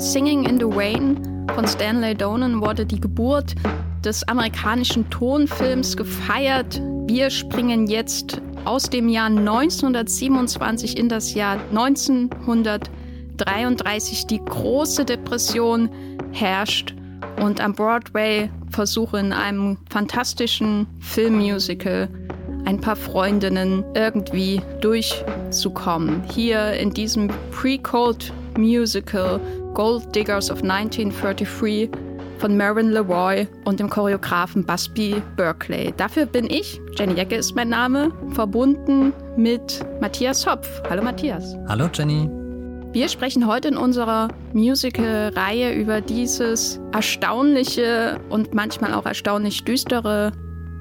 Singing 0.00 0.44
in 0.44 0.58
the 0.58 0.64
Rain 0.64 1.46
von 1.54 1.66
Stanley 1.66 2.14
Donen 2.14 2.62
wurde 2.62 2.86
die 2.86 3.00
Geburt 3.00 3.54
des 4.02 4.26
amerikanischen 4.28 5.10
Tonfilms 5.10 5.94
gefeiert. 5.94 6.80
Wir 7.06 7.28
springen 7.28 7.86
jetzt 7.86 8.40
aus 8.64 8.88
dem 8.88 9.10
Jahr 9.10 9.26
1927 9.26 10.96
in 10.96 11.10
das 11.10 11.34
Jahr 11.34 11.58
1933. 11.70 14.26
Die 14.26 14.40
große 14.42 15.04
Depression 15.04 15.90
herrscht 16.32 16.94
und 17.42 17.60
am 17.60 17.74
Broadway 17.74 18.48
versuche 18.70 19.18
in 19.18 19.34
einem 19.34 19.76
fantastischen 19.90 20.86
Filmmusical 21.00 22.08
ein 22.64 22.80
paar 22.80 22.96
Freundinnen 22.96 23.84
irgendwie 23.94 24.62
durchzukommen. 24.80 26.22
Hier 26.32 26.72
in 26.74 26.90
diesem 26.90 27.28
Pre-Code 27.50 28.26
Musical 28.56 29.40
Gold 29.74 30.14
Diggers 30.14 30.50
of 30.50 30.62
1933 30.62 31.90
von 32.38 32.56
Marin 32.56 32.90
Leroy 32.90 33.46
und 33.64 33.78
dem 33.80 33.88
Choreografen 33.88 34.64
Busby 34.64 35.22
Berkeley. 35.36 35.92
Dafür 35.96 36.26
bin 36.26 36.46
ich, 36.46 36.80
Jenny 36.98 37.14
Jecke 37.14 37.36
ist 37.36 37.54
mein 37.54 37.68
Name, 37.68 38.10
verbunden 38.30 39.12
mit 39.36 39.84
Matthias 40.00 40.46
Hopf. 40.46 40.68
Hallo 40.88 41.02
Matthias. 41.02 41.54
Hallo 41.68 41.88
Jenny. 41.92 42.28
Wir 42.92 43.08
sprechen 43.08 43.46
heute 43.46 43.68
in 43.68 43.76
unserer 43.76 44.28
Musical-Reihe 44.52 45.74
über 45.74 46.00
dieses 46.00 46.80
erstaunliche 46.92 48.18
und 48.30 48.52
manchmal 48.52 48.94
auch 48.94 49.06
erstaunlich 49.06 49.62
düstere 49.64 50.32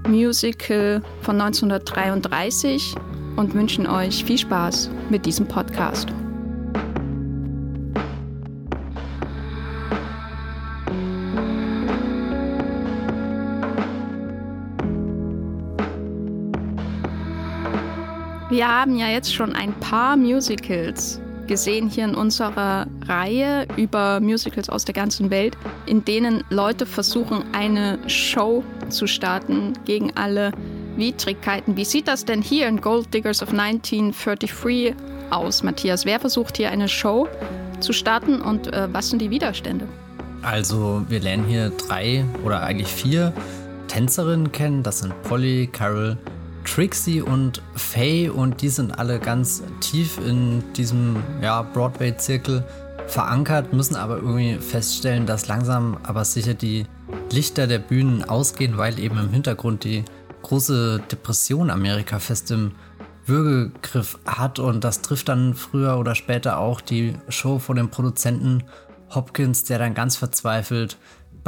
Musical 0.08 1.04
von 1.22 1.40
1933 1.40 2.96
und 3.36 3.54
wünschen 3.54 3.86
euch 3.86 4.26
viel 4.26 4.40
Spaß 4.40 4.90
mit 5.10 5.26
diesem 5.26 5.48
Podcast. 5.48 6.08
Wir 18.60 18.68
haben 18.68 18.98
ja 18.98 19.08
jetzt 19.08 19.34
schon 19.34 19.54
ein 19.54 19.72
paar 19.72 20.18
Musicals 20.18 21.22
gesehen 21.48 21.88
hier 21.88 22.04
in 22.04 22.14
unserer 22.14 22.88
Reihe 23.08 23.66
über 23.78 24.20
Musicals 24.20 24.70
aus 24.70 24.84
der 24.84 24.94
ganzen 24.94 25.30
Welt, 25.30 25.56
in 25.86 26.04
denen 26.04 26.44
Leute 26.50 26.86
versuchen, 26.86 27.46
eine 27.54 27.98
Show 28.10 28.66
zu 28.90 29.08
starten 29.08 29.72
gegen 29.86 30.12
alle 30.18 30.52
Widrigkeiten. 30.98 31.78
Wie 31.78 31.86
sieht 31.86 32.10
das 32.10 32.26
denn 32.26 32.42
hier 32.42 32.68
in 32.68 32.82
Gold 32.82 33.14
Diggers 33.14 33.42
of 33.42 33.54
1933 33.54 34.94
aus, 35.30 35.64
Matthias? 35.64 36.06
Wer 36.06 36.20
versucht 36.20 36.58
hier 36.58 36.70
eine 36.70 36.90
Show 36.90 37.30
zu 37.80 37.94
starten 37.94 38.42
und 38.42 38.74
äh, 38.74 38.90
was 38.92 39.10
sind 39.10 39.22
die 39.22 39.30
Widerstände? 39.30 39.88
Also 40.42 41.06
wir 41.08 41.22
lernen 41.22 41.46
hier 41.46 41.70
drei 41.70 42.26
oder 42.44 42.62
eigentlich 42.64 42.90
vier 42.90 43.32
Tänzerinnen 43.88 44.52
kennen. 44.52 44.84
Das 44.84 45.00
sind 45.00 45.14
Polly, 45.24 45.70
Carol, 45.72 46.18
Trixie 46.74 47.22
und 47.22 47.64
Faye 47.76 48.30
und 48.30 48.62
die 48.62 48.70
sind 48.70 48.98
alle 49.00 49.20
ganz 49.20 49.64
tief 49.82 50.20
in 50.24 50.64
diesem 50.74 51.18
ja, 51.42 51.64
Broadway-Zirkel 51.64 52.64
verankert, 53.08 53.74
müssen 53.74 53.96
aber 53.96 54.18
irgendwie 54.18 54.56
feststellen, 54.60 55.26
dass 55.26 55.48
langsam 55.48 55.98
aber 56.04 56.24
sicher 56.24 56.54
die 56.54 56.86
Lichter 57.32 57.66
der 57.66 57.80
Bühnen 57.80 58.24
ausgehen, 58.24 58.78
weil 58.78 59.00
eben 59.00 59.18
im 59.18 59.32
Hintergrund 59.32 59.84
die 59.84 60.06
große 60.44 61.02
Depression 61.12 61.72
Amerika 61.72 62.20
fest 62.20 62.52
im 62.52 62.74
Würgegriff 63.26 64.20
hat. 64.28 64.60
Und 64.60 64.84
das 64.84 65.02
trifft 65.02 65.30
dann 65.30 65.56
früher 65.56 65.98
oder 65.98 66.14
später 66.14 66.60
auch 66.60 66.82
die 66.82 67.16
Show 67.30 67.58
von 67.58 67.78
dem 67.78 67.90
Produzenten 67.90 68.64
Hopkins, 69.14 69.64
der 69.64 69.80
dann 69.80 69.96
ganz 69.96 70.18
verzweifelt 70.18 70.98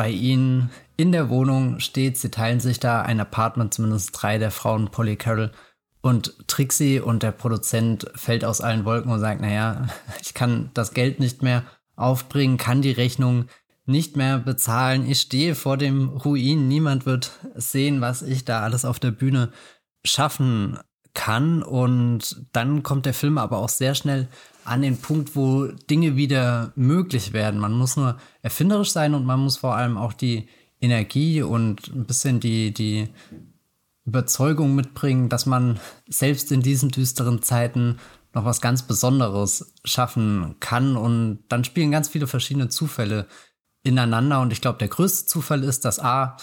bei 0.01 0.09
ihnen 0.09 0.71
in 0.97 1.11
der 1.11 1.29
Wohnung 1.29 1.79
steht. 1.79 2.17
Sie 2.17 2.31
teilen 2.31 2.59
sich 2.59 2.79
da 2.79 3.03
ein 3.03 3.19
Apartment, 3.19 3.71
zumindest 3.71 4.09
drei 4.13 4.39
der 4.39 4.49
Frauen, 4.49 4.89
Polly 4.89 5.15
Carroll 5.15 5.51
und 6.01 6.33
Trixie 6.47 6.99
und 6.99 7.21
der 7.21 7.31
Produzent 7.31 8.09
fällt 8.15 8.43
aus 8.43 8.61
allen 8.61 8.83
Wolken 8.83 9.11
und 9.11 9.19
sagt, 9.19 9.41
naja, 9.41 9.89
ich 10.23 10.33
kann 10.33 10.71
das 10.73 10.95
Geld 10.95 11.19
nicht 11.19 11.43
mehr 11.43 11.65
aufbringen, 11.95 12.57
kann 12.57 12.81
die 12.81 12.93
Rechnung 12.93 13.45
nicht 13.85 14.17
mehr 14.17 14.39
bezahlen. 14.39 15.07
Ich 15.07 15.21
stehe 15.21 15.53
vor 15.53 15.77
dem 15.77 16.09
Ruin. 16.09 16.67
Niemand 16.67 17.05
wird 17.05 17.33
sehen, 17.53 18.01
was 18.01 18.23
ich 18.23 18.43
da 18.43 18.61
alles 18.61 18.85
auf 18.85 18.97
der 18.97 19.11
Bühne 19.11 19.51
schaffen 20.03 20.79
kann. 21.13 21.61
Und 21.61 22.43
dann 22.53 22.81
kommt 22.81 23.05
der 23.05 23.13
Film 23.13 23.37
aber 23.37 23.59
auch 23.59 23.69
sehr 23.69 23.93
schnell 23.93 24.29
an 24.63 24.81
den 24.81 24.97
Punkt, 24.97 25.35
wo 25.35 25.67
Dinge 25.89 26.15
wieder 26.15 26.71
möglich 26.75 27.33
werden. 27.33 27.59
Man 27.59 27.73
muss 27.73 27.97
nur 27.97 28.17
erfinderisch 28.41 28.91
sein 28.91 29.13
und 29.13 29.25
man 29.25 29.39
muss 29.39 29.57
vor 29.57 29.75
allem 29.75 29.97
auch 29.97 30.13
die 30.13 30.47
Energie 30.79 31.41
und 31.41 31.87
ein 31.93 32.05
bisschen 32.05 32.39
die, 32.39 32.73
die 32.73 33.09
Überzeugung 34.05 34.75
mitbringen, 34.75 35.29
dass 35.29 35.45
man 35.45 35.79
selbst 36.07 36.51
in 36.51 36.61
diesen 36.61 36.89
düsteren 36.89 37.41
Zeiten 37.41 37.97
noch 38.33 38.45
was 38.45 38.61
ganz 38.61 38.83
Besonderes 38.83 39.73
schaffen 39.83 40.55
kann. 40.59 40.97
Und 40.97 41.39
dann 41.49 41.63
spielen 41.63 41.91
ganz 41.91 42.07
viele 42.07 42.27
verschiedene 42.27 42.69
Zufälle 42.69 43.27
ineinander. 43.83 44.41
Und 44.41 44.53
ich 44.53 44.61
glaube, 44.61 44.79
der 44.79 44.87
größte 44.87 45.27
Zufall 45.27 45.63
ist, 45.63 45.85
dass 45.85 45.99
A 45.99 46.37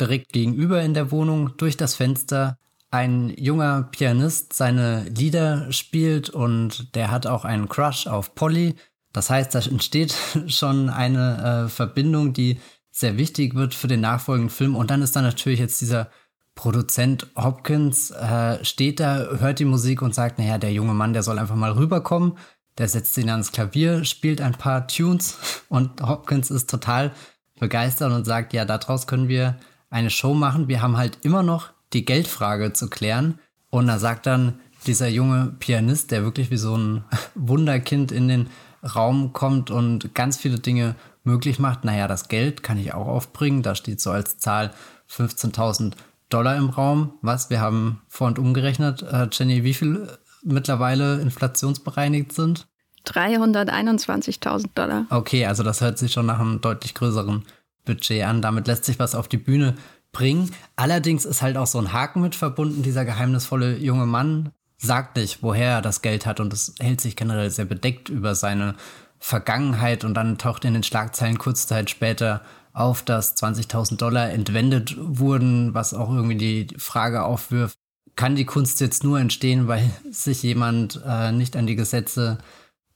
direkt 0.00 0.32
gegenüber 0.32 0.82
in 0.82 0.94
der 0.94 1.10
Wohnung 1.10 1.56
durch 1.56 1.76
das 1.76 1.94
Fenster 1.94 2.58
ein 2.90 3.32
junger 3.36 3.88
Pianist 3.90 4.52
seine 4.52 5.04
Lieder 5.08 5.70
spielt 5.72 6.30
und 6.30 6.94
der 6.94 7.10
hat 7.10 7.26
auch 7.26 7.44
einen 7.44 7.68
Crush 7.68 8.06
auf 8.06 8.34
Polly. 8.34 8.76
Das 9.12 9.30
heißt, 9.30 9.54
da 9.54 9.60
entsteht 9.60 10.14
schon 10.46 10.88
eine 10.88 11.66
äh, 11.66 11.68
Verbindung, 11.68 12.32
die 12.32 12.60
sehr 12.90 13.16
wichtig 13.16 13.54
wird 13.54 13.74
für 13.74 13.88
den 13.88 14.00
nachfolgenden 14.00 14.50
Film. 14.50 14.74
Und 14.74 14.90
dann 14.90 15.02
ist 15.02 15.14
da 15.14 15.22
natürlich 15.22 15.60
jetzt 15.60 15.80
dieser 15.80 16.10
Produzent 16.54 17.28
Hopkins, 17.36 18.10
äh, 18.10 18.64
steht 18.64 18.98
da, 18.98 19.28
hört 19.38 19.60
die 19.60 19.64
Musik 19.64 20.02
und 20.02 20.14
sagt, 20.14 20.38
naja, 20.38 20.58
der 20.58 20.72
junge 20.72 20.94
Mann, 20.94 21.12
der 21.12 21.22
soll 21.22 21.38
einfach 21.38 21.54
mal 21.54 21.72
rüberkommen. 21.72 22.36
Der 22.78 22.88
setzt 22.88 23.16
ihn 23.18 23.30
ans 23.30 23.52
Klavier, 23.52 24.04
spielt 24.04 24.40
ein 24.40 24.54
paar 24.54 24.88
Tunes 24.88 25.36
und 25.68 26.02
Hopkins 26.02 26.50
ist 26.50 26.70
total 26.70 27.12
begeistert 27.60 28.12
und 28.12 28.24
sagt, 28.24 28.52
ja, 28.52 28.64
daraus 28.64 29.06
können 29.06 29.28
wir 29.28 29.56
eine 29.90 30.10
Show 30.10 30.34
machen. 30.34 30.68
Wir 30.68 30.82
haben 30.82 30.96
halt 30.96 31.18
immer 31.22 31.42
noch 31.42 31.70
die 31.92 32.04
Geldfrage 32.04 32.72
zu 32.72 32.88
klären. 32.88 33.38
Und 33.70 33.86
da 33.86 33.98
sagt 33.98 34.26
dann 34.26 34.60
dieser 34.86 35.08
junge 35.08 35.54
Pianist, 35.58 36.10
der 36.10 36.22
wirklich 36.22 36.50
wie 36.50 36.56
so 36.56 36.76
ein 36.76 37.04
Wunderkind 37.34 38.12
in 38.12 38.28
den 38.28 38.48
Raum 38.82 39.32
kommt 39.32 39.70
und 39.70 40.14
ganz 40.14 40.36
viele 40.36 40.58
Dinge 40.58 40.94
möglich 41.24 41.58
macht, 41.58 41.84
naja, 41.84 42.08
das 42.08 42.28
Geld 42.28 42.62
kann 42.62 42.78
ich 42.78 42.94
auch 42.94 43.06
aufbringen. 43.06 43.62
Da 43.62 43.74
steht 43.74 44.00
so 44.00 44.10
als 44.10 44.38
Zahl 44.38 44.72
15.000 45.10 45.92
Dollar 46.28 46.56
im 46.56 46.70
Raum. 46.70 47.14
Was? 47.22 47.50
Wir 47.50 47.60
haben 47.60 48.02
vor 48.08 48.28
und 48.28 48.38
umgerechnet. 48.38 49.02
Äh, 49.02 49.28
Jenny, 49.32 49.64
wie 49.64 49.74
viel 49.74 50.08
mittlerweile 50.42 51.20
inflationsbereinigt 51.20 52.32
sind? 52.32 52.66
321.000 53.06 54.66
Dollar. 54.74 55.06
Okay, 55.10 55.46
also 55.46 55.62
das 55.62 55.80
hört 55.80 55.98
sich 55.98 56.12
schon 56.12 56.26
nach 56.26 56.40
einem 56.40 56.60
deutlich 56.60 56.94
größeren 56.94 57.44
Budget 57.84 58.24
an. 58.24 58.42
Damit 58.42 58.66
lässt 58.66 58.84
sich 58.84 58.98
was 58.98 59.14
auf 59.14 59.28
die 59.28 59.38
Bühne 59.38 59.74
bringen. 60.18 60.50
Allerdings 60.74 61.24
ist 61.24 61.42
halt 61.42 61.56
auch 61.56 61.68
so 61.68 61.78
ein 61.78 61.92
Haken 61.92 62.20
mit 62.20 62.34
verbunden. 62.34 62.82
Dieser 62.82 63.04
geheimnisvolle 63.04 63.76
junge 63.78 64.04
Mann 64.04 64.50
sagt 64.76 65.16
nicht, 65.16 65.42
woher 65.42 65.70
er 65.70 65.82
das 65.82 66.02
Geld 66.02 66.26
hat 66.26 66.40
und 66.40 66.52
es 66.52 66.74
hält 66.80 67.00
sich 67.00 67.14
generell 67.16 67.50
sehr 67.50 67.64
bedeckt 67.64 68.08
über 68.08 68.34
seine 68.34 68.74
Vergangenheit 69.20 70.04
und 70.04 70.14
dann 70.14 70.36
taucht 70.36 70.64
in 70.64 70.74
den 70.74 70.82
Schlagzeilen 70.82 71.38
kurze 71.38 71.66
Zeit 71.66 71.88
später 71.88 72.42
auf, 72.72 73.02
dass 73.02 73.36
20.000 73.36 73.96
Dollar 73.96 74.30
entwendet 74.30 74.96
wurden, 74.98 75.72
was 75.74 75.94
auch 75.94 76.12
irgendwie 76.12 76.36
die 76.36 76.68
Frage 76.78 77.22
aufwirft, 77.22 77.78
kann 78.16 78.36
die 78.36 78.44
Kunst 78.44 78.80
jetzt 78.80 79.04
nur 79.04 79.20
entstehen, 79.20 79.68
weil 79.68 79.88
sich 80.10 80.42
jemand 80.42 81.00
äh, 81.06 81.30
nicht 81.30 81.56
an 81.56 81.66
die 81.66 81.76
Gesetze 81.76 82.38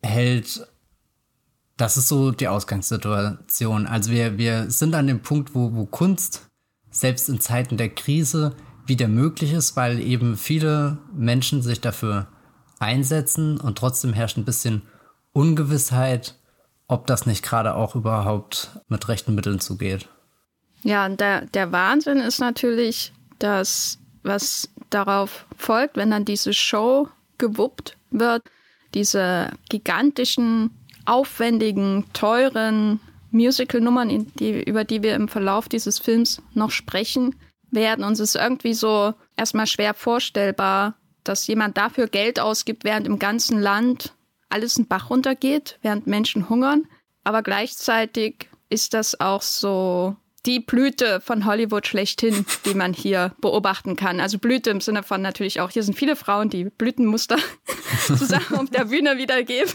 hält? 0.03 0.67
Das 1.77 1.97
ist 1.97 2.09
so 2.09 2.33
die 2.33 2.49
Ausgangssituation. 2.49 3.87
Also 3.87 4.11
wir, 4.11 4.39
wir 4.39 4.71
sind 4.71 4.95
an 4.95 5.07
dem 5.07 5.21
Punkt, 5.21 5.55
wo, 5.55 5.75
wo 5.75 5.87
Kunst 5.87 6.52
selbst 6.93 7.29
in 7.29 7.41
Zeiten 7.41 7.77
der 7.77 7.89
Krise 7.89 8.55
wieder 8.87 9.09
möglich 9.09 9.53
ist, 9.53 9.77
weil 9.77 9.99
eben 9.99 10.37
viele 10.37 10.99
Menschen 11.13 11.63
sich 11.63 11.81
dafür 11.81 12.29
einsetzen 12.79 13.59
und 13.59 13.79
trotzdem 13.79 14.13
herrscht 14.13 14.37
ein 14.37 14.45
bisschen 14.45 14.83
Ungewissheit, 15.33 16.37
ob 16.89 17.07
das 17.07 17.27
nicht 17.27 17.43
gerade 17.43 17.75
auch 17.75 17.97
überhaupt 17.97 18.71
mit 18.89 19.09
rechten 19.09 19.35
Mitteln 19.35 19.61
zugeht. 19.61 20.09
Ja, 20.83 21.09
der, 21.09 21.47
der 21.47 21.73
Wahnsinn 21.73 22.19
ist 22.19 22.41
natürlich, 22.41 23.13
dass 23.39 23.99
was 24.23 24.69
darauf 24.91 25.47
folgt, 25.57 25.97
wenn 25.97 26.11
dann 26.11 26.25
diese 26.25 26.53
Show 26.53 27.09
gewuppt 27.39 27.97
wird, 28.11 28.43
diese 28.95 29.51
gigantischen, 29.69 30.71
aufwendigen, 31.07 32.05
teuren 32.13 33.01
Musical-Nummern, 33.33 34.27
die, 34.39 34.63
über 34.63 34.85
die 34.85 35.03
wir 35.03 35.15
im 35.15 35.29
Verlauf 35.29 35.69
dieses 35.69 35.99
Films 35.99 36.43
noch 36.55 36.71
sprechen 36.71 37.35
werden. 37.71 38.05
Uns 38.05 38.21
ist 38.21 38.37
irgendwie 38.37 38.75
so 38.75 39.15
erstmal 39.37 39.67
schwer 39.67 39.95
vorstellbar, 39.95 40.95
dass 41.25 41.47
jemand 41.47 41.77
dafür 41.77 42.07
Geld 42.09 42.41
ausgibt, 42.41 42.85
während 42.85 43.07
im 43.07 43.19
ganzen 43.19 43.61
Land 43.61 44.15
alles 44.49 44.77
einen 44.77 44.87
Bach 44.87 45.11
runtergeht, 45.11 45.79
während 45.83 46.07
Menschen 46.07 46.49
hungern. 46.49 46.87
aber 47.25 47.43
gleichzeitig 47.43 48.49
ist 48.69 48.95
das 48.95 49.21
auch 49.21 49.43
so 49.43 50.17
die 50.45 50.61
Blüte 50.61 51.21
von 51.21 51.47
Hollywood 51.47 51.87
schlechthin, 51.87 52.45
die 52.65 52.75
man 52.75 52.93
hier 52.93 53.35
beobachten 53.41 53.97
kann. 53.97 54.19
Also 54.19 54.39
Blüte 54.39 54.71
im 54.71 54.81
Sinne 54.81 55.03
von 55.03 55.23
natürlich 55.23 55.61
auch, 55.61 55.71
hier 55.71 55.83
sind 55.85 55.97
viele 55.97 56.17
Frauen, 56.17 56.51
die 56.51 56.65
Blütenmuster 56.65 57.37
zusammen 58.07 58.57
auf 58.57 58.71
der 58.71 58.87
Bühne 58.87 59.19
wiedergeben. 59.19 59.73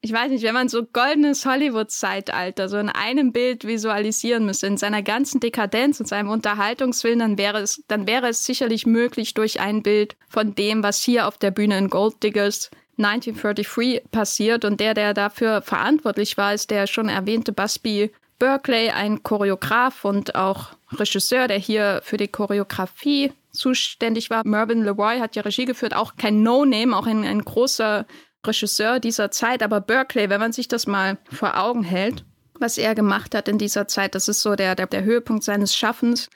Ich 0.00 0.12
weiß 0.12 0.30
nicht, 0.30 0.44
wenn 0.44 0.54
man 0.54 0.68
so 0.68 0.84
goldenes 0.84 1.44
Hollywood-Zeitalter 1.44 2.68
so 2.68 2.78
in 2.78 2.88
einem 2.88 3.32
Bild 3.32 3.66
visualisieren 3.66 4.46
müsste, 4.46 4.68
in 4.68 4.76
seiner 4.76 5.02
ganzen 5.02 5.40
Dekadenz 5.40 5.98
und 5.98 6.06
seinem 6.06 6.30
Unterhaltungswillen, 6.30 7.18
dann 7.18 7.38
wäre 7.38 7.58
es, 7.58 7.82
dann 7.88 8.06
wäre 8.06 8.28
es 8.28 8.46
sicherlich 8.46 8.86
möglich 8.86 9.34
durch 9.34 9.60
ein 9.60 9.82
Bild 9.82 10.16
von 10.28 10.54
dem, 10.54 10.84
was 10.84 11.02
hier 11.02 11.26
auf 11.26 11.36
der 11.36 11.50
Bühne 11.50 11.78
in 11.78 11.90
Gold 11.90 12.22
Diggers 12.22 12.70
1933 12.98 14.10
passiert. 14.12 14.64
Und 14.64 14.78
der, 14.78 14.94
der 14.94 15.14
dafür 15.14 15.62
verantwortlich 15.62 16.36
war, 16.36 16.54
ist 16.54 16.70
der 16.70 16.86
schon 16.86 17.08
erwähnte 17.08 17.52
Busby 17.52 18.12
Berkeley, 18.38 18.90
ein 18.90 19.24
Choreograf 19.24 20.04
und 20.04 20.36
auch 20.36 20.68
Regisseur, 20.92 21.48
der 21.48 21.58
hier 21.58 22.00
für 22.04 22.16
die 22.16 22.28
Choreografie 22.28 23.32
zuständig 23.50 24.30
war. 24.30 24.46
Mervyn 24.46 24.84
LeRoy 24.84 25.18
hat 25.18 25.34
ja 25.34 25.42
Regie 25.42 25.64
geführt, 25.64 25.94
auch 25.94 26.14
kein 26.16 26.44
No-Name, 26.44 26.96
auch 26.96 27.06
ein, 27.06 27.24
ein 27.24 27.42
großer 27.42 28.06
Regisseur 28.46 29.00
dieser 29.00 29.30
Zeit. 29.30 29.62
Aber 29.62 29.80
Berkeley, 29.80 30.30
wenn 30.30 30.40
man 30.40 30.52
sich 30.52 30.68
das 30.68 30.86
mal 30.86 31.18
vor 31.30 31.58
Augen 31.58 31.82
hält, 31.82 32.24
was 32.58 32.78
er 32.78 32.94
gemacht 32.94 33.34
hat 33.34 33.48
in 33.48 33.58
dieser 33.58 33.86
Zeit, 33.88 34.14
das 34.14 34.28
ist 34.28 34.42
so 34.42 34.56
der, 34.56 34.74
der, 34.74 34.86
der 34.86 35.04
Höhepunkt 35.04 35.44
seines 35.44 35.76
Schaffens. 35.76 36.28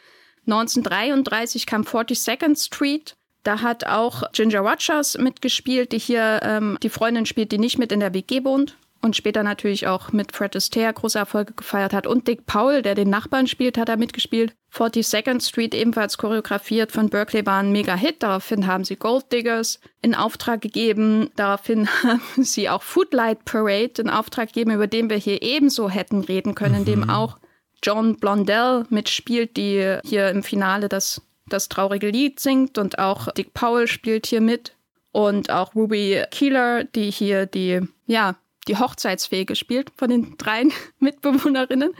1933 0.47 1.67
kam 1.67 1.83
42nd 1.83 2.63
Street. 2.65 3.17
Da 3.45 3.61
hat 3.61 3.87
auch 3.87 4.23
Ginger 4.33 4.61
Rogers 4.61 5.19
mitgespielt, 5.19 5.93
die 5.93 5.99
hier 5.99 6.41
ähm, 6.43 6.79
die 6.83 6.91
Freundin 6.91 7.27
spielt, 7.27 7.51
die 7.51 7.59
nicht 7.59 7.79
mit 7.79 7.91
in 7.91 8.01
der 8.01 8.15
WG 8.15 8.45
wohnt 8.45 8.77
und 9.03 9.17
später 9.17 9.43
natürlich 9.43 9.87
auch 9.89 10.13
mit 10.13 10.33
Fred 10.33 10.57
Astaire 10.57 10.93
große 10.93 11.19
Erfolge 11.19 11.53
gefeiert 11.55 11.93
hat. 11.93 12.07
Und 12.07 12.29
Dick 12.29 12.47
Powell, 12.47 12.83
der 12.83 12.95
den 12.95 13.11
Nachbarn 13.11 13.47
spielt, 13.47 13.77
hat 13.77 13.89
er 13.89 13.97
mitgespielt. 13.97 14.55
42nd 14.73 15.47
Street 15.47 15.75
ebenfalls 15.75 16.17
choreografiert 16.17 16.93
von 16.93 17.11
Berkeley 17.11 17.45
war 17.45 17.61
ein 17.61 17.73
Mega-Hit. 17.73 18.23
Daraufhin 18.23 18.67
haben 18.67 18.85
sie 18.85 18.97
Gold 18.97 19.31
Diggers 19.33 19.81
in 20.01 20.15
Auftrag 20.15 20.63
gegeben. 20.63 21.31
Daraufhin 21.37 21.89
haben 22.03 22.45
sie 22.45 22.71
auch 22.71 22.83
Footlight 22.83 23.45
Parade 23.45 24.01
in 24.01 24.09
Auftrag 24.09 24.49
gegeben, 24.49 24.71
über 24.71 24.87
den 24.87 25.11
wir 25.11 25.17
hier 25.17 25.43
ebenso 25.43 25.91
hätten 25.91 26.23
reden 26.23 26.55
können, 26.55 26.75
mhm. 26.75 26.79
in 26.81 26.85
dem 26.85 27.01
mhm. 27.01 27.11
auch 27.11 27.39
John 27.83 28.17
Blondell 28.17 28.85
mitspielt, 28.91 29.57
die 29.57 29.99
hier 30.05 30.31
im 30.31 30.43
Finale 30.43 30.89
das, 30.89 31.21
das 31.49 31.69
traurige 31.69 32.09
Lied 32.09 32.39
singt 32.39 32.79
und 32.79 32.99
auch 32.99 33.33
Dick 33.33 33.53
Powell 33.53 33.89
spielt 33.89 34.27
hier 34.27 34.41
mit 34.41 34.77
und 35.11 35.51
auch 35.51 35.75
Ruby 35.75 36.23
Keeler, 36.31 36.85
die 36.85 37.11
hier 37.11 37.47
die, 37.47 37.81
ja, 38.07 38.37
die 38.69 38.79
Hochzeitsfähige 38.79 39.57
spielt 39.57 39.91
von 39.97 40.11
den 40.11 40.37
drei 40.39 40.69
Mitbewohnerinnen. 40.99 41.93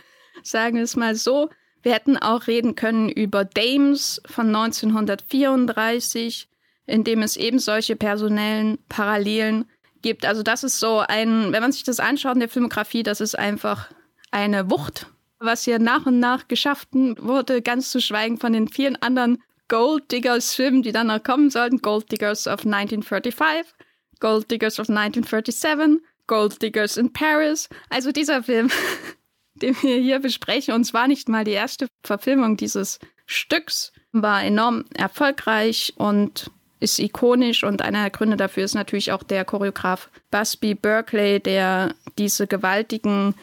Sagen 0.43 0.77
wir 0.77 0.85
es 0.85 0.97
mal 0.97 1.15
so. 1.15 1.51
Wir 1.83 1.95
hätten 1.95 2.17
auch 2.17 2.47
reden 2.47 2.75
können 2.77 3.09
über 3.09 3.45
Dames 3.45 4.23
von 4.27 4.55
1934, 4.55 6.49
in 6.87 7.05
dem 7.05 7.23
es 7.23 7.37
eben 7.37 7.59
solche 7.59 7.97
personellen 7.97 8.79
Parallelen 8.89 9.69
gibt. 10.01 10.25
Also 10.25 10.43
das 10.43 10.63
ist 10.63 10.79
so 10.79 11.01
ein, 11.01 11.53
wenn 11.53 11.63
man 11.63 11.73
sich 11.73 11.83
das 11.83 12.01
anschaut 12.01 12.35
in 12.35 12.41
der 12.41 12.49
Filmografie, 12.49 13.03
das 13.03 13.21
ist 13.21 13.39
einfach 13.39 13.91
eine 14.31 14.71
Wucht, 14.71 15.07
was 15.39 15.65
hier 15.65 15.79
nach 15.79 16.07
und 16.07 16.21
nach 16.21 16.47
geschafft 16.49 16.89
wurde, 16.93 17.63
ganz 17.63 17.91
zu 17.91 18.01
schweigen 18.01 18.39
von 18.39 18.53
den 18.53 18.69
vielen 18.69 19.01
anderen 19.03 19.43
Gold 19.69 20.13
Diggers 20.13 20.55
Filmen, 20.55 20.83
die 20.83 20.93
dann 20.93 21.07
noch 21.07 21.23
kommen 21.23 21.51
sollten. 21.51 21.79
Gold 21.79 22.13
Diggers 22.13 22.47
of 22.47 22.65
1935, 22.65 23.73
Gold 24.21 24.51
Diggers 24.51 24.79
of 24.79 24.89
1937, 24.89 26.03
Gold 26.27 26.63
Diggers 26.63 26.97
in 26.97 27.13
Paris. 27.13 27.69
Also 27.89 28.13
dieser 28.13 28.43
Film, 28.43 28.71
den 29.55 29.77
wir 29.83 29.97
hier 29.97 30.21
besprechen, 30.21 30.75
und 30.75 30.85
zwar 30.85 31.09
nicht 31.09 31.29
mal 31.29 31.45
die 31.45 31.53
erste 31.53 31.87
Verfilmung 32.05 32.57
dieses 32.57 32.99
Stücks, 33.27 33.93
war 34.13 34.43
enorm 34.45 34.85
erfolgreich 34.95 35.95
und 35.97 36.51
ist 36.81 36.99
ikonisch 36.99 37.63
und 37.65 37.81
einer 37.81 38.03
der 38.03 38.11
Gründe 38.11 38.37
dafür 38.37 38.65
ist 38.65 38.75
natürlich 38.75 39.13
auch 39.13 39.23
der 39.23 39.45
Choreograf 39.45 40.11
Busby 40.31 40.75
Berkeley, 40.75 41.39
der 41.41 41.95
diese 42.19 42.49
gewaltigen 42.49 43.35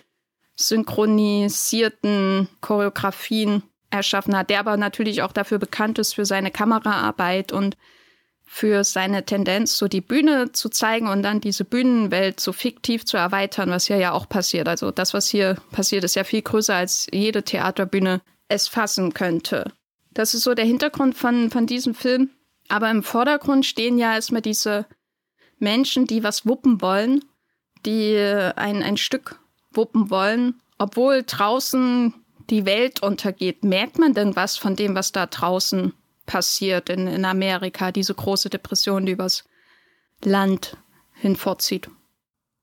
synchronisierten 0.57 2.49
Choreografien 2.59 3.63
erschaffen 3.89 4.37
hat, 4.37 4.49
der 4.49 4.59
aber 4.59 4.75
natürlich 4.75 5.21
auch 5.21 5.31
dafür 5.31 5.57
bekannt 5.57 5.97
ist 5.99 6.13
für 6.13 6.25
seine 6.25 6.51
Kameraarbeit 6.51 7.53
und 7.53 7.77
für 8.51 8.83
seine 8.83 9.23
Tendenz, 9.25 9.77
so 9.77 9.87
die 9.87 10.01
Bühne 10.01 10.51
zu 10.51 10.69
zeigen 10.69 11.07
und 11.07 11.21
dann 11.21 11.39
diese 11.39 11.63
Bühnenwelt 11.63 12.39
so 12.39 12.51
fiktiv 12.51 13.05
zu 13.05 13.15
erweitern, 13.15 13.69
was 13.69 13.85
hier 13.85 13.97
ja 13.97 14.11
auch 14.11 14.27
passiert. 14.27 14.67
Also 14.67 14.89
das, 14.89 15.13
was 15.13 15.29
hier 15.29 15.55
passiert, 15.71 16.03
ist 16.03 16.15
ja 16.15 16.23
viel 16.23 16.41
größer, 16.41 16.73
als 16.73 17.05
jede 17.13 17.43
Theaterbühne 17.43 18.21
es 18.47 18.67
fassen 18.67 19.13
könnte. 19.13 19.71
Das 20.15 20.33
ist 20.33 20.41
so 20.41 20.55
der 20.55 20.65
Hintergrund 20.65 21.15
von, 21.15 21.51
von 21.51 21.67
diesem 21.67 21.93
Film. 21.93 22.31
Aber 22.69 22.89
im 22.89 23.03
Vordergrund 23.03 23.67
stehen 23.67 23.99
ja 23.99 24.15
erstmal 24.15 24.41
diese 24.41 24.87
Menschen, 25.59 26.07
die 26.07 26.23
was 26.23 26.47
wuppen 26.47 26.81
wollen, 26.81 27.23
die 27.85 28.17
ein, 28.17 28.81
ein 28.81 28.97
Stück 28.97 29.39
wuppen 29.71 30.09
wollen, 30.09 30.59
obwohl 30.79 31.23
draußen 31.23 32.15
die 32.49 32.65
Welt 32.65 33.03
untergeht. 33.03 33.63
Merkt 33.63 33.99
man 33.99 34.15
denn 34.15 34.35
was 34.35 34.57
von 34.57 34.75
dem, 34.75 34.95
was 34.95 35.11
da 35.11 35.27
draußen 35.27 35.93
passiert 36.29 36.89
in, 36.89 37.07
in 37.07 37.25
Amerika, 37.25 37.91
diese 37.91 38.13
große 38.13 38.51
Depression, 38.51 39.07
die 39.07 39.13
übers 39.13 39.45
Land 40.23 40.77
hinvorzieht. 41.15 41.89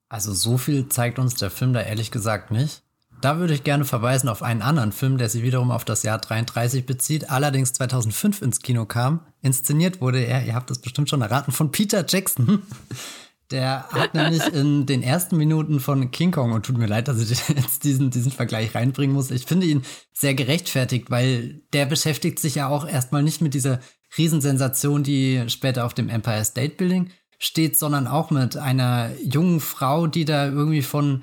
Also 0.09 0.33
so 0.33 0.57
viel 0.57 0.89
zeigt 0.89 1.19
uns 1.19 1.35
der 1.35 1.51
Film 1.51 1.73
da 1.73 1.83
ehrlich 1.83 2.13
gesagt 2.13 2.53
nicht. 2.53 2.83
Da 3.21 3.39
würde 3.39 3.55
ich 3.55 3.65
gerne 3.65 3.85
verweisen 3.85 4.29
auf 4.29 4.45
einen 4.45 4.63
anderen 4.63 4.93
Film, 4.93 5.19
der 5.19 5.29
sich 5.29 5.43
wiederum 5.43 5.73
auf 5.73 5.85
das 5.85 6.05
Jahr 6.05 6.19
33 6.19 6.87
bezieht, 6.87 7.29
allerdings 7.29 7.73
2005 7.73 8.41
ins 8.41 8.61
Kino 8.61 8.87
kam. 8.87 9.27
Inszeniert 9.43 10.01
wurde 10.01 10.21
er, 10.21 10.45
ihr 10.45 10.55
habt 10.55 10.71
es 10.71 10.81
bestimmt 10.81 11.11
schon 11.11 11.23
erraten, 11.23 11.51
von 11.51 11.73
Peter 11.73 12.05
Jackson. 12.07 12.63
Der 13.51 13.89
hat 13.91 14.15
nämlich 14.15 14.43
in 14.53 14.87
den 14.87 15.03
ersten 15.03 15.37
Minuten 15.37 15.79
von 15.79 16.11
King 16.11 16.33
Kong, 16.33 16.53
und 16.53 16.67
tut 16.67 16.79
mir 16.79 16.87
leid, 16.87 17.09
dass 17.09 17.21
ich 17.21 17.49
jetzt 17.49 17.85
diesen, 17.85 18.11
diesen 18.11 18.33
Vergleich 18.33 18.75
reinbringen 18.75 19.15
muss, 19.15 19.31
ich 19.31 19.45
finde 19.45 19.67
ihn 19.67 19.83
sehr 20.13 20.35
gerechtfertigt, 20.35 21.11
weil 21.11 21.63
der 21.73 21.87
beschäftigt 21.87 22.39
sich 22.39 22.57
ja 22.57 22.69
auch 22.69 22.87
erstmal 22.87 23.23
nicht 23.23 23.41
mit 23.41 23.55
dieser 23.55 23.81
Riesensensation, 24.17 25.03
die 25.03 25.45
später 25.49 25.85
auf 25.85 25.95
dem 25.95 26.09
Empire 26.09 26.45
State 26.45 26.77
Building 26.77 27.11
steht, 27.39 27.79
sondern 27.79 28.07
auch 28.07 28.31
mit 28.31 28.57
einer 28.57 29.11
jungen 29.23 29.61
Frau, 29.61 30.07
die 30.07 30.25
da 30.25 30.47
irgendwie 30.47 30.83
von 30.83 31.23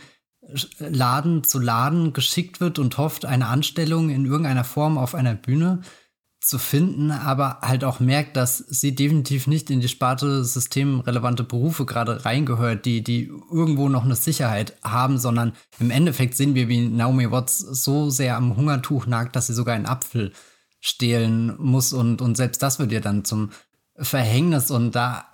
Laden 0.78 1.44
zu 1.44 1.60
Laden 1.60 2.14
geschickt 2.14 2.60
wird 2.60 2.78
und 2.78 2.98
hofft, 2.98 3.26
eine 3.26 3.48
Anstellung 3.48 4.10
in 4.10 4.26
irgendeiner 4.26 4.64
Form 4.64 4.98
auf 4.98 5.16
einer 5.16 5.34
Bühne 5.36 5.82
zu 6.44 6.58
finden, 6.58 7.12
aber 7.12 7.60
halt 7.62 7.84
auch 7.84 8.00
merkt, 8.00 8.36
dass 8.36 8.58
sie 8.58 8.94
definitiv 8.96 9.48
nicht 9.48 9.70
in 9.70 9.80
die 9.80 9.88
Sparte 9.88 10.44
systemrelevante 10.44 11.44
Berufe 11.44 11.86
gerade 11.86 12.26
reingehört, 12.26 12.86
die, 12.86 13.04
die 13.04 13.32
irgendwo 13.52 13.88
noch 13.88 14.04
eine 14.04 14.16
Sicherheit 14.16 14.78
haben, 14.84 15.18
sondern 15.18 15.54
im 15.80 15.90
Endeffekt 15.90 16.36
sehen 16.36 16.54
wir, 16.54 16.68
wie 16.68 16.88
Naomi 16.88 17.32
Watts 17.32 17.60
so 17.60 18.10
sehr 18.10 18.36
am 18.36 18.58
Hungertuch 18.58 19.06
nagt, 19.06 19.36
dass 19.36 19.48
sie 19.48 19.54
sogar 19.54 19.76
einen 19.76 19.86
Apfel 19.86 20.34
stehlen 20.82 21.56
muss 21.60 21.94
und, 21.94 22.22
und 22.22 22.36
selbst 22.36 22.62
das 22.62 22.78
wird 22.78 22.92
ihr 22.92 23.02
dann 23.02 23.24
zum 23.24 23.52
Verhängnis 23.96 24.70
und 24.70 24.96
da, 24.96 25.26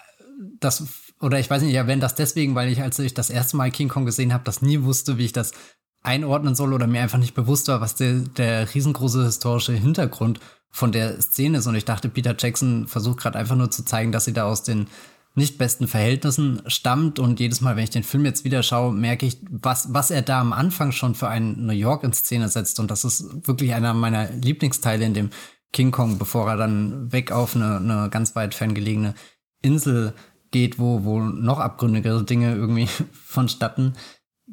das, 0.59 0.83
oder 1.19 1.39
ich 1.39 1.49
weiß 1.49 1.63
nicht, 1.63 1.73
ja, 1.73 1.87
wenn 1.87 1.99
das 1.99 2.13
deswegen, 2.13 2.53
weil 2.53 2.71
ich, 2.71 2.81
als 2.81 2.99
ich 2.99 3.15
das 3.15 3.31
erste 3.31 3.57
Mal 3.57 3.71
King 3.71 3.89
Kong 3.89 4.05
gesehen 4.05 4.31
habe, 4.31 4.43
das 4.43 4.61
nie 4.61 4.83
wusste, 4.83 5.17
wie 5.17 5.25
ich 5.25 5.33
das 5.33 5.53
einordnen 6.01 6.55
soll 6.55 6.73
oder 6.73 6.87
mir 6.87 7.01
einfach 7.01 7.17
nicht 7.17 7.33
bewusst 7.33 7.67
war, 7.67 7.81
was 7.81 7.95
der, 7.95 8.19
der 8.19 8.73
riesengroße 8.73 9.25
historische 9.25 9.73
Hintergrund 9.73 10.39
von 10.71 10.91
der 10.91 11.21
Szene 11.21 11.59
ist. 11.59 11.67
Und 11.67 11.75
ich 11.75 11.85
dachte, 11.85 12.09
Peter 12.09 12.35
Jackson 12.37 12.87
versucht 12.87 13.19
gerade 13.19 13.37
einfach 13.37 13.55
nur 13.55 13.71
zu 13.71 13.83
zeigen, 13.83 14.11
dass 14.11 14.25
sie 14.25 14.33
da 14.33 14.43
aus 14.43 14.63
den 14.63 14.87
nicht 15.35 15.57
besten 15.57 15.87
Verhältnissen 15.87 16.61
stammt. 16.67 17.19
Und 17.19 17.39
jedes 17.39 17.61
Mal, 17.61 17.75
wenn 17.75 17.83
ich 17.83 17.89
den 17.89 18.03
Film 18.03 18.25
jetzt 18.25 18.43
wieder 18.43 18.63
schaue, 18.63 18.93
merke 18.93 19.25
ich, 19.25 19.37
was, 19.49 19.93
was 19.93 20.11
er 20.11 20.21
da 20.21 20.41
am 20.41 20.53
Anfang 20.53 20.91
schon 20.91 21.15
für 21.15 21.29
einen 21.29 21.65
New 21.65 21.73
York 21.73 22.03
in 22.03 22.13
Szene 22.13 22.49
setzt. 22.49 22.79
Und 22.79 22.91
das 22.91 23.03
ist 23.03 23.47
wirklich 23.47 23.73
einer 23.73 23.93
meiner 23.93 24.29
Lieblingsteile 24.31 25.05
in 25.05 25.13
dem 25.13 25.29
King 25.71 25.91
Kong, 25.91 26.17
bevor 26.17 26.49
er 26.49 26.57
dann 26.57 27.11
weg 27.11 27.31
auf 27.31 27.55
eine, 27.55 27.77
eine 27.77 28.09
ganz 28.09 28.35
weit 28.35 28.55
ferngelegene 28.55 29.13
Insel 29.61 30.13
geht, 30.51 30.79
wo, 30.79 31.03
wo 31.03 31.19
noch 31.19 31.59
abgründigere 31.59 32.23
Dinge 32.23 32.55
irgendwie 32.55 32.87
vonstatten 33.13 33.93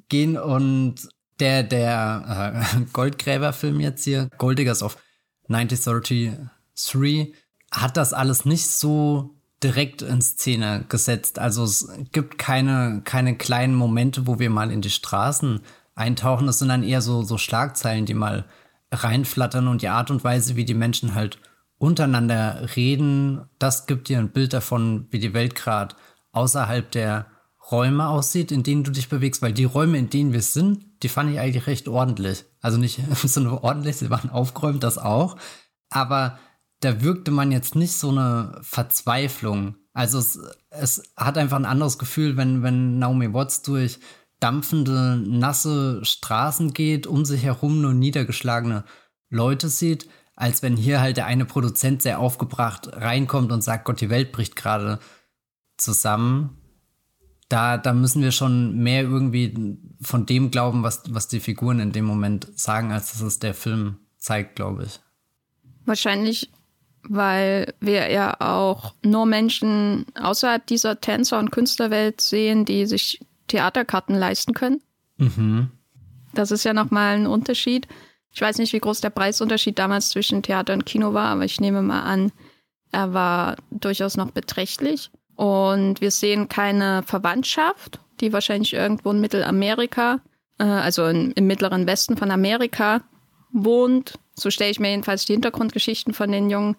gehen. 0.09 0.37
Und 0.37 1.09
der, 1.41 1.63
der 1.63 2.65
äh, 2.77 2.81
Goldgräber-Film 2.93 3.81
jetzt 3.81 4.05
hier, 4.05 4.29
Goldigers 4.39 4.83
of 4.83 4.97
1933 5.49 7.35
hat 7.73 7.97
das 7.97 8.12
alles 8.12 8.45
nicht 8.45 8.69
so 8.69 9.37
direkt 9.62 10.03
in 10.03 10.21
Szene 10.21 10.85
gesetzt. 10.88 11.38
Also 11.38 11.65
es 11.65 11.88
gibt 12.12 12.38
keine, 12.38 13.03
keine 13.05 13.37
kleinen 13.37 13.75
Momente, 13.75 14.26
wo 14.26 14.38
wir 14.38 14.50
mal 14.50 14.71
in 14.71 14.83
die 14.83 14.91
Straßen 14.91 15.61
eintauchen. 15.95 16.49
Es 16.49 16.59
sind 16.59 16.69
dann 16.69 16.83
eher 16.83 17.00
so, 17.00 17.23
so 17.23 17.38
Schlagzeilen, 17.38 18.07
die 18.07 18.15
mal 18.15 18.45
reinflattern 18.93 19.69
und 19.69 19.83
die 19.83 19.88
Art 19.88 20.11
und 20.11 20.23
Weise, 20.25 20.57
wie 20.57 20.65
die 20.65 20.75
Menschen 20.75 21.15
halt 21.15 21.38
untereinander 21.79 22.69
reden, 22.76 23.49
das 23.59 23.87
gibt 23.87 24.09
dir 24.09 24.19
ein 24.19 24.31
Bild 24.31 24.53
davon, 24.53 25.07
wie 25.11 25.19
die 25.19 25.35
Welt 25.35 25.55
gerade 25.55 25.95
außerhalb 26.33 26.91
der 26.91 27.26
Räume 27.71 28.09
aussieht, 28.09 28.53
in 28.53 28.63
denen 28.63 28.85
du 28.85 28.91
dich 28.93 29.09
bewegst, 29.09 29.43
weil 29.43 29.53
die 29.53 29.65
Räume, 29.65 29.99
in 29.99 30.11
denen 30.11 30.33
wir 30.33 30.43
sind, 30.43 30.85
die 31.03 31.09
fand 31.09 31.31
ich 31.31 31.41
eigentlich 31.41 31.67
recht 31.67 31.89
ordentlich. 31.89 32.45
Also 32.61 32.79
nicht 32.79 33.01
so 33.25 33.41
nur 33.41 33.65
ordentlich, 33.65 33.97
sie 33.97 34.11
waren 34.11 34.31
aufgeräumt, 34.31 34.83
das 34.83 34.99
auch. 34.99 35.37
Aber 35.91 36.39
da 36.81 37.03
wirkte 37.03 37.31
man 37.31 37.53
jetzt 37.53 37.75
nicht 37.75 37.95
so 37.95 38.11
eine 38.11 38.59
Verzweiflung. 38.63 39.77
Also 39.93 40.19
es, 40.19 40.39
es 40.71 41.03
hat 41.17 41.39
einfach 41.39 41.57
ein 41.57 41.65
anderes 41.65 41.99
Gefühl, 41.99 42.37
wenn, 42.37 42.63
wenn 42.63 42.99
Naomi 42.99 43.33
Watts 43.33 43.63
durch 43.63 43.99
dampfende, 44.41 45.17
nasse 45.17 46.05
Straßen 46.05 46.75
geht, 46.75 47.07
um 47.07 47.25
sich 47.25 47.43
herum 47.43 47.81
nur 47.81 47.95
niedergeschlagene 47.95 48.85
Leute 49.31 49.69
sieht, 49.69 50.09
als 50.35 50.63
wenn 50.63 50.77
hier 50.77 51.01
halt 51.01 51.17
der 51.17 51.27
eine 51.27 51.47
Produzent 51.47 52.03
sehr 52.03 52.21
aufgebracht 52.21 52.91
reinkommt 52.93 53.51
und 53.51 53.63
sagt, 53.63 53.87
Gott, 53.87 54.01
die 54.01 54.11
Welt 54.11 54.33
bricht 54.33 54.55
gerade 54.55 54.99
zusammen. 55.79 56.56
Da, 57.49 57.79
da 57.79 57.93
müssen 57.93 58.23
wir 58.23 58.33
schon 58.33 58.76
mehr 58.76 59.03
irgendwie 59.03 59.79
von 60.00 60.26
dem 60.26 60.50
glauben, 60.50 60.83
was, 60.83 61.03
was 61.09 61.29
die 61.29 61.41
Figuren 61.41 61.79
in 61.79 61.93
dem 61.93 62.05
Moment 62.05 62.49
sagen, 62.59 62.93
als 62.93 63.12
dass 63.12 63.21
es 63.21 63.38
der 63.38 63.55
Film 63.55 63.99
zeigt, 64.19 64.57
glaube 64.57 64.85
ich. 64.85 65.00
Wahrscheinlich, 65.85 66.50
weil 67.09 67.73
wir 67.81 68.11
ja 68.11 68.41
auch 68.41 68.95
nur 69.05 69.26
Menschen 69.26 70.07
außerhalb 70.21 70.67
dieser 70.67 71.00
Tänzer- 71.00 71.38
und 71.38 71.53
Künstlerwelt 71.53 72.21
sehen, 72.21 72.65
die 72.65 72.87
sich 72.87 73.21
Theaterkarten 73.47 74.17
leisten 74.17 74.53
können. 74.53 74.83
Mhm. 75.19 75.71
Das 76.35 76.50
ist 76.50 76.65
ja 76.65 76.75
nochmal 76.75 77.17
ein 77.17 77.26
Unterschied. 77.26 77.87
Ich 78.33 78.41
weiß 78.41 78.59
nicht, 78.59 78.73
wie 78.73 78.81
groß 78.81 79.00
der 79.00 79.11
Preisunterschied 79.11 79.79
damals 79.79 80.11
zwischen 80.11 80.43
Theater 80.43 80.75
und 80.75 80.85
Kino 80.85 81.15
war, 81.15 81.29
aber 81.29 81.45
ich 81.45 81.61
nehme 81.61 81.81
mal 81.81 82.03
an, 82.03 82.33
er 82.93 83.15
war 83.15 83.57
durchaus 83.71 84.17
noch 84.17 84.31
beträchtlich. 84.31 85.11
Und 85.37 86.00
wir 86.00 86.11
sehen 86.11 86.49
keine 86.49 87.02
Verwandtschaft, 87.02 88.00
die 88.21 88.33
wahrscheinlich 88.33 88.73
irgendwo 88.73 89.11
in 89.11 89.21
Mittelamerika, 89.21 90.21
äh, 90.59 90.64
also 90.64 91.07
in, 91.07 91.33
im 91.33 91.47
mittleren 91.47 91.87
Westen 91.87 92.16
von 92.16 92.31
Amerika 92.31 93.02
wohnt. 93.52 94.19
So 94.35 94.50
stelle 94.50 94.71
ich 94.71 94.81
mir 94.81 94.90
jedenfalls 94.90 95.26
die 95.26 95.35
Hintergrundgeschichten 95.35 96.14
von 96.14 96.33
den 96.33 96.50
jungen 96.50 96.76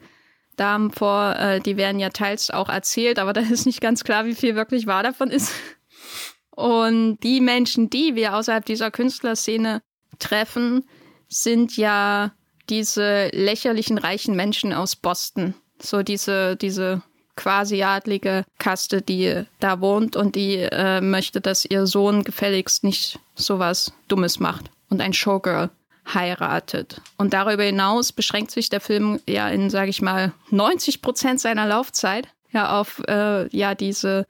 Damen 0.56 0.92
vor. 0.92 1.36
Äh, 1.38 1.60
die 1.62 1.78
werden 1.78 2.00
ja 2.00 2.10
teils 2.10 2.50
auch 2.50 2.70
erzählt, 2.70 3.20
aber 3.20 3.34
da 3.34 3.42
ist 3.42 3.66
nicht 3.66 3.82
ganz 3.82 4.04
klar, 4.04 4.26
wie 4.26 4.36
viel 4.36 4.56
wirklich 4.56 4.88
wahr 4.88 5.04
davon 5.04 5.30
ist. 5.30 5.52
Und 6.50 7.20
die 7.20 7.40
Menschen, 7.40 7.92
die 7.92 8.16
wir 8.16 8.36
außerhalb 8.36 8.66
dieser 8.66 8.90
Künstlerszene 8.90 9.84
treffen, 10.18 10.84
sind 11.30 11.78
ja 11.78 12.34
diese 12.70 13.28
lächerlichen 13.28 14.00
reichen 14.00 14.36
Menschen 14.36 14.74
aus 14.74 14.96
Boston. 14.96 15.54
So 15.80 16.02
diese, 16.02 16.56
diese 16.56 17.04
quasi 17.38 17.84
adlige 17.84 18.44
Kaste, 18.58 19.02
die 19.02 19.46
da 19.60 19.80
wohnt 19.80 20.16
und 20.18 20.36
die 20.36 20.58
äh, 20.58 21.00
möchte, 21.00 21.40
dass 21.40 21.64
ihr 21.64 21.88
Sohn 21.88 22.24
gefälligst 22.24 22.84
nicht 22.84 23.20
sowas 23.36 23.94
Dummes 24.10 24.40
macht 24.40 24.70
und 24.90 25.00
ein 25.02 25.14
Showgirl 25.14 25.70
heiratet. 26.14 27.02
Und 27.18 27.34
darüber 27.34 27.64
hinaus 27.64 28.12
beschränkt 28.12 28.52
sich 28.52 28.70
der 28.70 28.82
Film 28.82 29.20
ja 29.28 29.48
in, 29.50 29.70
sage 29.70 29.90
ich 29.90 30.02
mal, 30.02 30.34
90 30.50 31.02
Prozent 31.02 31.40
seiner 31.40 31.66
Laufzeit 31.66 32.28
ja 32.52 32.80
auf 32.80 33.02
äh, 33.08 33.48
ja 33.56 33.76
diese 33.76 34.26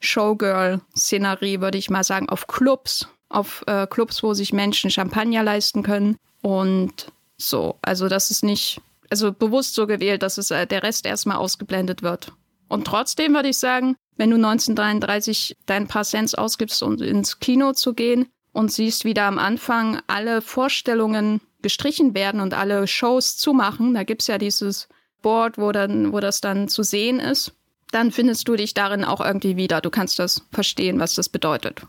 Showgirl-Szenerie, 0.00 1.60
würde 1.60 1.78
ich 1.78 1.90
mal 1.90 2.04
sagen, 2.04 2.28
auf 2.28 2.46
Clubs, 2.46 3.08
auf 3.28 3.62
äh, 3.66 3.86
Clubs, 3.86 4.22
wo 4.22 4.34
sich 4.34 4.52
Menschen 4.52 4.90
Champagner 4.90 5.42
leisten 5.42 5.82
können 5.82 6.16
und 6.42 7.12
so. 7.36 7.78
Also 7.82 8.08
das 8.08 8.30
ist 8.30 8.42
nicht, 8.42 8.80
also 9.10 9.32
bewusst 9.32 9.74
so 9.74 9.86
gewählt, 9.86 10.22
dass 10.22 10.38
es 10.38 10.50
äh, 10.50 10.66
der 10.66 10.82
Rest 10.82 11.06
erstmal 11.06 11.36
ausgeblendet 11.36 12.02
wird. 12.02 12.32
Und 12.72 12.86
trotzdem 12.86 13.34
würde 13.34 13.50
ich 13.50 13.58
sagen, 13.58 13.96
wenn 14.16 14.30
du 14.30 14.36
1933 14.36 15.58
dein 15.66 15.88
paar 15.88 16.04
Cents 16.04 16.34
ausgibst, 16.34 16.82
um 16.82 16.96
ins 17.02 17.38
Kino 17.38 17.74
zu 17.74 17.92
gehen 17.92 18.28
und 18.52 18.72
siehst, 18.72 19.04
wie 19.04 19.12
da 19.12 19.28
am 19.28 19.38
Anfang 19.38 20.00
alle 20.06 20.40
Vorstellungen 20.40 21.42
gestrichen 21.60 22.14
werden 22.14 22.40
und 22.40 22.54
alle 22.54 22.86
Shows 22.86 23.36
zumachen, 23.36 23.92
da 23.92 24.04
gibt's 24.04 24.26
ja 24.26 24.38
dieses 24.38 24.88
Board, 25.20 25.58
wo 25.58 25.70
dann, 25.70 26.14
wo 26.14 26.20
das 26.20 26.40
dann 26.40 26.66
zu 26.68 26.82
sehen 26.82 27.20
ist, 27.20 27.52
dann 27.90 28.10
findest 28.10 28.48
du 28.48 28.56
dich 28.56 28.72
darin 28.72 29.04
auch 29.04 29.20
irgendwie 29.20 29.58
wieder. 29.58 29.82
Du 29.82 29.90
kannst 29.90 30.18
das 30.18 30.40
verstehen, 30.50 30.98
was 30.98 31.14
das 31.14 31.28
bedeutet 31.28 31.82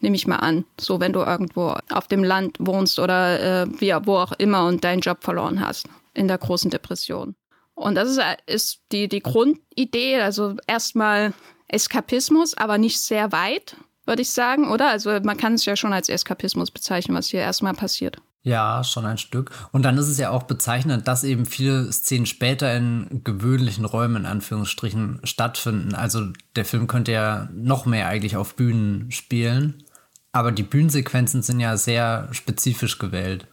nehme 0.00 0.14
ich 0.14 0.26
mal 0.26 0.36
an. 0.36 0.66
So, 0.78 1.00
wenn 1.00 1.14
du 1.14 1.20
irgendwo 1.20 1.74
auf 1.90 2.06
dem 2.06 2.22
Land 2.22 2.58
wohnst 2.60 2.98
oder 2.98 3.62
äh, 3.62 3.66
wie, 3.80 3.94
wo 4.04 4.18
auch 4.18 4.32
immer 4.32 4.66
und 4.66 4.84
deinen 4.84 5.00
Job 5.00 5.24
verloren 5.24 5.66
hast 5.66 5.88
in 6.12 6.28
der 6.28 6.36
großen 6.36 6.70
Depression. 6.70 7.34
Und 7.76 7.94
das 7.94 8.08
ist, 8.08 8.20
ist 8.46 8.80
die, 8.90 9.06
die 9.06 9.20
Grundidee, 9.20 10.20
also 10.20 10.56
erstmal 10.66 11.34
Eskapismus, 11.68 12.56
aber 12.56 12.78
nicht 12.78 12.98
sehr 12.98 13.32
weit, 13.32 13.76
würde 14.06 14.22
ich 14.22 14.30
sagen, 14.30 14.70
oder? 14.70 14.88
Also 14.88 15.10
man 15.22 15.36
kann 15.36 15.54
es 15.54 15.66
ja 15.66 15.76
schon 15.76 15.92
als 15.92 16.08
Eskapismus 16.08 16.70
bezeichnen, 16.70 17.16
was 17.16 17.28
hier 17.28 17.40
erstmal 17.40 17.74
passiert. 17.74 18.16
Ja, 18.42 18.82
schon 18.82 19.04
ein 19.04 19.18
Stück. 19.18 19.50
Und 19.72 19.82
dann 19.82 19.98
ist 19.98 20.08
es 20.08 20.18
ja 20.18 20.30
auch 20.30 20.44
bezeichnend, 20.44 21.06
dass 21.06 21.22
eben 21.24 21.44
viele 21.44 21.92
Szenen 21.92 22.26
später 22.26 22.74
in 22.74 23.22
gewöhnlichen 23.24 23.84
Räumen, 23.84 24.18
in 24.18 24.26
Anführungsstrichen, 24.26 25.20
stattfinden. 25.24 25.94
Also 25.94 26.28
der 26.54 26.64
Film 26.64 26.86
könnte 26.86 27.12
ja 27.12 27.48
noch 27.52 27.84
mehr 27.84 28.06
eigentlich 28.06 28.36
auf 28.36 28.54
Bühnen 28.54 29.10
spielen. 29.10 29.84
Aber 30.32 30.52
die 30.52 30.62
Bühnensequenzen 30.62 31.42
sind 31.42 31.60
ja 31.60 31.76
sehr 31.76 32.28
spezifisch 32.30 32.98
gewählt. 32.98 33.48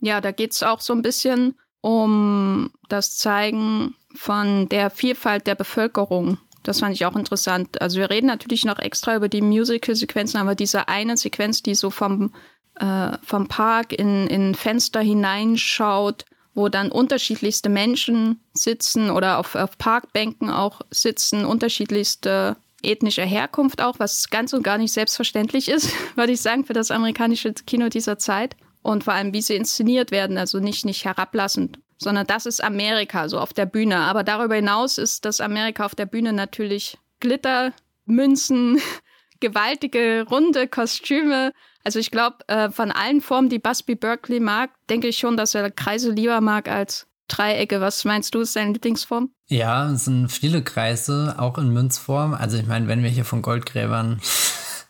Ja, 0.00 0.20
da 0.20 0.30
geht 0.30 0.52
es 0.52 0.62
auch 0.62 0.80
so 0.80 0.92
ein 0.92 1.02
bisschen 1.02 1.54
um 1.80 2.70
das 2.88 3.16
Zeigen 3.16 3.94
von 4.14 4.68
der 4.68 4.90
Vielfalt 4.90 5.46
der 5.46 5.54
Bevölkerung. 5.54 6.38
Das 6.62 6.80
fand 6.80 6.94
ich 6.94 7.06
auch 7.06 7.16
interessant. 7.16 7.80
Also 7.80 7.98
wir 7.98 8.10
reden 8.10 8.26
natürlich 8.26 8.64
noch 8.64 8.78
extra 8.78 9.16
über 9.16 9.28
die 9.28 9.40
Musical-Sequenzen, 9.40 10.38
aber 10.40 10.54
diese 10.54 10.88
eine 10.88 11.16
Sequenz, 11.16 11.62
die 11.62 11.74
so 11.74 11.90
vom, 11.90 12.32
äh, 12.78 13.16
vom 13.22 13.48
Park 13.48 13.92
in, 13.92 14.26
in 14.26 14.54
Fenster 14.54 15.00
hineinschaut, 15.00 16.24
wo 16.54 16.68
dann 16.68 16.90
unterschiedlichste 16.90 17.68
Menschen 17.68 18.40
sitzen 18.52 19.10
oder 19.10 19.38
auf, 19.38 19.54
auf 19.54 19.78
Parkbänken 19.78 20.50
auch 20.50 20.80
sitzen, 20.90 21.44
unterschiedlichste 21.44 22.56
ethnischer 22.82 23.24
Herkunft 23.24 23.80
auch, 23.80 23.98
was 23.98 24.28
ganz 24.30 24.52
und 24.52 24.62
gar 24.62 24.78
nicht 24.78 24.92
selbstverständlich 24.92 25.68
ist, 25.68 25.92
würde 26.16 26.32
ich 26.32 26.40
sagen, 26.40 26.64
für 26.64 26.72
das 26.72 26.90
amerikanische 26.90 27.52
Kino 27.52 27.88
dieser 27.88 28.18
Zeit. 28.18 28.56
Und 28.88 29.04
vor 29.04 29.12
allem, 29.12 29.34
wie 29.34 29.42
sie 29.42 29.54
inszeniert 29.54 30.12
werden, 30.12 30.38
also 30.38 30.60
nicht, 30.60 30.86
nicht 30.86 31.04
herablassend, 31.04 31.78
sondern 31.98 32.26
das 32.26 32.46
ist 32.46 32.64
Amerika, 32.64 33.28
so 33.28 33.38
auf 33.38 33.52
der 33.52 33.66
Bühne. 33.66 33.98
Aber 33.98 34.24
darüber 34.24 34.54
hinaus 34.54 34.96
ist 34.96 35.26
das 35.26 35.42
Amerika 35.42 35.84
auf 35.84 35.94
der 35.94 36.06
Bühne 36.06 36.32
natürlich 36.32 36.96
Glitter, 37.20 37.74
Münzen, 38.06 38.80
gewaltige, 39.40 40.24
runde 40.30 40.68
Kostüme. 40.68 41.52
Also 41.84 41.98
ich 41.98 42.10
glaube, 42.10 42.36
äh, 42.46 42.70
von 42.70 42.90
allen 42.90 43.20
Formen, 43.20 43.50
die 43.50 43.58
Busby 43.58 43.94
Berkeley 43.94 44.40
mag, 44.40 44.70
denke 44.88 45.08
ich 45.08 45.18
schon, 45.18 45.36
dass 45.36 45.54
er 45.54 45.70
Kreise 45.70 46.10
lieber 46.10 46.40
mag 46.40 46.66
als 46.66 47.06
Dreiecke. 47.28 47.82
Was 47.82 48.06
meinst 48.06 48.34
du, 48.34 48.40
ist 48.40 48.56
deine 48.56 48.72
Lieblingsform? 48.72 49.30
Ja, 49.48 49.90
es 49.90 50.06
sind 50.06 50.32
viele 50.32 50.62
Kreise, 50.62 51.34
auch 51.36 51.58
in 51.58 51.74
Münzform. 51.74 52.32
Also 52.32 52.56
ich 52.56 52.66
meine, 52.66 52.88
wenn 52.88 53.02
wir 53.02 53.10
hier 53.10 53.26
von 53.26 53.42
Goldgräbern 53.42 54.18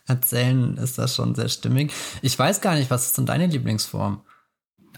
erzählen, 0.09 0.77
ist 0.77 0.99
das 0.99 1.15
schon 1.15 1.35
sehr 1.35 1.49
stimmig. 1.49 1.93
Ich 2.23 2.39
weiß 2.39 2.61
gar 2.61 2.75
nicht, 2.75 2.91
was 2.91 3.07
ist 3.07 3.19
denn 3.19 3.27
deine 3.27 3.47
Lieblingsform? 3.47 4.23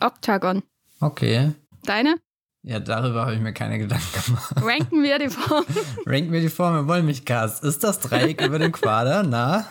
Oktagon. 0.01 0.63
Okay. 1.01 1.53
Deine? 1.85 2.17
Ja, 2.63 2.79
darüber 2.79 3.23
habe 3.23 3.35
ich 3.35 3.41
mir 3.41 3.55
keine 3.55 3.79
Gedanken 3.79 4.25
gemacht. 4.27 4.55
Ranken 4.57 5.03
wir 5.03 5.19
die 5.19 5.31
Form. 5.31 5.65
Ranken 6.07 6.33
wir 6.33 6.41
die 6.41 6.51
Form 6.51 6.79
im 6.79 6.89
Wollmilchcast. 6.89 7.65
Ist 7.65 7.83
das 7.85 8.01
Dreieck 8.01 8.43
über 8.43 8.59
dem 8.59 8.73
Quader? 8.73 9.23
Na? 9.27 9.67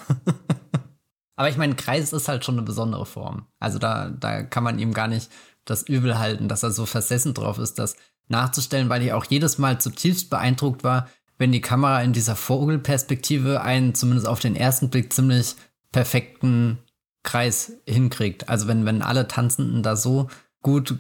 Aber 1.35 1.49
ich 1.49 1.57
meine, 1.57 1.75
Kreis 1.75 2.11
ist 2.11 2.27
halt 2.27 2.43
schon 2.43 2.55
eine 2.55 2.63
besondere 2.63 3.05
Form. 3.05 3.45
Also 3.59 3.79
da, 3.79 4.09
da 4.09 4.43
kann 4.43 4.63
man 4.63 4.79
ihm 4.79 4.93
gar 4.93 5.07
nicht 5.07 5.31
das 5.65 5.83
übel 5.83 6.17
halten, 6.17 6.47
dass 6.49 6.63
er 6.63 6.71
so 6.71 6.85
versessen 6.85 7.33
drauf 7.33 7.59
ist, 7.59 7.77
das 7.77 7.95
nachzustellen, 8.27 8.89
weil 8.89 9.03
ich 9.03 9.13
auch 9.13 9.25
jedes 9.25 9.57
Mal 9.57 9.79
zutiefst 9.79 10.29
beeindruckt 10.29 10.83
war, 10.83 11.07
wenn 11.39 11.51
die 11.51 11.61
Kamera 11.61 12.03
in 12.03 12.13
dieser 12.13 12.35
Vogelperspektive 12.35 13.61
einen 13.61 13.95
zumindest 13.95 14.27
auf 14.27 14.39
den 14.39 14.55
ersten 14.55 14.89
Blick 14.89 15.11
ziemlich 15.11 15.55
perfekten 15.91 16.77
Kreis 17.23 17.71
hinkriegt. 17.87 18.49
Also 18.49 18.67
wenn, 18.67 18.85
wenn 18.85 19.01
alle 19.01 19.27
Tanzenden 19.27 19.81
da 19.81 19.95
so 19.95 20.27
gut 20.61 20.97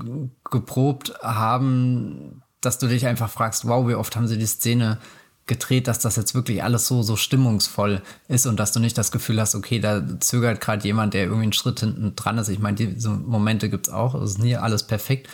geprobt 0.49 1.13
haben, 1.21 2.41
dass 2.61 2.79
du 2.79 2.87
dich 2.87 3.05
einfach 3.05 3.29
fragst, 3.29 3.67
wow, 3.67 3.87
wie 3.87 3.95
oft 3.95 4.15
haben 4.15 4.27
sie 4.27 4.37
die 4.37 4.45
Szene 4.45 4.97
gedreht, 5.45 5.87
dass 5.87 5.99
das 5.99 6.15
jetzt 6.15 6.35
wirklich 6.35 6.63
alles 6.63 6.87
so, 6.87 7.01
so 7.01 7.17
stimmungsvoll 7.17 8.01
ist 8.29 8.45
und 8.45 8.59
dass 8.59 8.71
du 8.71 8.79
nicht 8.79 8.97
das 8.97 9.11
Gefühl 9.11 9.41
hast, 9.41 9.55
okay, 9.55 9.79
da 9.79 10.01
zögert 10.19 10.61
gerade 10.61 10.85
jemand, 10.85 11.13
der 11.13 11.23
irgendwie 11.23 11.43
einen 11.43 11.53
Schritt 11.53 11.81
hinten 11.81 12.15
dran 12.15 12.37
ist. 12.37 12.47
Ich 12.47 12.59
meine, 12.59 12.77
diese 12.77 13.09
Momente 13.09 13.69
gibt 13.69 13.87
es 13.87 13.93
auch, 13.93 14.15
es 14.15 14.31
ist 14.31 14.39
nie 14.39 14.55
alles 14.55 14.83
perfekt. 14.83 15.27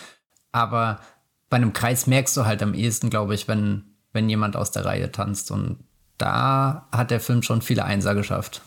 Aber 0.51 0.99
bei 1.49 1.57
einem 1.57 1.73
Kreis 1.73 2.07
merkst 2.07 2.35
du 2.37 2.45
halt 2.45 2.63
am 2.63 2.73
ehesten, 2.73 3.09
glaube 3.09 3.35
ich, 3.35 3.47
wenn, 3.47 3.94
wenn 4.15 4.29
jemand 4.29 4.55
aus 4.55 4.71
der 4.71 4.85
Reihe 4.85 5.11
tanzt. 5.11 5.51
Und 5.51 5.83
da 6.17 6.87
hat 6.91 7.11
der 7.11 7.19
Film 7.19 7.43
schon 7.43 7.61
viele 7.61 7.85
Einser 7.85 8.15
geschafft. 8.15 8.61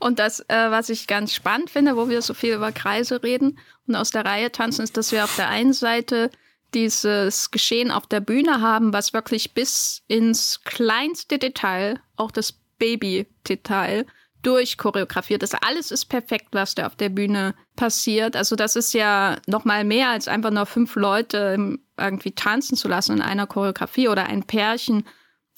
Und 0.00 0.18
das, 0.18 0.40
äh, 0.48 0.70
was 0.70 0.88
ich 0.88 1.06
ganz 1.06 1.34
spannend 1.34 1.70
finde, 1.70 1.96
wo 1.96 2.08
wir 2.08 2.22
so 2.22 2.34
viel 2.34 2.54
über 2.54 2.72
Kreise 2.72 3.22
reden 3.22 3.58
und 3.86 3.94
aus 3.94 4.10
der 4.10 4.24
Reihe 4.24 4.50
tanzen, 4.50 4.82
ist, 4.82 4.96
dass 4.96 5.12
wir 5.12 5.24
auf 5.24 5.36
der 5.36 5.48
einen 5.48 5.74
Seite 5.74 6.30
dieses 6.74 7.50
Geschehen 7.50 7.90
auf 7.90 8.06
der 8.06 8.20
Bühne 8.20 8.60
haben, 8.60 8.92
was 8.92 9.12
wirklich 9.12 9.54
bis 9.54 10.02
ins 10.06 10.60
kleinste 10.64 11.38
Detail 11.38 12.00
auch 12.16 12.30
das 12.30 12.54
Baby-Detail 12.78 14.06
durchchoreografiert 14.48 15.42
ist. 15.42 15.54
Alles 15.62 15.90
ist 15.90 16.06
perfekt, 16.06 16.48
was 16.52 16.74
da 16.74 16.86
auf 16.86 16.96
der 16.96 17.10
Bühne 17.10 17.54
passiert. 17.76 18.34
Also 18.34 18.56
das 18.56 18.76
ist 18.76 18.94
ja 18.94 19.36
noch 19.46 19.66
mal 19.66 19.84
mehr 19.84 20.08
als 20.08 20.26
einfach 20.26 20.50
nur 20.50 20.64
fünf 20.64 20.96
Leute 20.96 21.76
irgendwie 21.98 22.32
tanzen 22.32 22.74
zu 22.74 22.88
lassen 22.88 23.16
in 23.16 23.22
einer 23.22 23.46
Choreografie 23.46 24.08
oder 24.08 24.24
ein 24.24 24.44
Pärchen 24.44 25.04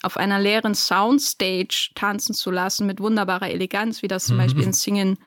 auf 0.02 0.16
einer 0.16 0.40
leeren 0.40 0.74
Soundstage 0.74 1.90
tanzen 1.94 2.34
zu 2.34 2.50
lassen 2.50 2.86
mit 2.86 3.00
wunderbarer 3.00 3.50
Eleganz, 3.50 4.02
wie 4.02 4.08
das 4.08 4.24
zum 4.24 4.36
mhm. 4.36 4.40
Beispiel 4.40 4.64
in 4.64 4.72
Singing 4.72 5.18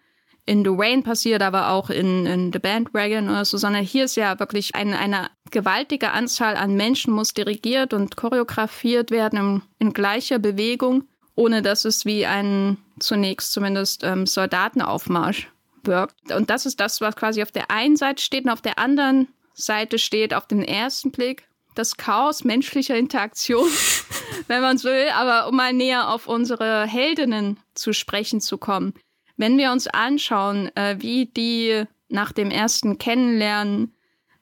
in 0.46 0.65
The 0.65 0.72
Rain 0.74 1.03
passiert, 1.03 1.41
aber 1.41 1.70
auch 1.70 1.89
in, 1.89 2.25
in 2.25 2.51
The 2.51 2.60
Bandwagon 2.60 3.29
oder 3.29 3.46
so, 3.46 3.58
sondern 3.58 3.86
hier 3.86 4.03
ist 4.03 4.17
ja 4.17 4.38
wirklich 4.39 4.75
ein, 4.75 4.93
eine 4.93 5.29
gewaltige 5.51 6.12
Anzahl 6.12 6.58
an 6.58 6.75
Menschen 6.75 7.13
muss 7.13 7.34
dirigiert 7.34 7.93
und 7.93 8.17
choreografiert 8.17 9.10
werden 9.10 9.39
in, 9.39 9.62
in 9.79 9.93
gleicher 9.93 10.39
Bewegung, 10.39 11.05
ohne 11.35 11.61
dass 11.61 11.85
es 11.85 12.05
wie 12.05 12.25
ein 12.25 12.77
zunächst 12.99 13.53
zumindest 13.53 14.03
ähm, 14.03 14.25
Soldatenaufmarsch 14.25 15.49
wirkt. 15.83 16.31
Und 16.31 16.49
das 16.49 16.65
ist 16.65 16.79
das, 16.79 17.01
was 17.01 17.15
quasi 17.15 17.41
auf 17.41 17.51
der 17.51 17.71
einen 17.71 17.95
Seite 17.95 18.21
steht 18.21 18.45
und 18.45 18.51
auf 18.51 18.61
der 18.61 18.79
anderen 18.79 19.27
Seite 19.53 19.99
steht 19.99 20.33
auf 20.33 20.47
den 20.47 20.63
ersten 20.63 21.11
Blick 21.11 21.47
das 21.75 21.97
Chaos 21.97 22.43
menschlicher 22.43 22.95
Interaktion, 22.95 23.67
wenn 24.47 24.61
man 24.61 24.77
so 24.77 24.89
will, 24.89 25.09
aber 25.15 25.47
um 25.47 25.55
mal 25.55 25.73
näher 25.73 26.09
auf 26.09 26.27
unsere 26.27 26.85
Heldinnen 26.85 27.59
zu 27.73 27.93
sprechen 27.93 28.41
zu 28.41 28.57
kommen. 28.57 28.93
Wenn 29.37 29.57
wir 29.57 29.71
uns 29.71 29.87
anschauen, 29.87 30.75
äh, 30.75 30.97
wie 30.99 31.25
die 31.25 31.85
nach 32.09 32.31
dem 32.31 32.51
ersten 32.51 32.99
Kennenlernen 32.99 33.95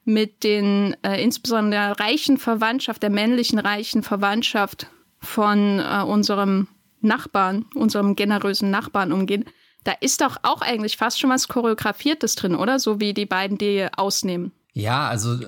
mit 0.03 0.43
den 0.43 0.97
äh, 1.03 1.23
insbesondere 1.23 1.95
der 1.95 1.99
reichen 1.99 2.37
Verwandtschaft, 2.37 3.01
der 3.01 3.09
männlichen 3.09 3.59
reichen 3.59 4.03
Verwandtschaft 4.03 4.87
von 5.19 5.79
äh, 5.79 6.03
unserem 6.03 6.67
Nachbarn, 7.01 7.65
unserem 7.75 8.15
generösen 8.15 8.71
Nachbarn 8.71 9.11
umgehen, 9.11 9.45
da 9.83 9.93
ist 9.99 10.21
doch 10.21 10.37
auch 10.43 10.61
eigentlich 10.61 10.97
fast 10.97 11.19
schon 11.19 11.29
was 11.29 11.47
Choreografiertes 11.47 12.35
drin, 12.35 12.55
oder? 12.55 12.79
So 12.79 12.99
wie 12.99 13.13
die 13.13 13.25
beiden 13.25 13.57
die 13.57 13.87
ausnehmen. 13.95 14.51
Ja, 14.73 15.07
also 15.07 15.39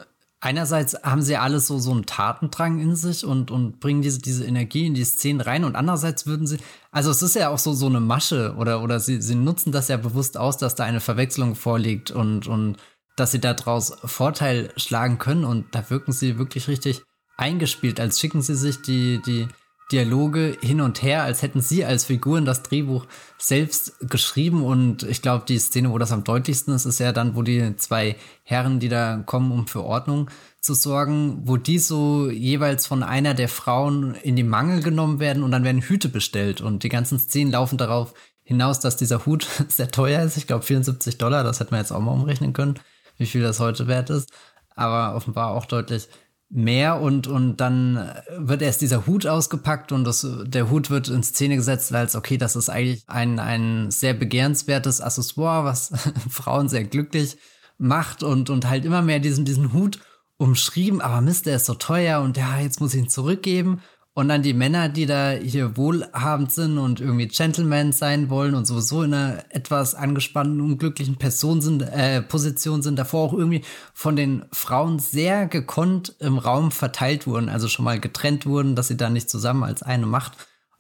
einerseits 0.42 0.96
haben 1.04 1.22
sie 1.22 1.38
alles 1.38 1.68
so, 1.68 1.80
so 1.80 1.92
einen 1.92 2.06
Tatendrang 2.06 2.80
in 2.80 2.96
sich 2.96 3.26
und, 3.26 3.52
und 3.52 3.80
bringen 3.80 4.02
diese, 4.02 4.20
diese 4.20 4.46
Energie 4.46 4.88
in 4.88 4.94
die 4.94 5.06
Szenen 5.06 5.42
rein 5.42 5.64
und 5.64 5.76
andererseits 5.76 6.26
würden 6.26 6.48
sie, 6.48 6.58
also 6.92 7.12
es 7.12 7.22
ist 7.22 7.36
ja 7.36 7.50
auch 7.50 7.60
so, 7.60 7.74
so 7.74 7.86
eine 7.86 8.02
Masche 8.02 8.56
oder, 8.58 8.82
oder 8.82 9.00
sie, 9.00 9.22
sie 9.22 9.36
nutzen 9.36 9.72
das 9.72 9.88
ja 9.88 9.98
bewusst 9.98 10.38
aus, 10.38 10.58
dass 10.58 10.76
da 10.76 10.84
eine 10.84 11.00
Verwechslung 11.00 11.56
vorliegt 11.56 12.12
und, 12.12 12.48
und 12.48 12.78
dass 13.16 13.32
sie 13.32 13.40
daraus 13.40 13.96
Vorteil 14.04 14.74
schlagen 14.76 15.18
können 15.20 15.46
und 15.46 15.74
da 15.76 15.90
wirken 15.90 16.12
sie 16.12 16.38
wirklich 16.38 16.68
richtig 16.68 17.04
eingespielt, 17.38 18.00
als 18.00 18.20
schicken 18.20 18.42
sie 18.42 18.56
sich 18.56 18.82
die, 18.82 19.22
die 19.26 19.48
Dialoge 19.94 20.58
hin 20.62 20.82
und 20.82 21.04
her, 21.04 21.24
als 21.24 21.44
hätten 21.44 21.62
sie 21.62 21.86
als 21.86 22.06
Figuren 22.06 22.46
das 22.46 22.64
Drehbuch 22.64 23.06
selbst 23.38 24.00
geschrieben. 24.10 24.64
Und 24.64 25.04
ich 25.04 25.22
glaube, 25.22 25.46
die 25.48 25.60
Szene, 25.60 25.92
wo 25.92 26.00
das 26.00 26.12
am 26.12 26.24
deutlichsten 26.24 26.74
ist, 26.74 26.86
ist 26.86 27.00
ja 27.00 27.12
dann, 27.12 27.36
wo 27.36 27.44
die 27.44 27.76
zwei 27.78 28.16
Herren, 28.44 28.80
die 28.80 28.90
da 28.90 29.22
kommen, 29.26 29.52
um 29.52 29.68
für 29.68 29.84
Ordnung 29.84 30.30
zu 30.60 30.74
sorgen, 30.74 31.42
wo 31.44 31.58
die 31.58 31.78
so 31.78 32.30
jeweils 32.30 32.88
von 32.88 33.04
einer 33.04 33.36
der 33.36 33.50
Frauen 33.50 34.16
in 34.16 34.36
die 34.36 34.44
Mangel 34.44 34.82
genommen 34.82 35.20
werden 35.20 35.44
und 35.44 35.52
dann 35.52 35.64
werden 35.64 35.82
Hüte 35.82 36.10
bestellt. 36.10 36.60
Und 36.60 36.84
die 36.84 36.90
ganzen 36.90 37.20
Szenen 37.20 37.52
laufen 37.52 37.78
darauf 37.78 38.16
hinaus, 38.44 38.80
dass 38.80 38.98
dieser 38.98 39.26
Hut 39.28 39.48
sehr 39.68 39.92
teuer 39.92 40.24
ist. 40.24 40.38
Ich 40.38 40.48
glaube 40.48 40.66
74 40.66 41.20
Dollar, 41.20 41.44
das 41.44 41.60
hätte 41.60 41.72
man 41.72 41.82
jetzt 41.82 41.92
auch 41.92 42.00
mal 42.00 42.14
umrechnen 42.14 42.54
können, 42.54 42.80
wie 43.18 43.28
viel 43.28 43.44
das 43.44 43.60
heute 43.60 43.88
wert 43.88 44.10
ist. 44.10 44.32
Aber 44.76 45.16
offenbar 45.16 45.52
auch 45.52 45.66
deutlich 45.66 46.08
mehr 46.54 47.02
und, 47.02 47.26
und 47.26 47.58
dann 47.58 48.12
wird 48.38 48.62
erst 48.62 48.82
dieser 48.82 49.08
Hut 49.08 49.26
ausgepackt 49.26 49.92
und 49.92 50.04
das, 50.04 50.28
der 50.46 50.70
Hut 50.70 50.92
wird 50.92 51.10
in 51.10 51.24
Szene 51.24 51.56
gesetzt 51.56 51.94
als, 51.94 52.16
okay, 52.16 52.38
das 52.38 52.56
ist 52.56 52.70
eigentlich 52.70 53.04
ein, 53.08 53.40
ein 53.40 53.90
sehr 53.90 54.14
begehrenswertes 54.14 55.02
Accessoire, 55.02 55.66
was 55.66 55.92
Frauen 56.30 56.70
sehr 56.70 56.84
glücklich 56.84 57.38
macht 57.80 58.22
und, 58.22 58.52
und 58.52 58.70
halt 58.70 58.86
immer 58.86 59.02
mehr 59.02 59.20
diesen, 59.20 59.46
diesen 59.46 59.74
Hut 59.74 60.00
umschrieben, 60.38 61.02
aber 61.02 61.22
Mist, 61.22 61.48
der 61.48 61.56
ist 61.56 61.66
so 61.66 61.74
teuer 61.74 62.22
und 62.22 62.38
ja, 62.38 62.60
jetzt 62.60 62.80
muss 62.80 62.94
ich 62.94 63.02
ihn 63.02 63.10
zurückgeben. 63.10 63.82
Und 64.16 64.28
dann 64.28 64.44
die 64.44 64.54
Männer, 64.54 64.90
die 64.90 65.08
da 65.08 65.32
hier 65.32 65.76
wohlhabend 65.76 66.52
sind 66.52 66.78
und 66.78 67.02
irgendwie 67.02 67.28
Gentlemen 67.28 67.92
sein 67.92 68.30
wollen 68.30 68.54
und 68.54 68.66
sowieso 68.66 69.02
in 69.02 69.14
einer 69.14 69.44
etwas 69.50 69.96
angespannten, 69.96 70.62
unglücklichen 70.62 71.16
Person 71.16 71.62
sind, 71.62 71.82
äh, 71.82 72.22
Position 72.22 72.84
sind, 72.84 73.00
davor 73.00 73.24
auch 73.24 73.34
irgendwie 73.34 73.64
von 73.92 74.16
den 74.16 74.46
Frauen 74.52 75.00
sehr 75.00 75.48
gekonnt 75.48 76.16
im 76.20 76.38
Raum 76.38 76.70
verteilt 76.72 77.26
wurden, 77.26 77.50
also 77.50 77.68
schon 77.68 77.86
mal 77.86 78.00
getrennt 78.00 78.46
wurden, 78.46 78.76
dass 78.76 78.88
sie 78.88 78.98
da 78.98 79.10
nicht 79.10 79.32
zusammen 79.32 79.64
als 79.64 79.82
eine 79.82 80.06
Macht 80.06 80.34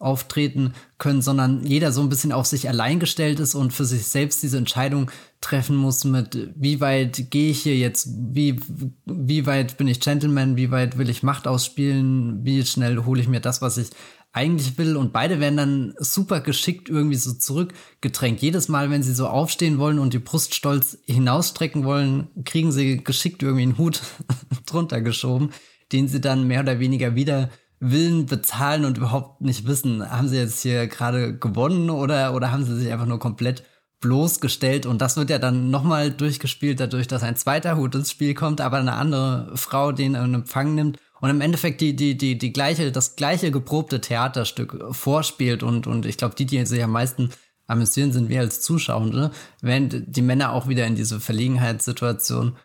auftreten 0.04 0.74
können, 0.98 1.22
sondern 1.22 1.66
jeder 1.66 1.92
so 1.92 2.02
ein 2.02 2.10
bisschen 2.10 2.32
auf 2.32 2.46
sich 2.46 2.70
allein 2.70 3.00
gestellt 3.00 3.40
ist 3.40 3.56
und 3.56 3.74
für 3.74 3.86
sich 3.86 4.08
selbst 4.08 4.44
diese 4.44 4.58
Entscheidung 4.58 5.10
treffen 5.42 5.76
muss 5.76 6.04
mit, 6.04 6.52
wie 6.56 6.82
weit 6.82 7.32
gehe 7.32 7.52
ich 7.52 7.62
hier 7.62 7.78
jetzt, 7.78 8.10
wie, 8.18 8.60
wie 9.06 9.46
weit 9.46 9.78
bin 9.78 9.88
ich 9.88 10.00
Gentleman, 10.00 10.58
wie 10.58 10.72
weit 10.72 10.98
will 10.98 11.10
ich 11.10 11.24
Macht 11.24 11.48
ausspielen, 11.48 12.46
wie 12.46 12.66
schnell 12.66 13.06
hole 13.06 13.22
ich 13.22 13.28
mir 13.28 13.40
das, 13.40 13.62
was 13.62 13.78
ich 13.78 13.90
eigentlich 14.34 14.78
will. 14.78 14.98
Und 14.98 15.14
beide 15.14 15.40
werden 15.40 15.58
dann 15.58 15.94
super 16.00 16.42
geschickt 16.42 16.90
irgendwie 16.90 17.16
so 17.16 17.34
zurückgedrängt. 17.34 18.42
Jedes 18.42 18.68
Mal, 18.68 18.90
wenn 18.90 19.04
sie 19.04 19.14
so 19.14 19.28
aufstehen 19.28 19.78
wollen 19.78 20.00
und 20.00 20.14
die 20.14 20.20
Brust 20.20 20.56
stolz 20.56 20.98
hinausstrecken 21.06 21.86
wollen, 21.86 22.28
kriegen 22.44 22.72
sie 22.72 23.04
geschickt 23.04 23.44
irgendwie 23.44 23.64
einen 23.64 23.78
Hut 23.78 24.02
drunter 24.66 25.02
geschoben, 25.02 25.52
den 25.92 26.08
sie 26.08 26.20
dann 26.20 26.48
mehr 26.48 26.62
oder 26.62 26.80
weniger 26.80 27.16
wieder 27.16 27.50
Willen 27.92 28.26
bezahlen 28.26 28.86
und 28.86 28.98
überhaupt 28.98 29.42
nicht 29.42 29.68
wissen, 29.68 30.10
haben 30.10 30.28
sie 30.28 30.38
jetzt 30.38 30.62
hier 30.62 30.88
gerade 30.88 31.38
gewonnen 31.38 31.90
oder, 31.90 32.34
oder 32.34 32.52
haben 32.52 32.64
sie 32.64 32.78
sich 32.78 32.92
einfach 32.92 33.06
nur 33.06 33.20
komplett 33.20 33.64
bloßgestellt? 34.00 34.86
Und 34.86 35.02
das 35.02 35.18
wird 35.18 35.30
ja 35.30 35.40
dann 35.40 35.70
nochmal 35.70 36.12
durchgespielt 36.12 36.80
dadurch, 36.80 37.08
dass 37.08 37.24
ein 37.24 37.36
zweiter 37.36 37.76
Hut 37.76 37.96
ins 37.96 38.12
Spiel 38.12 38.34
kommt, 38.34 38.62
aber 38.62 38.78
eine 38.78 38.94
andere 38.94 39.52
Frau 39.56 39.92
den 39.92 40.16
in 40.16 40.34
Empfang 40.34 40.76
nimmt 40.76 40.98
und 41.20 41.30
im 41.30 41.42
Endeffekt 41.42 41.82
die, 41.82 41.96
die, 41.96 42.18
die, 42.18 42.38
die 42.38 42.54
gleiche, 42.54 42.92
das 42.92 43.16
gleiche 43.16 43.52
geprobte 43.52 44.02
Theaterstück 44.02 44.84
vorspielt. 44.92 45.64
Und, 45.64 45.88
und 45.88 46.06
ich 46.06 46.18
glaube, 46.18 46.36
die, 46.36 46.46
die 46.46 46.66
sich 46.66 46.84
am 46.84 46.92
meisten 46.92 47.32
amüsieren, 47.68 48.12
sind 48.12 48.30
wir 48.30 48.42
als 48.42 48.62
Zuschauende, 48.62 49.32
während 49.62 50.16
die 50.16 50.22
Männer 50.22 50.52
auch 50.52 50.68
wieder 50.68 50.86
in 50.86 50.96
diese 50.96 51.20
Verlegenheitssituation 51.20 52.58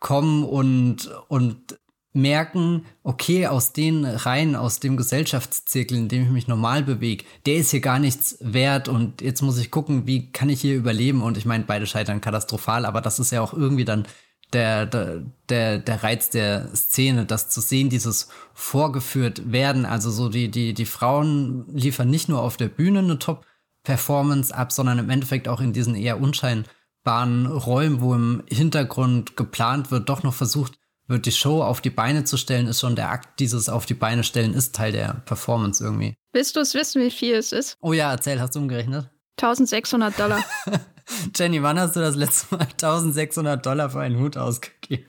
kommen 0.00 0.44
und, 0.44 1.10
und 1.28 1.78
merken, 2.16 2.86
okay, 3.02 3.46
aus 3.46 3.72
den 3.72 4.04
Reihen, 4.04 4.56
aus 4.56 4.80
dem 4.80 4.96
Gesellschaftszirkel, 4.96 5.98
in 5.98 6.08
dem 6.08 6.22
ich 6.22 6.30
mich 6.30 6.48
normal 6.48 6.82
bewege, 6.82 7.24
der 7.44 7.56
ist 7.56 7.70
hier 7.70 7.80
gar 7.80 7.98
nichts 7.98 8.38
wert 8.40 8.88
und 8.88 9.20
jetzt 9.20 9.42
muss 9.42 9.58
ich 9.58 9.70
gucken, 9.70 10.06
wie 10.06 10.32
kann 10.32 10.48
ich 10.48 10.62
hier 10.62 10.76
überleben 10.76 11.22
und 11.22 11.36
ich 11.36 11.44
meine, 11.44 11.64
beide 11.64 11.86
scheitern 11.86 12.22
katastrophal, 12.22 12.86
aber 12.86 13.02
das 13.02 13.18
ist 13.18 13.32
ja 13.32 13.42
auch 13.42 13.52
irgendwie 13.52 13.84
dann 13.84 14.06
der, 14.52 14.86
der, 14.86 15.78
der, 15.78 16.02
Reiz 16.02 16.30
der 16.30 16.74
Szene, 16.74 17.26
das 17.26 17.50
zu 17.50 17.60
sehen, 17.60 17.90
dieses 17.90 18.28
vorgeführt 18.54 19.52
werden, 19.52 19.84
also 19.84 20.10
so 20.10 20.30
die, 20.30 20.50
die, 20.50 20.72
die 20.72 20.86
Frauen 20.86 21.66
liefern 21.68 22.08
nicht 22.08 22.30
nur 22.30 22.40
auf 22.40 22.56
der 22.56 22.68
Bühne 22.68 23.00
eine 23.00 23.18
Top-Performance 23.18 24.54
ab, 24.54 24.72
sondern 24.72 24.98
im 24.98 25.10
Endeffekt 25.10 25.48
auch 25.48 25.60
in 25.60 25.74
diesen 25.74 25.96
eher 25.96 26.20
unscheinbaren 26.20 27.46
Räumen, 27.46 28.00
wo 28.00 28.14
im 28.14 28.42
Hintergrund 28.48 29.36
geplant 29.36 29.90
wird, 29.90 30.08
doch 30.08 30.22
noch 30.22 30.34
versucht, 30.34 30.78
wird 31.08 31.26
die 31.26 31.32
Show 31.32 31.62
auf 31.62 31.80
die 31.80 31.90
Beine 31.90 32.24
zu 32.24 32.36
stellen, 32.36 32.66
ist 32.66 32.80
schon 32.80 32.96
der 32.96 33.10
Akt, 33.10 33.40
dieses 33.40 33.68
auf 33.68 33.86
die 33.86 33.94
Beine 33.94 34.24
stellen, 34.24 34.54
ist 34.54 34.74
Teil 34.74 34.92
der 34.92 35.22
Performance 35.24 35.82
irgendwie. 35.82 36.16
Willst 36.32 36.56
du 36.56 36.60
es 36.60 36.74
wissen, 36.74 37.02
wie 37.02 37.10
viel 37.10 37.34
es 37.34 37.52
ist? 37.52 37.76
Oh 37.80 37.92
ja, 37.92 38.10
erzähl, 38.10 38.40
hast 38.40 38.54
du 38.54 38.58
umgerechnet? 38.58 39.10
1600 39.38 40.18
Dollar. 40.18 40.44
Jenny, 41.36 41.62
wann 41.62 41.78
hast 41.78 41.94
du 41.96 42.00
das 42.00 42.16
letzte 42.16 42.56
Mal 42.56 42.62
1600 42.64 43.64
Dollar 43.64 43.90
für 43.90 44.00
einen 44.00 44.18
Hut 44.18 44.36
ausgegeben? 44.36 45.06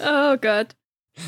Oh 0.00 0.36
Gott. 0.40 0.74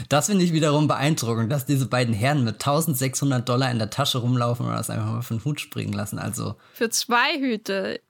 Das 0.08 0.26
finde 0.26 0.44
ich 0.44 0.52
wiederum 0.52 0.88
beeindruckend, 0.88 1.52
dass 1.52 1.66
diese 1.66 1.86
beiden 1.86 2.14
Herren 2.14 2.42
mit 2.42 2.54
1600 2.54 3.48
Dollar 3.48 3.70
in 3.70 3.78
der 3.78 3.90
Tasche 3.90 4.18
rumlaufen 4.18 4.66
und 4.66 4.72
das 4.72 4.90
einfach 4.90 5.06
mal 5.06 5.22
für 5.22 5.34
einen 5.34 5.44
Hut 5.44 5.60
springen 5.60 5.92
lassen. 5.92 6.18
Also. 6.18 6.56
Für 6.72 6.90
zwei 6.90 7.38
Hüte. 7.38 8.00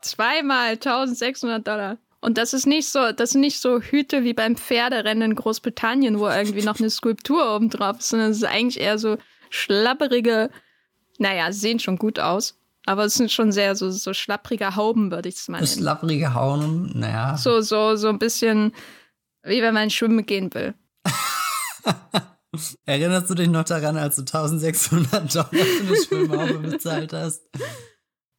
Zweimal 0.00 0.70
1600 0.70 1.66
Dollar. 1.66 1.98
Und 2.20 2.36
das 2.36 2.52
ist 2.52 2.66
nicht 2.66 2.88
so, 2.88 3.12
das 3.12 3.30
sind 3.30 3.40
nicht 3.40 3.60
so 3.60 3.80
Hüte 3.80 4.24
wie 4.24 4.34
beim 4.34 4.56
Pferderennen 4.56 5.30
in 5.30 5.36
Großbritannien, 5.36 6.18
wo 6.18 6.28
irgendwie 6.28 6.62
noch 6.62 6.78
eine 6.78 6.90
Skulptur 6.90 7.54
oben 7.56 7.70
drauf 7.70 7.98
ist, 7.98 8.10
sondern 8.10 8.30
es 8.30 8.38
ist 8.38 8.44
eigentlich 8.44 8.80
eher 8.80 8.98
so 8.98 9.16
schlapperige, 9.48 10.50
naja, 11.18 11.52
sehen 11.52 11.78
schon 11.78 11.96
gut 11.96 12.18
aus. 12.18 12.56
Aber 12.86 13.04
es 13.04 13.14
sind 13.14 13.30
schon 13.30 13.52
sehr 13.52 13.74
so, 13.76 13.90
so 13.90 14.14
schlapprige 14.14 14.74
Hauben, 14.76 15.10
würde 15.10 15.28
ich 15.28 15.36
es 15.36 15.48
mal 15.48 15.58
nennen. 15.58 15.78
Schlapprige 15.78 16.34
Hauben, 16.34 16.92
naja. 16.94 17.36
So, 17.36 17.60
so, 17.60 17.96
so 17.96 18.08
ein 18.08 18.18
bisschen 18.18 18.72
wie 19.42 19.62
wenn 19.62 19.74
man 19.74 19.90
schwimmen 19.90 20.24
gehen 20.26 20.52
will. 20.54 20.74
Erinnerst 22.84 23.30
du 23.30 23.34
dich 23.34 23.48
noch 23.48 23.64
daran, 23.64 23.96
als 23.96 24.16
du 24.16 24.22
1600 24.22 25.34
Dollar 25.34 25.48
für 25.48 25.82
eine 25.82 25.96
Schwimmhaube 25.96 26.58
bezahlt 26.58 27.12
hast? 27.12 27.42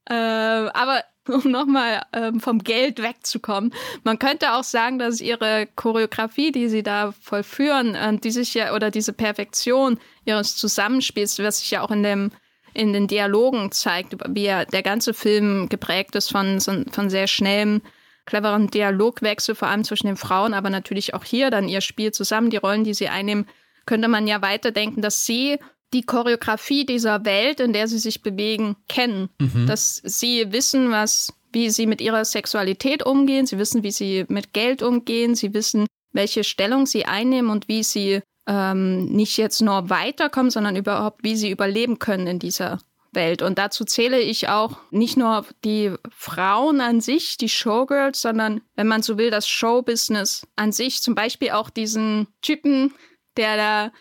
Äh, 0.09 0.13
aber 0.13 1.03
um 1.43 1.51
nochmal 1.51 2.01
ähm, 2.13 2.39
vom 2.39 2.59
Geld 2.59 3.01
wegzukommen. 3.01 3.73
Man 4.03 4.19
könnte 4.19 4.53
auch 4.53 4.63
sagen, 4.63 4.99
dass 4.99 5.21
ihre 5.21 5.67
Choreografie, 5.75 6.51
die 6.51 6.69
sie 6.69 6.83
da 6.83 7.13
vollführen, 7.21 7.95
äh, 7.95 8.17
die 8.17 8.31
sich 8.31 8.53
ja, 8.53 8.73
oder 8.73 8.91
diese 8.91 9.13
Perfektion 9.13 9.99
ihres 10.25 10.55
Zusammenspiels, 10.55 11.39
was 11.39 11.59
sich 11.59 11.71
ja 11.71 11.81
auch 11.81 11.91
in 11.91 12.03
dem, 12.03 12.31
in 12.73 12.93
den 12.93 13.07
Dialogen 13.07 13.71
zeigt, 13.71 14.15
wie 14.29 14.45
er, 14.45 14.65
der 14.65 14.83
ganze 14.83 15.13
Film 15.13 15.69
geprägt 15.69 16.15
ist 16.15 16.31
von, 16.31 16.59
von 16.59 17.09
sehr 17.09 17.27
schnellem, 17.27 17.81
cleveren 18.25 18.67
Dialogwechsel, 18.67 19.55
vor 19.55 19.67
allem 19.67 19.83
zwischen 19.83 20.07
den 20.07 20.17
Frauen, 20.17 20.53
aber 20.53 20.69
natürlich 20.69 21.13
auch 21.13 21.23
hier 21.23 21.49
dann 21.49 21.67
ihr 21.67 21.81
Spiel 21.81 22.11
zusammen, 22.11 22.49
die 22.49 22.57
Rollen, 22.57 22.83
die 22.83 22.93
sie 22.93 23.09
einnehmen, 23.09 23.47
könnte 23.85 24.07
man 24.07 24.27
ja 24.27 24.41
weiterdenken, 24.41 25.01
dass 25.01 25.25
sie 25.25 25.57
die 25.93 26.03
Choreografie 26.03 26.85
dieser 26.85 27.25
Welt, 27.25 27.59
in 27.59 27.73
der 27.73 27.87
sie 27.87 27.99
sich 27.99 28.21
bewegen, 28.21 28.75
kennen. 28.87 29.29
Mhm. 29.39 29.67
Dass 29.67 30.01
sie 30.03 30.51
wissen, 30.51 30.91
was, 30.91 31.33
wie 31.51 31.69
sie 31.69 31.87
mit 31.87 32.01
ihrer 32.01 32.25
Sexualität 32.25 33.05
umgehen, 33.05 33.45
sie 33.45 33.57
wissen, 33.57 33.83
wie 33.83 33.91
sie 33.91 34.25
mit 34.29 34.53
Geld 34.53 34.81
umgehen, 34.81 35.35
sie 35.35 35.53
wissen, 35.53 35.87
welche 36.13 36.43
Stellung 36.43 36.85
sie 36.85 37.05
einnehmen 37.05 37.51
und 37.51 37.67
wie 37.67 37.83
sie 37.83 38.21
ähm, 38.47 39.05
nicht 39.05 39.37
jetzt 39.37 39.61
nur 39.61 39.89
weiterkommen, 39.89 40.49
sondern 40.49 40.75
überhaupt, 40.75 41.23
wie 41.23 41.35
sie 41.35 41.51
überleben 41.51 41.99
können 41.99 42.27
in 42.27 42.39
dieser 42.39 42.79
Welt. 43.13 43.41
Und 43.41 43.57
dazu 43.57 43.83
zähle 43.83 44.19
ich 44.19 44.49
auch 44.49 44.77
nicht 44.89 45.17
nur 45.17 45.45
die 45.63 45.93
Frauen 46.09 46.81
an 46.81 47.01
sich, 47.01 47.37
die 47.37 47.49
Showgirls, 47.49 48.21
sondern, 48.21 48.61
wenn 48.75 48.87
man 48.87 49.03
so 49.03 49.17
will, 49.17 49.31
das 49.31 49.47
Showbusiness 49.47 50.47
an 50.55 50.71
sich. 50.71 51.01
Zum 51.01 51.15
Beispiel 51.15 51.51
auch 51.51 51.69
diesen 51.69 52.27
Typen, 52.41 52.93
der 53.37 53.57
da 53.57 53.91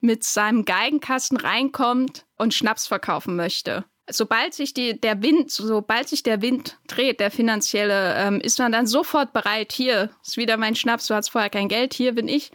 mit 0.00 0.24
seinem 0.24 0.64
Geigenkasten 0.64 1.36
reinkommt 1.36 2.26
und 2.36 2.54
Schnaps 2.54 2.86
verkaufen 2.86 3.36
möchte. 3.36 3.84
Sobald 4.08 4.54
sich 4.54 4.74
die, 4.74 5.00
der 5.00 5.22
Wind, 5.22 5.50
sobald 5.50 6.08
sich 6.08 6.22
der 6.22 6.42
Wind 6.42 6.78
dreht, 6.88 7.20
der 7.20 7.30
finanzielle, 7.30 8.14
ähm, 8.16 8.40
ist 8.40 8.58
man 8.58 8.72
dann 8.72 8.86
sofort 8.86 9.32
bereit. 9.32 9.72
Hier 9.72 10.10
ist 10.24 10.36
wieder 10.36 10.56
mein 10.56 10.74
Schnaps, 10.74 11.06
du 11.06 11.14
hast 11.14 11.28
vorher 11.28 11.50
kein 11.50 11.68
Geld, 11.68 11.94
hier 11.94 12.14
bin 12.14 12.26
ich 12.26 12.50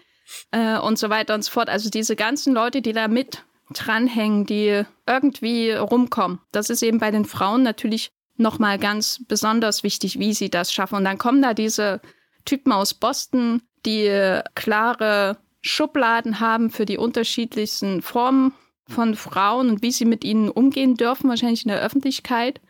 äh, 0.52 0.78
und 0.78 1.00
so 1.00 1.10
weiter 1.10 1.34
und 1.34 1.44
so 1.44 1.52
fort. 1.52 1.70
Also 1.70 1.90
diese 1.90 2.16
ganzen 2.16 2.54
Leute, 2.54 2.82
die 2.82 2.92
da 2.92 3.08
mit 3.08 3.44
dranhängen, 3.74 4.46
die 4.46 4.84
irgendwie 5.08 5.72
rumkommen. 5.72 6.40
Das 6.52 6.70
ist 6.70 6.84
eben 6.84 7.00
bei 7.00 7.12
den 7.12 7.26
Frauen 7.26 7.64
natürlich 7.64 8.12
nochmal 8.38 8.78
ganz 8.78 9.22
besonders 9.28 9.84
wichtig, 9.84 10.20
wie 10.20 10.34
sie 10.34 10.50
das 10.50 10.74
schaffen. 10.74 10.96
Und 10.96 11.06
dann 11.06 11.18
kommen 11.18 11.42
da 11.42 11.54
diese 11.54 12.02
Typen 12.44 12.72
aus 12.72 12.94
Boston, 12.94 13.62
die 13.86 14.40
klare 14.56 15.38
Schubladen 15.68 16.40
haben 16.40 16.70
für 16.70 16.86
die 16.86 17.00
unterschiedlichsten 17.00 18.04
Formen 18.04 18.54
von 18.88 19.16
Frauen 19.16 19.70
und 19.70 19.82
wie 19.82 19.92
sie 19.92 20.06
mit 20.06 20.24
ihnen 20.24 20.50
umgehen 20.50 20.94
dürfen, 20.94 21.28
wahrscheinlich 21.28 21.64
in 21.64 21.70
der 21.70 21.82
Öffentlichkeit 21.82 22.62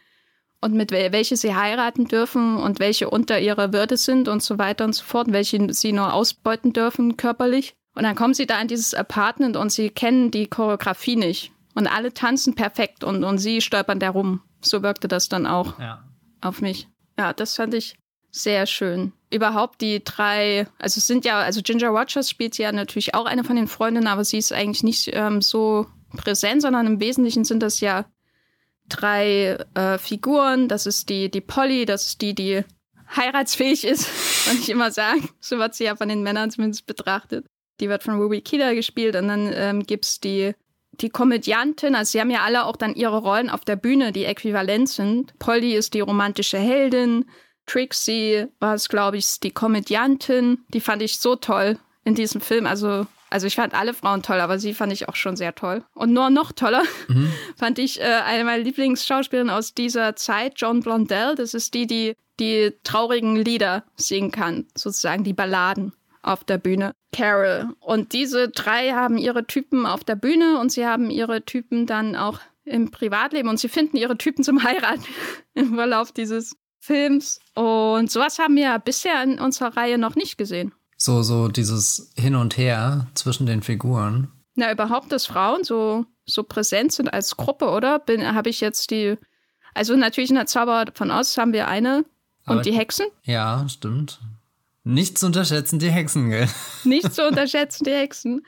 und 0.62 0.74
mit 0.74 0.92
wel 0.92 1.12
welche 1.12 1.36
sie 1.36 1.54
heiraten 1.54 2.06
dürfen 2.06 2.56
und 2.56 2.80
welche 2.80 3.10
unter 3.10 3.38
ihrer 3.40 3.74
Würde 3.74 3.98
sind 3.98 4.30
und 4.30 4.42
so 4.42 4.58
weiter 4.58 4.86
und 4.86 4.96
so 4.96 5.04
fort, 5.04 5.28
welche 5.32 5.74
sie 5.74 5.92
nur 5.92 6.14
ausbeuten 6.14 6.72
dürfen 6.72 7.18
körperlich. 7.18 7.76
Und 7.96 8.04
dann 8.04 8.16
kommen 8.16 8.34
sie 8.34 8.46
da 8.46 8.62
in 8.62 8.70
dieses 8.70 8.94
Apartment 8.94 9.58
und 9.58 9.74
sie 9.74 9.90
kennen 9.90 10.32
die 10.32 10.48
Choreografie 10.48 11.18
nicht. 11.18 11.52
Und 11.74 11.88
alle 11.88 12.14
tanzen 12.14 12.56
perfekt 12.56 13.04
und, 13.04 13.26
und 13.26 13.40
sie 13.40 13.60
stolpern 13.60 14.00
da 14.00 14.10
rum. 14.10 14.42
So 14.62 14.84
wirkte 14.84 15.10
das 15.10 15.28
dann 15.28 15.46
auch 15.46 15.78
ja. 15.80 16.06
auf 16.40 16.62
mich. 16.62 16.88
Ja, 17.20 17.34
das 17.34 17.58
fand 17.58 17.74
ich 17.74 17.98
sehr 18.36 18.66
schön. 18.66 19.14
Überhaupt 19.32 19.82
die 19.82 20.04
drei, 20.04 20.68
also 20.78 20.98
es 20.98 21.08
sind 21.08 21.24
ja, 21.24 21.40
also 21.40 21.62
Ginger 21.62 21.88
Rogers 21.88 22.30
spielt 22.30 22.58
ja 22.58 22.72
natürlich 22.72 23.16
auch 23.16 23.26
eine 23.26 23.44
von 23.44 23.56
den 23.56 23.68
Freundinnen, 23.68 24.08
aber 24.08 24.26
sie 24.26 24.38
ist 24.38 24.52
eigentlich 24.52 24.84
nicht 24.84 25.10
ähm, 25.14 25.42
so 25.42 25.88
präsent, 26.18 26.62
sondern 26.62 26.86
im 26.86 27.00
Wesentlichen 27.00 27.46
sind 27.46 27.64
das 27.64 27.80
ja 27.80 28.06
drei 28.90 29.58
äh, 29.74 29.98
Figuren. 29.98 30.68
Das 30.68 30.86
ist 30.86 31.10
die, 31.10 31.32
die 31.32 31.42
Polly, 31.42 31.86
das 31.86 32.08
ist 32.08 32.22
die, 32.22 32.36
die 32.36 32.64
heiratsfähig 33.16 33.86
ist, 33.86 34.10
kann 34.46 34.58
ich 34.58 34.70
immer 34.70 34.92
sagen. 34.92 35.30
So 35.40 35.58
wird 35.58 35.74
sie 35.74 35.86
ja 35.86 35.96
von 35.96 36.10
den 36.10 36.22
Männern 36.22 36.52
zumindest 36.52 36.86
betrachtet. 36.86 37.46
Die 37.80 37.88
wird 37.88 38.04
von 38.04 38.20
Ruby 38.20 38.42
Kida 38.42 38.74
gespielt 38.74 39.16
und 39.16 39.30
dann 39.30 39.52
ähm, 39.54 39.84
gibt's 39.84 40.20
die 40.20 40.54
die 41.02 41.10
Komödiantin, 41.10 41.94
also 41.94 42.12
sie 42.12 42.22
haben 42.22 42.32
ja 42.32 42.44
alle 42.44 42.66
auch 42.66 42.78
dann 42.78 42.96
ihre 42.96 43.18
Rollen 43.18 43.50
auf 43.50 43.66
der 43.66 43.76
Bühne, 43.76 44.14
die 44.14 44.24
äquivalent 44.24 44.88
sind. 44.88 45.38
Polly 45.40 45.74
ist 45.74 45.94
die 45.94 46.00
romantische 46.00 46.58
Heldin, 46.58 47.26
Trixie 47.66 48.48
war 48.60 48.76
es, 48.76 48.90
glaube 48.90 49.18
ich, 49.18 49.40
die 49.40 49.52
Komödiantin. 49.52 50.60
Die 50.70 50.82
fand 50.82 51.02
ich 51.02 51.20
so 51.20 51.36
toll 51.36 51.78
in 52.04 52.16
diesem 52.16 52.42
Film. 52.42 52.66
Also, 52.68 53.08
also 53.30 53.48
ich 53.48 53.56
fand 53.56 53.74
alle 53.74 53.94
Frauen 53.94 54.22
toll, 54.22 54.40
aber 54.40 54.60
sie 54.60 54.74
fand 54.74 54.94
ich 54.94 55.10
auch 55.10 55.16
schon 55.16 55.36
sehr 55.36 55.56
toll. 55.56 55.84
Und 55.94 56.14
nur 56.14 56.30
noch 56.30 56.52
toller 56.52 56.84
mhm. 57.08 57.32
fand 57.58 57.80
ich 57.80 58.00
äh, 58.00 58.04
eine 58.04 58.44
meiner 58.44 58.64
Lieblingsschauspielerinnen 58.64 59.54
aus 59.54 59.74
dieser 59.74 60.16
Zeit, 60.16 60.54
Joan 60.58 60.82
Blondell. 60.82 61.36
Das 61.36 61.54
ist 61.54 61.74
die, 61.74 61.88
die 61.88 62.16
die 62.40 62.74
traurigen 62.84 63.36
Lieder 63.36 63.84
singen 63.96 64.32
kann, 64.32 64.66
sozusagen 64.76 65.24
die 65.24 65.34
Balladen 65.34 65.94
auf 66.22 66.44
der 66.44 66.58
Bühne. 66.58 66.92
Carol. 67.14 67.70
Und 67.80 68.14
diese 68.14 68.50
drei 68.50 68.92
haben 68.92 69.18
ihre 69.18 69.46
Typen 69.46 69.86
auf 69.86 70.04
der 70.04 70.16
Bühne 70.16 70.60
und 70.60 70.72
sie 70.72 70.86
haben 70.86 71.10
ihre 71.10 71.46
Typen 71.46 71.86
dann 71.86 72.16
auch 72.16 72.40
im 72.66 72.92
Privatleben 72.92 73.48
und 73.48 73.60
sie 73.60 73.70
finden 73.70 73.96
ihre 73.96 74.18
Typen 74.18 74.44
zum 74.44 74.64
Heiraten 74.64 75.06
im 75.54 75.76
Verlauf 75.76 76.12
dieses 76.12 76.58
Films. 76.86 77.40
Und 77.56 78.12
sowas 78.12 78.40
haben 78.40 78.56
wir 78.56 78.78
bisher 78.80 79.22
in 79.24 79.40
unserer 79.40 79.76
Reihe 79.76 79.98
noch 79.98 80.16
nicht 80.16 80.38
gesehen. 80.38 80.74
So, 80.98 81.24
so 81.24 81.48
dieses 81.48 82.14
Hin 82.16 82.36
und 82.36 82.58
Her 82.58 83.08
zwischen 83.16 83.46
den 83.46 83.62
Figuren. 83.62 84.32
Na, 84.56 84.72
überhaupt, 84.72 85.12
dass 85.12 85.26
Frauen 85.26 85.64
so, 85.64 86.06
so 86.26 86.44
präsent 86.44 86.94
sind 86.94 87.14
als 87.14 87.36
Gruppe, 87.36 87.70
oder? 87.70 88.02
Habe 88.08 88.50
ich 88.50 88.62
jetzt 88.62 88.92
die. 88.92 89.18
Also 89.74 89.96
natürlich 89.98 90.30
in 90.30 90.38
der 90.38 90.46
Zauber 90.46 90.86
von 90.94 91.12
Oz 91.12 91.38
haben 91.38 91.52
wir 91.52 91.68
eine. 91.68 92.06
Aber 92.46 92.58
und 92.58 92.66
die 92.66 92.72
Hexen? 92.72 93.08
Ja, 93.24 93.68
stimmt. 93.68 94.22
Nicht 94.84 95.18
zu 95.18 95.26
unterschätzen, 95.26 95.80
die 95.80 95.90
Hexen, 95.90 96.30
gell? 96.30 96.48
Nicht 96.84 97.14
zu 97.14 97.28
unterschätzen, 97.28 97.84
die 97.84 97.92
Hexen. 97.92 98.46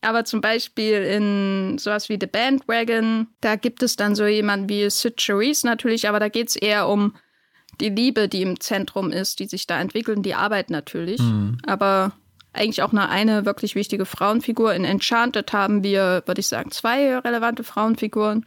Aber 0.00 0.24
zum 0.24 0.40
Beispiel 0.40 1.02
in 1.02 1.78
sowas 1.78 2.08
wie 2.08 2.18
The 2.20 2.26
Bandwagon, 2.26 3.28
da 3.40 3.56
gibt 3.56 3.82
es 3.82 3.96
dann 3.96 4.14
so 4.14 4.26
jemanden 4.26 4.68
wie 4.68 4.90
Sid 4.90 5.20
Charisse 5.20 5.66
natürlich, 5.66 6.08
aber 6.08 6.20
da 6.20 6.28
geht 6.28 6.48
es 6.48 6.56
eher 6.56 6.88
um 6.88 7.14
die 7.80 7.90
Liebe, 7.90 8.28
die 8.28 8.42
im 8.42 8.60
Zentrum 8.60 9.12
ist, 9.12 9.38
die 9.38 9.46
sich 9.46 9.66
da 9.66 9.80
entwickeln, 9.80 10.22
die 10.22 10.34
Arbeit 10.34 10.70
natürlich. 10.70 11.20
Mhm. 11.20 11.58
Aber 11.66 12.12
eigentlich 12.52 12.82
auch 12.82 12.92
nur 12.92 13.08
eine 13.08 13.44
wirklich 13.44 13.74
wichtige 13.74 14.04
Frauenfigur. 14.04 14.74
In 14.74 14.84
Enchanted 14.84 15.52
haben 15.52 15.82
wir, 15.82 16.22
würde 16.26 16.40
ich 16.40 16.48
sagen, 16.48 16.70
zwei 16.70 17.16
relevante 17.18 17.64
Frauenfiguren. 17.64 18.46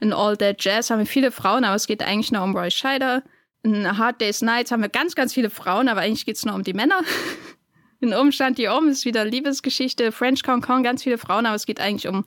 In 0.00 0.12
All 0.12 0.36
Dead 0.36 0.56
Jazz 0.58 0.90
haben 0.90 0.98
wir 0.98 1.06
viele 1.06 1.30
Frauen, 1.30 1.64
aber 1.64 1.76
es 1.76 1.86
geht 1.86 2.02
eigentlich 2.02 2.32
nur 2.32 2.42
um 2.42 2.56
Roy 2.56 2.70
Scheider. 2.70 3.22
In 3.62 3.96
Hard 3.96 4.20
Day's 4.20 4.42
Nights 4.42 4.70
haben 4.70 4.82
wir 4.82 4.88
ganz, 4.88 5.14
ganz 5.14 5.32
viele 5.32 5.50
Frauen, 5.50 5.88
aber 5.88 6.02
eigentlich 6.02 6.26
geht 6.26 6.36
es 6.36 6.44
nur 6.44 6.54
um 6.54 6.64
die 6.64 6.74
Männer. 6.74 7.00
In 8.00 8.12
Umstand 8.12 8.58
die 8.58 8.68
Um 8.68 8.88
ist 8.88 9.06
wieder 9.06 9.24
Liebesgeschichte. 9.24 10.12
French 10.12 10.42
Concon, 10.42 10.82
ganz 10.82 11.02
viele 11.02 11.16
Frauen, 11.16 11.46
aber 11.46 11.54
es 11.54 11.64
geht 11.64 11.80
eigentlich 11.80 12.06
um 12.06 12.26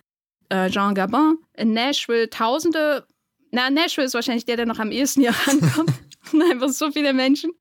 äh, 0.49 0.71
Jean 0.71 0.95
Gabin. 0.95 1.37
In 1.53 1.73
Nashville 1.73 2.31
tausende. 2.31 3.05
Na, 3.51 3.69
Nashville 3.69 4.07
ist 4.07 4.15
wahrscheinlich 4.15 4.45
der, 4.45 4.57
der 4.57 4.65
noch 4.65 4.79
am 4.79 4.89
ehesten 4.89 5.21
hier 5.21 5.35
rankommt. 5.45 5.91
Einfach 6.51 6.69
so 6.69 6.91
viele 6.91 7.13
Menschen. 7.13 7.51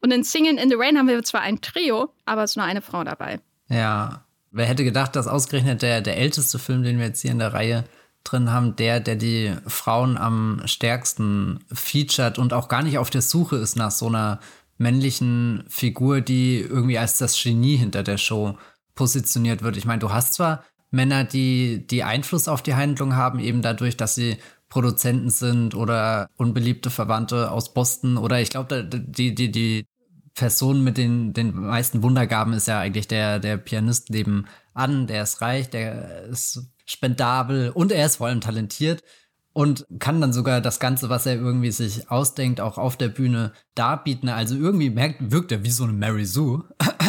Und 0.00 0.10
in 0.10 0.22
Singing 0.22 0.58
in 0.58 0.68
the 0.68 0.76
Rain 0.76 0.98
haben 0.98 1.08
wir 1.08 1.22
zwar 1.22 1.40
ein 1.40 1.60
Trio, 1.60 2.12
aber 2.26 2.44
es 2.44 2.52
ist 2.52 2.56
nur 2.56 2.66
eine 2.66 2.82
Frau 2.82 3.04
dabei. 3.04 3.40
Ja. 3.68 4.24
Wer 4.50 4.66
hätte 4.66 4.84
gedacht, 4.84 5.16
dass 5.16 5.26
ausgerechnet 5.26 5.82
der, 5.82 6.00
der 6.00 6.16
älteste 6.16 6.60
Film, 6.60 6.84
den 6.84 6.98
wir 6.98 7.06
jetzt 7.06 7.22
hier 7.22 7.32
in 7.32 7.40
der 7.40 7.54
Reihe 7.54 7.84
drin 8.22 8.52
haben, 8.52 8.76
der, 8.76 9.00
der 9.00 9.16
die 9.16 9.52
Frauen 9.66 10.16
am 10.16 10.62
stärksten 10.64 11.64
featured 11.72 12.38
und 12.38 12.52
auch 12.52 12.68
gar 12.68 12.82
nicht 12.82 12.98
auf 12.98 13.10
der 13.10 13.22
Suche 13.22 13.56
ist 13.56 13.76
nach 13.76 13.90
so 13.90 14.06
einer 14.06 14.40
männlichen 14.78 15.64
Figur, 15.68 16.20
die 16.20 16.60
irgendwie 16.60 16.98
als 16.98 17.18
das 17.18 17.40
Genie 17.40 17.76
hinter 17.76 18.02
der 18.02 18.18
Show 18.18 18.56
positioniert 18.94 19.62
wird. 19.62 19.76
Ich 19.76 19.84
meine, 19.86 20.00
du 20.00 20.12
hast 20.12 20.34
zwar 20.34 20.64
Männer, 20.90 21.24
die, 21.24 21.86
die 21.86 22.04
Einfluss 22.04 22.48
auf 22.48 22.62
die 22.62 22.74
Handlung 22.74 23.16
haben, 23.16 23.40
eben 23.40 23.62
dadurch, 23.62 23.96
dass 23.96 24.14
sie 24.14 24.38
Produzenten 24.74 25.30
sind 25.30 25.76
oder 25.76 26.28
unbeliebte 26.36 26.90
Verwandte 26.90 27.52
aus 27.52 27.72
Boston 27.72 28.16
oder 28.16 28.40
ich 28.40 28.50
glaube, 28.50 28.84
die, 28.84 29.32
die, 29.32 29.52
die 29.52 29.86
Person 30.34 30.82
mit 30.82 30.98
den, 30.98 31.32
den 31.32 31.54
meisten 31.54 32.02
Wundergaben 32.02 32.54
ist 32.54 32.66
ja 32.66 32.80
eigentlich 32.80 33.06
der, 33.06 33.38
der 33.38 33.56
Pianist 33.56 34.10
nebenan, 34.10 35.06
der 35.06 35.22
ist 35.22 35.40
reich, 35.40 35.70
der 35.70 36.24
ist 36.24 36.72
spendabel 36.86 37.70
und 37.70 37.92
er 37.92 38.04
ist 38.04 38.16
vor 38.16 38.26
allem 38.26 38.40
talentiert 38.40 39.04
und 39.52 39.86
kann 40.00 40.20
dann 40.20 40.32
sogar 40.32 40.60
das 40.60 40.80
Ganze, 40.80 41.08
was 41.08 41.24
er 41.24 41.36
irgendwie 41.36 41.70
sich 41.70 42.10
ausdenkt, 42.10 42.60
auch 42.60 42.76
auf 42.76 42.96
der 42.96 43.10
Bühne 43.10 43.52
darbieten. 43.76 44.28
Also 44.28 44.56
irgendwie 44.56 44.90
merkt, 44.90 45.30
wirkt 45.30 45.52
er 45.52 45.62
wie 45.62 45.70
so 45.70 45.84
eine 45.84 45.92
Mary 45.92 46.24
Sue. 46.24 46.64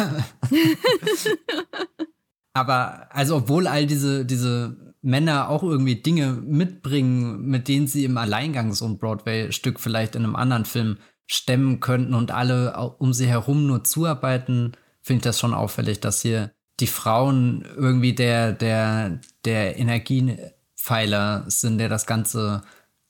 Aber 2.54 3.08
also 3.10 3.38
obwohl 3.38 3.66
all 3.66 3.86
diese, 3.86 4.24
diese 4.24 4.85
Männer 5.06 5.48
auch 5.48 5.62
irgendwie 5.62 5.94
Dinge 5.94 6.32
mitbringen, 6.32 7.46
mit 7.46 7.68
denen 7.68 7.86
sie 7.86 8.04
im 8.04 8.18
Alleingang 8.18 8.74
so 8.74 8.86
ein 8.86 8.98
Broadway-Stück 8.98 9.78
vielleicht 9.78 10.16
in 10.16 10.24
einem 10.24 10.34
anderen 10.34 10.64
Film 10.64 10.98
stemmen 11.26 11.78
könnten 11.78 12.12
und 12.12 12.32
alle 12.32 12.76
um 12.98 13.12
sie 13.12 13.28
herum 13.28 13.68
nur 13.68 13.84
zuarbeiten, 13.84 14.72
finde 15.00 15.18
ich 15.18 15.22
das 15.22 15.38
schon 15.38 15.54
auffällig, 15.54 16.00
dass 16.00 16.22
hier 16.22 16.50
die 16.80 16.88
Frauen 16.88 17.64
irgendwie 17.76 18.14
der, 18.14 18.52
der, 18.52 19.20
der 19.44 19.78
Energiepfeiler 19.78 21.44
sind, 21.46 21.78
der 21.78 21.88
das 21.88 22.06
Ganze 22.06 22.62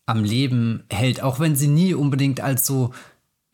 am 0.04 0.22
Leben 0.22 0.84
hält, 0.90 1.22
auch 1.22 1.40
wenn 1.40 1.56
sie 1.56 1.68
nie 1.68 1.94
unbedingt 1.94 2.42
als 2.42 2.66
so 2.66 2.92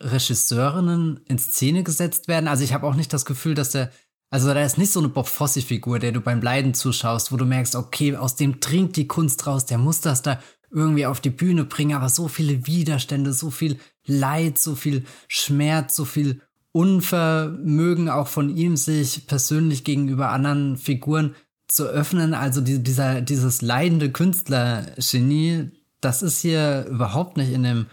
Regisseurinnen 0.01 1.21
in 1.27 1.39
Szene 1.39 1.83
gesetzt 1.83 2.27
werden. 2.27 2.49
Also 2.49 2.65
ich 2.65 2.73
habe 2.73 2.87
auch 2.87 2.95
nicht 2.95 3.13
das 3.13 3.23
Gefühl, 3.23 3.53
dass 3.55 3.71
der 3.71 3.89
also 4.33 4.51
da 4.51 4.63
ist 4.63 4.79
nicht 4.79 4.91
so 4.91 4.99
eine 4.99 5.09
Bob 5.09 5.27
Fosse-Figur, 5.27 5.99
der 5.99 6.11
du 6.11 6.19
beim 6.19 6.41
Leiden 6.41 6.73
zuschaust, 6.73 7.31
wo 7.31 7.37
du 7.37 7.45
merkst, 7.45 7.75
okay, 7.75 8.15
aus 8.15 8.35
dem 8.35 8.59
dringt 8.59 8.95
die 8.95 9.05
Kunst 9.05 9.45
raus, 9.45 9.67
der 9.67 9.77
muss 9.77 10.01
das 10.01 10.23
da 10.23 10.39
irgendwie 10.71 11.05
auf 11.05 11.21
die 11.21 11.29
Bühne 11.29 11.65
bringen, 11.65 11.95
aber 11.95 12.09
so 12.09 12.27
viele 12.27 12.65
Widerstände, 12.65 13.31
so 13.31 13.51
viel 13.51 13.77
Leid, 14.07 14.57
so 14.57 14.73
viel 14.73 15.03
Schmerz, 15.27 15.95
so 15.95 16.03
viel 16.03 16.41
Unvermögen 16.71 18.09
auch 18.09 18.27
von 18.27 18.49
ihm, 18.49 18.75
sich 18.75 19.27
persönlich 19.27 19.83
gegenüber 19.83 20.31
anderen 20.31 20.77
Figuren 20.77 21.35
zu 21.67 21.85
öffnen. 21.85 22.33
Also 22.33 22.61
die, 22.61 22.81
dieser, 22.81 23.21
dieses 23.21 23.61
leidende 23.61 24.11
Künstlergenie, 24.11 25.69
das 26.01 26.23
ist 26.23 26.39
hier 26.39 26.87
überhaupt 26.89 27.37
nicht 27.37 27.51
in 27.51 27.61
dem 27.61 27.85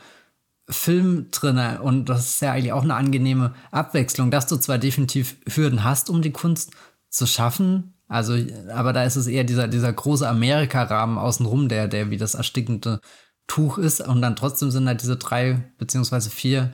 Film 0.71 1.27
drinne 1.31 1.83
und 1.83 2.09
das 2.09 2.31
ist 2.31 2.43
ja 2.43 2.53
eigentlich 2.53 2.73
auch 2.73 2.85
eine 2.85 2.95
angenehme 2.95 3.55
Abwechslung, 3.71 4.31
dass 4.31 4.47
du 4.47 4.57
zwar 4.57 4.79
definitiv 4.79 5.37
Hürden 5.47 5.85
hast, 5.85 6.09
um 6.11 6.23
die 6.23 6.33
Kunst 6.33 6.73
zu 7.09 7.27
schaffen, 7.27 7.95
also, 8.11 8.35
aber 8.75 8.93
da 8.93 9.05
ist 9.05 9.15
es 9.15 9.29
eher 9.29 9.45
dieser, 9.45 9.69
dieser 9.69 9.93
große 9.93 10.29
Amerika-Rahmen 10.29 11.17
außenrum, 11.17 11.69
der, 11.69 11.87
der 11.87 12.11
wie 12.11 12.17
das 12.17 12.35
erstickende 12.35 13.01
Tuch 13.47 13.79
ist. 13.79 14.01
Und 14.01 14.21
dann 14.21 14.35
trotzdem 14.35 14.73
sind 14.73 14.87
da 14.87 14.95
diese 14.95 15.17
drei 15.17 15.73
beziehungsweise 15.79 16.29
vier 16.29 16.73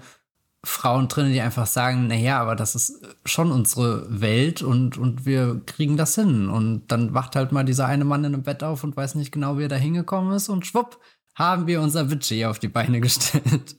Frauen 0.65 1.09
drin, 1.09 1.35
die 1.35 1.43
einfach 1.43 1.67
sagen, 1.67 2.07
naja, 2.07 2.41
aber 2.41 2.57
das 2.57 2.75
ist 2.75 3.03
schon 3.27 3.53
unsere 3.53 4.07
Welt 4.09 4.63
und, 4.63 4.97
und 4.97 5.27
wir 5.27 5.61
kriegen 5.67 5.99
das 5.99 6.15
hin. 6.15 6.49
Und 6.49 6.89
dann 6.89 7.13
wacht 7.13 7.37
halt 7.37 7.53
mal 7.53 7.65
dieser 7.65 7.85
eine 7.85 8.07
Mann 8.07 8.25
in 8.25 8.33
einem 8.33 8.43
Bett 8.43 8.65
auf 8.65 8.83
und 8.83 8.97
weiß 8.97 9.15
nicht 9.15 9.31
genau, 9.31 9.59
wie 9.59 9.65
er 9.65 9.69
da 9.69 9.77
hingekommen 9.77 10.33
ist 10.35 10.49
und 10.49 10.65
schwupp, 10.65 10.99
haben 11.37 11.67
wir 11.67 11.81
unser 11.81 12.05
Budget 12.05 12.47
auf 12.47 12.59
die 12.59 12.69
Beine 12.69 13.01
gestellt. 13.01 13.77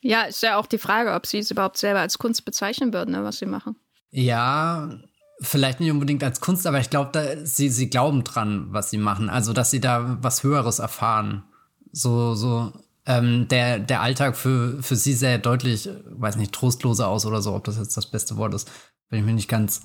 Ja, 0.00 0.22
ist 0.22 0.42
ja 0.42 0.56
auch 0.56 0.66
die 0.66 0.78
Frage, 0.78 1.12
ob 1.12 1.26
sie 1.26 1.38
es 1.38 1.50
überhaupt 1.50 1.76
selber 1.76 2.00
als 2.00 2.18
Kunst 2.18 2.44
bezeichnen 2.44 2.92
würden, 2.92 3.12
ne, 3.12 3.22
was 3.22 3.38
sie 3.38 3.46
machen. 3.46 3.76
Ja, 4.10 4.98
vielleicht 5.42 5.78
nicht 5.78 5.90
unbedingt 5.90 6.24
als 6.24 6.40
Kunst, 6.40 6.66
aber 6.66 6.80
ich 6.80 6.90
glaube, 6.90 7.42
sie, 7.44 7.68
sie 7.68 7.90
glauben 7.90 8.24
dran, 8.24 8.68
was 8.70 8.90
sie 8.90 8.98
machen. 8.98 9.28
Also, 9.28 9.52
dass 9.52 9.70
sie 9.70 9.80
da 9.80 10.18
was 10.22 10.42
Höheres 10.42 10.78
erfahren. 10.78 11.44
So, 11.92 12.34
so, 12.34 12.72
ähm, 13.04 13.46
der, 13.48 13.78
der 13.78 14.00
Alltag 14.00 14.36
für, 14.36 14.82
für 14.82 14.96
sie 14.96 15.12
sehr 15.12 15.38
deutlich, 15.38 15.88
weiß 16.06 16.36
nicht, 16.36 16.52
trostloser 16.52 17.08
aus 17.08 17.26
oder 17.26 17.42
so, 17.42 17.54
ob 17.54 17.64
das 17.64 17.76
jetzt 17.76 17.96
das 17.96 18.10
beste 18.10 18.36
Wort 18.36 18.54
ist, 18.54 18.70
bin 19.10 19.20
ich 19.20 19.24
mir 19.24 19.34
nicht 19.34 19.48
ganz 19.48 19.82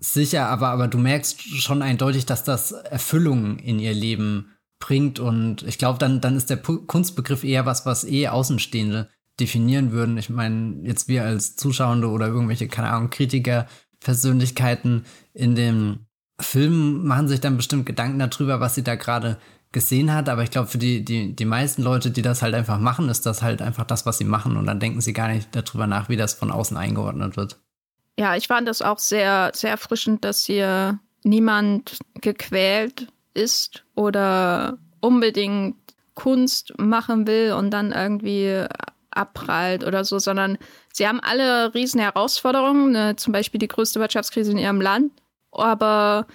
sicher, 0.00 0.46
aber, 0.46 0.68
aber 0.68 0.88
du 0.88 0.98
merkst 0.98 1.42
schon 1.60 1.82
eindeutig, 1.82 2.24
dass 2.24 2.44
das 2.44 2.72
Erfüllung 2.72 3.58
in 3.58 3.78
ihr 3.78 3.92
Leben 3.92 4.54
bringt 4.78 5.18
und 5.18 5.62
ich 5.64 5.78
glaube, 5.78 5.98
dann, 5.98 6.20
dann 6.20 6.36
ist 6.36 6.50
der 6.50 6.58
Kunstbegriff 6.58 7.44
eher 7.44 7.66
was, 7.66 7.86
was 7.86 8.04
eh 8.04 8.28
Außenstehende 8.28 9.08
definieren 9.40 9.92
würden. 9.92 10.18
Ich 10.18 10.30
meine, 10.30 10.86
jetzt 10.86 11.08
wir 11.08 11.24
als 11.24 11.56
Zuschauende 11.56 12.08
oder 12.08 12.26
irgendwelche, 12.26 12.68
keine 12.68 12.90
Ahnung, 12.90 13.10
Kritiker 13.10 13.66
Persönlichkeiten 14.00 15.04
in 15.32 15.54
dem 15.54 16.06
Film 16.40 17.06
machen 17.06 17.28
sich 17.28 17.40
dann 17.40 17.56
bestimmt 17.56 17.86
Gedanken 17.86 18.18
darüber, 18.18 18.60
was 18.60 18.74
sie 18.74 18.84
da 18.84 18.94
gerade 18.94 19.38
gesehen 19.72 20.14
hat, 20.14 20.28
aber 20.28 20.42
ich 20.42 20.50
glaube, 20.50 20.68
für 20.68 20.78
die, 20.78 21.04
die, 21.04 21.36
die 21.36 21.44
meisten 21.44 21.82
Leute, 21.82 22.10
die 22.10 22.22
das 22.22 22.40
halt 22.40 22.54
einfach 22.54 22.78
machen, 22.78 23.08
ist 23.10 23.26
das 23.26 23.42
halt 23.42 23.60
einfach 23.60 23.84
das, 23.84 24.06
was 24.06 24.16
sie 24.16 24.24
machen 24.24 24.56
und 24.56 24.66
dann 24.66 24.80
denken 24.80 25.00
sie 25.00 25.12
gar 25.12 25.28
nicht 25.28 25.54
darüber 25.54 25.86
nach, 25.86 26.08
wie 26.08 26.16
das 26.16 26.34
von 26.34 26.50
außen 26.50 26.76
eingeordnet 26.76 27.36
wird. 27.36 27.60
Ja, 28.18 28.34
ich 28.34 28.46
fand 28.46 28.66
das 28.66 28.80
auch 28.80 28.98
sehr, 28.98 29.52
sehr 29.54 29.70
erfrischend, 29.70 30.24
dass 30.24 30.44
hier 30.44 30.98
niemand 31.22 31.98
gequält 32.20 33.08
ist 33.38 33.84
oder 33.94 34.78
unbedingt 35.00 35.76
Kunst 36.14 36.74
machen 36.78 37.26
will 37.26 37.52
und 37.52 37.70
dann 37.70 37.92
irgendwie 37.92 38.64
abprallt 39.10 39.84
oder 39.84 40.04
so, 40.04 40.18
sondern 40.18 40.58
sie 40.92 41.06
haben 41.06 41.20
alle 41.20 41.74
riesen 41.74 42.00
Herausforderungen, 42.00 42.92
ne? 42.92 43.16
zum 43.16 43.32
Beispiel 43.32 43.58
die 43.58 43.68
größte 43.68 44.00
Wirtschaftskrise 44.00 44.50
in 44.52 44.58
ihrem 44.58 44.80
Land. 44.80 45.12
Aber 45.52 46.26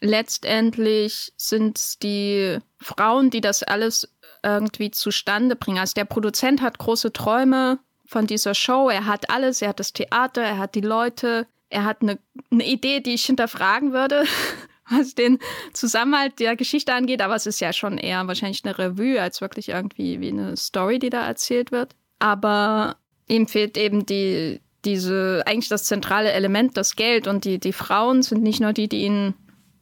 letztendlich 0.00 1.32
sind 1.36 1.78
es 1.78 1.98
die 1.98 2.58
Frauen, 2.80 3.30
die 3.30 3.40
das 3.40 3.62
alles 3.62 4.08
irgendwie 4.42 4.90
zustande 4.90 5.56
bringen. 5.56 5.78
Also 5.78 5.94
der 5.94 6.04
Produzent 6.04 6.62
hat 6.62 6.78
große 6.78 7.12
Träume 7.12 7.78
von 8.06 8.26
dieser 8.26 8.54
Show. 8.54 8.88
Er 8.88 9.06
hat 9.06 9.30
alles, 9.30 9.62
er 9.62 9.70
hat 9.70 9.80
das 9.80 9.92
Theater, 9.92 10.42
er 10.42 10.58
hat 10.58 10.74
die 10.74 10.80
Leute, 10.80 11.46
er 11.70 11.84
hat 11.84 12.02
eine, 12.02 12.18
eine 12.50 12.64
Idee, 12.64 13.00
die 13.00 13.14
ich 13.14 13.24
hinterfragen 13.26 13.92
würde, 13.92 14.24
was 14.90 15.14
den 15.14 15.38
Zusammenhalt 15.72 16.38
der 16.40 16.56
Geschichte 16.56 16.92
angeht. 16.94 17.22
Aber 17.22 17.34
es 17.34 17.46
ist 17.46 17.60
ja 17.60 17.72
schon 17.72 17.98
eher 17.98 18.26
wahrscheinlich 18.26 18.64
eine 18.64 18.78
Revue 18.78 19.20
als 19.20 19.40
wirklich 19.40 19.68
irgendwie 19.68 20.20
wie 20.20 20.28
eine 20.28 20.56
Story, 20.56 20.98
die 20.98 21.10
da 21.10 21.26
erzählt 21.26 21.72
wird 21.72 21.94
aber 22.18 22.96
ihm 23.26 23.46
fehlt 23.46 23.76
eben 23.76 24.06
die, 24.06 24.60
diese, 24.84 25.42
eigentlich 25.46 25.68
das 25.68 25.84
zentrale 25.84 26.32
Element, 26.32 26.76
das 26.76 26.96
Geld. 26.96 27.26
Und 27.26 27.44
die, 27.44 27.58
die 27.58 27.72
Frauen 27.72 28.22
sind 28.22 28.42
nicht 28.42 28.60
nur 28.60 28.72
die, 28.72 28.88
die 28.88 29.04
ihn 29.04 29.34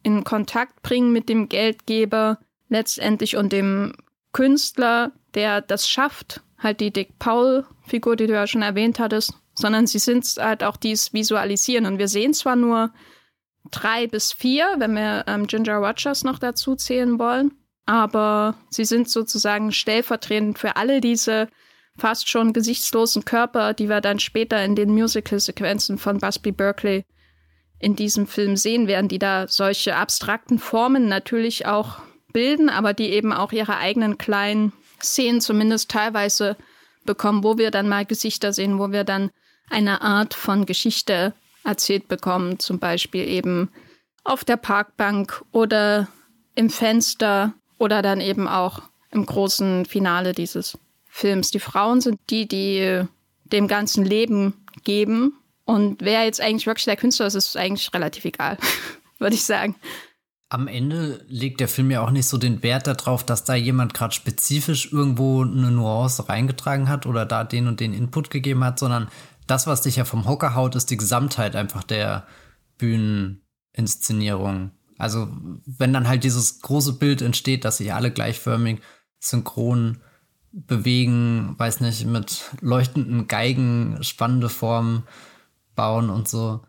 in 0.03 0.23
Kontakt 0.23 0.81
bringen 0.83 1.11
mit 1.11 1.29
dem 1.29 1.49
Geldgeber 1.49 2.39
letztendlich 2.69 3.37
und 3.37 3.51
dem 3.53 3.93
Künstler, 4.33 5.11
der 5.33 5.61
das 5.61 5.89
schafft, 5.89 6.41
halt 6.57 6.79
die 6.79 6.91
Dick 6.91 7.17
Paul-Figur, 7.19 8.15
die 8.15 8.27
du 8.27 8.33
ja 8.33 8.47
schon 8.47 8.61
erwähnt 8.61 8.99
hattest, 8.99 9.33
sondern 9.53 9.87
sie 9.87 9.99
sind 9.99 10.25
halt 10.37 10.63
auch 10.63 10.77
dies 10.77 11.13
Visualisieren. 11.13 11.85
Und 11.85 11.97
wir 11.97 12.07
sehen 12.07 12.33
zwar 12.33 12.55
nur 12.55 12.91
drei 13.71 14.07
bis 14.07 14.31
vier, 14.31 14.75
wenn 14.77 14.95
wir 14.95 15.25
ähm, 15.27 15.47
Ginger 15.47 15.77
Rogers 15.77 16.23
noch 16.23 16.39
dazu 16.39 16.75
zählen 16.75 17.19
wollen, 17.19 17.51
aber 17.85 18.55
sie 18.69 18.85
sind 18.85 19.09
sozusagen 19.09 19.71
stellvertretend 19.71 20.59
für 20.59 20.75
alle 20.75 21.01
diese 21.01 21.47
fast 21.97 22.29
schon 22.29 22.53
gesichtslosen 22.53 23.25
Körper, 23.25 23.73
die 23.73 23.89
wir 23.89 24.01
dann 24.01 24.19
später 24.19 24.63
in 24.63 24.75
den 24.75 24.91
Musical-Sequenzen 24.91 25.97
von 25.97 26.19
Busby 26.19 26.51
Berkeley 26.51 27.05
in 27.79 27.95
diesem 27.95 28.27
Film 28.27 28.55
sehen 28.55 28.87
werden, 28.87 29.07
die 29.07 29.19
da 29.19 29.47
solche 29.47 29.95
abstrakten 29.95 30.59
Formen 30.59 31.07
natürlich 31.07 31.65
auch 31.65 31.99
bilden, 32.33 32.69
aber 32.69 32.93
die 32.93 33.09
eben 33.09 33.33
auch 33.33 33.51
ihre 33.51 33.77
eigenen 33.77 34.17
kleinen 34.17 34.73
Szenen 35.01 35.41
zumindest 35.41 35.89
teilweise 35.89 36.57
bekommen, 37.05 37.43
wo 37.43 37.57
wir 37.57 37.71
dann 37.71 37.87
mal 37.87 38.05
Gesichter 38.05 38.53
sehen, 38.53 38.79
wo 38.79 38.91
wir 38.91 39.03
dann 39.03 39.31
eine 39.69 40.01
Art 40.01 40.33
von 40.33 40.65
Geschichte 40.65 41.33
erzählt 41.67 42.07
bekommen, 42.07 42.59
zum 42.59 42.79
Beispiel 42.79 43.27
eben 43.27 43.69
auf 44.23 44.43
der 44.43 44.57
Parkbank 44.57 45.43
oder 45.51 46.07
im 46.55 46.69
Fenster 46.69 47.53
oder 47.77 48.01
dann 48.01 48.21
eben 48.21 48.47
auch 48.47 48.81
im 49.11 49.25
großen 49.25 49.85
Finale 49.85 50.33
dieses 50.33 50.77
Films. 51.05 51.51
Die 51.51 51.59
Frauen 51.59 52.01
sind 52.01 52.19
die, 52.29 52.47
die 52.47 53.03
dem 53.45 53.67
ganzen 53.67 54.05
Leben 54.05 54.53
geben. 54.83 55.33
Und 55.65 56.01
wer 56.01 56.23
jetzt 56.23 56.41
eigentlich 56.41 56.67
wirklich 56.67 56.85
der 56.85 56.95
Künstler 56.95 57.27
ist, 57.27 57.35
ist 57.35 57.57
eigentlich 57.57 57.93
relativ 57.93 58.25
egal, 58.25 58.57
würde 59.19 59.35
ich 59.35 59.43
sagen. 59.43 59.75
Am 60.49 60.67
Ende 60.67 61.25
legt 61.27 61.59
der 61.59 61.67
Film 61.67 61.91
ja 61.91 62.01
auch 62.01 62.11
nicht 62.11 62.27
so 62.27 62.37
den 62.37 62.63
Wert 62.63 62.87
darauf, 62.87 63.25
dass 63.25 63.43
da 63.43 63.53
jemand 63.55 63.93
gerade 63.93 64.13
spezifisch 64.13 64.93
irgendwo 64.93 65.41
eine 65.41 65.71
Nuance 65.71 66.29
reingetragen 66.29 66.87
hat 66.87 67.05
oder 67.05 67.25
da 67.25 67.43
den 67.43 67.67
und 67.67 67.81
den 67.81 67.93
Input 67.93 68.29
gegeben 68.29 68.63
hat, 68.63 68.79
sondern 68.79 69.09
das, 69.47 69.67
was 69.67 69.81
dich 69.81 69.95
ja 69.95 70.05
vom 70.05 70.27
Hocker 70.27 70.55
haut, 70.55 70.75
ist 70.75 70.89
die 70.89 70.97
Gesamtheit 70.97 71.55
einfach 71.55 71.83
der 71.83 72.27
Bühneninszenierung. 72.77 74.71
Also 74.97 75.29
wenn 75.65 75.93
dann 75.93 76.07
halt 76.07 76.23
dieses 76.23 76.61
große 76.61 76.93
Bild 76.93 77.21
entsteht, 77.21 77.65
dass 77.65 77.77
sich 77.77 77.93
alle 77.93 78.11
gleichförmig 78.11 78.79
synchron 79.19 79.99
bewegen, 80.51 81.55
weiß 81.57 81.81
nicht, 81.81 82.05
mit 82.05 82.51
leuchtenden 82.61 83.27
Geigen 83.27 83.97
spannende 84.01 84.49
Formen 84.49 85.03
bauen 85.75 86.09
und 86.09 86.27
so. 86.27 86.61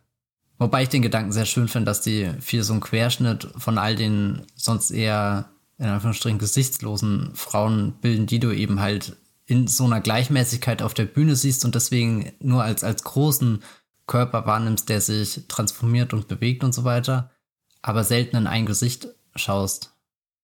Wobei 0.59 0.83
ich 0.83 0.89
den 0.89 1.03
Gedanken 1.03 1.33
sehr 1.33 1.47
schön 1.47 1.69
finde, 1.69 1.87
dass 1.87 2.01
die 2.01 2.31
viel 2.41 2.65
so 2.65 2.73
einen 2.73 2.83
Querschnitt 2.83 3.49
von 3.57 3.79
all 3.79 3.97
den 3.97 4.43
sonst 4.57 4.91
eher 4.91 5.51
in 5.79 5.87
Anführungsstrichen 5.87 6.39
gesichtslosen 6.39 7.31
Frauen 7.35 7.95
bilden, 8.01 8.27
die 8.27 8.41
du 8.41 8.51
eben 8.51 8.81
halt 8.81 9.17
in 9.49 9.67
so 9.67 9.85
einer 9.85 10.01
Gleichmäßigkeit 10.01 10.83
auf 10.83 10.95
der 10.95 11.07
Bühne 11.07 11.35
siehst 11.35 11.65
und 11.65 11.75
deswegen 11.75 12.31
nur 12.39 12.63
als, 12.63 12.85
als 12.85 13.03
großen 13.03 13.65
Körper 14.07 14.47
wahrnimmst, 14.47 14.89
der 14.89 15.01
sich 15.01 15.41
transformiert 15.49 16.13
und 16.13 16.29
bewegt 16.29 16.63
und 16.63 16.73
so 16.73 16.85
weiter, 16.85 17.33
aber 17.83 18.05
selten 18.05 18.37
in 18.37 18.47
ein 18.47 18.67
Gesicht 18.67 19.09
schaust. 19.35 19.93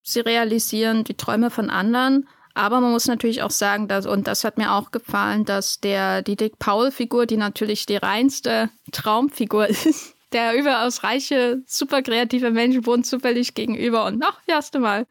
Sie 0.03 0.21
realisieren 0.21 1.05
die 1.05 1.15
Träume 1.15 1.51
von 1.51 1.71
anderen 1.71 2.27
aber 2.55 2.81
man 2.81 2.93
muss 2.93 3.07
natürlich 3.07 3.43
auch 3.43 3.51
sagen, 3.51 3.89
dass, 3.89 4.07
und 4.07 4.29
das 4.29 4.45
hat 4.45 4.59
mir 4.59 4.73
auch 4.73 4.93
gefallen, 4.93 5.45
dass 5.45 5.81
der, 5.81 6.23
die 6.23 6.37
Dick 6.37 6.61
Paul-Figur, 6.61 7.27
die 7.27 7.37
natürlich 7.37 7.85
die 7.85 7.97
reinste 7.97 8.71
Traumfigur 8.93 9.67
ist, 9.69 10.15
der 10.33 10.57
überaus 10.57 11.03
reiche, 11.03 11.63
super 11.67 12.03
kreative 12.03 12.51
Mensch 12.53 12.87
wohnt 12.87 13.07
zufällig 13.07 13.55
gegenüber 13.55 14.05
und 14.07 14.23
ach, 14.25 14.41
erste 14.47 14.79
Mal 14.79 15.07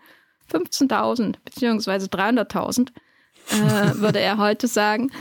15.000 0.52 1.36
beziehungsweise 1.44 2.08
300.000, 2.08 2.90
äh, 3.52 3.96
würde 3.96 4.20
er 4.20 4.38
heute 4.38 4.68
sagen. 4.68 5.12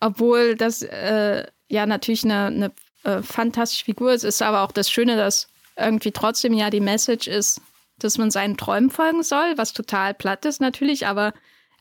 Obwohl 0.00 0.56
das 0.56 0.82
äh, 0.82 1.46
ja 1.68 1.86
natürlich 1.86 2.24
eine, 2.24 2.46
eine 2.46 2.72
äh, 3.04 3.22
fantastische 3.22 3.84
Figur 3.84 4.12
ist, 4.12 4.24
ist 4.24 4.42
aber 4.42 4.62
auch 4.62 4.72
das 4.72 4.90
Schöne, 4.90 5.16
dass 5.16 5.48
irgendwie 5.76 6.12
trotzdem 6.12 6.54
ja 6.54 6.70
die 6.70 6.80
Message 6.80 7.28
ist, 7.28 7.60
dass 7.98 8.18
man 8.18 8.30
seinen 8.30 8.56
Träumen 8.56 8.90
folgen 8.90 9.22
soll, 9.22 9.56
was 9.56 9.72
total 9.72 10.14
platt 10.14 10.44
ist 10.44 10.60
natürlich, 10.60 11.06
aber 11.06 11.32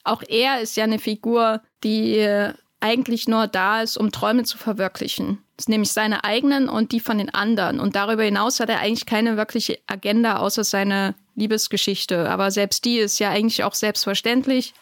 auch 0.04 0.24
er 0.28 0.62
ist 0.62 0.76
ja 0.76 0.84
eine 0.84 1.00
Figur, 1.00 1.62
die 1.84 2.52
eigentlich 2.80 3.28
nur 3.28 3.48
da 3.48 3.82
ist, 3.82 3.98
um 3.98 4.12
Träume 4.12 4.44
zu 4.44 4.58
verwirklichen. 4.58 5.44
Nämlich 5.68 5.92
seine 5.92 6.24
eigenen 6.24 6.70
und 6.70 6.94
die 6.94 7.02
von 7.02 7.18
den 7.18 7.34
anderen. 7.34 7.80
Und 7.82 7.96
darüber 7.96 8.24
hinaus 8.24 8.60
hat 8.60 8.70
er 8.70 8.80
eigentlich 8.80 9.06
keine 9.06 9.36
wirkliche 9.36 9.78
Agenda, 9.88 10.38
außer 10.38 10.64
seine 10.64 11.16
Liebesgeschichte. 11.36 12.30
Aber 12.30 12.52
selbst 12.52 12.86
die 12.86 12.98
ist 12.98 13.20
ja 13.20 13.30
eigentlich 13.30 13.64
auch 13.66 13.74
selbstverständlich 13.74 14.74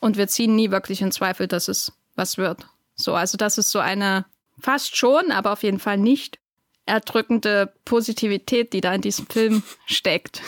und 0.00 0.16
wir 0.16 0.28
ziehen 0.28 0.56
nie 0.56 0.70
wirklich 0.70 1.02
in 1.02 1.12
Zweifel, 1.12 1.46
dass 1.46 1.68
es 1.68 1.92
was 2.14 2.38
wird. 2.38 2.66
So, 2.94 3.14
also 3.14 3.36
das 3.36 3.58
ist 3.58 3.70
so 3.70 3.78
eine 3.78 4.26
fast 4.60 4.96
schon, 4.96 5.30
aber 5.30 5.52
auf 5.52 5.62
jeden 5.62 5.78
Fall 5.78 5.98
nicht 5.98 6.38
erdrückende 6.86 7.72
Positivität, 7.84 8.72
die 8.72 8.80
da 8.80 8.94
in 8.94 9.02
diesem 9.02 9.26
Film 9.26 9.62
steckt. 9.86 10.42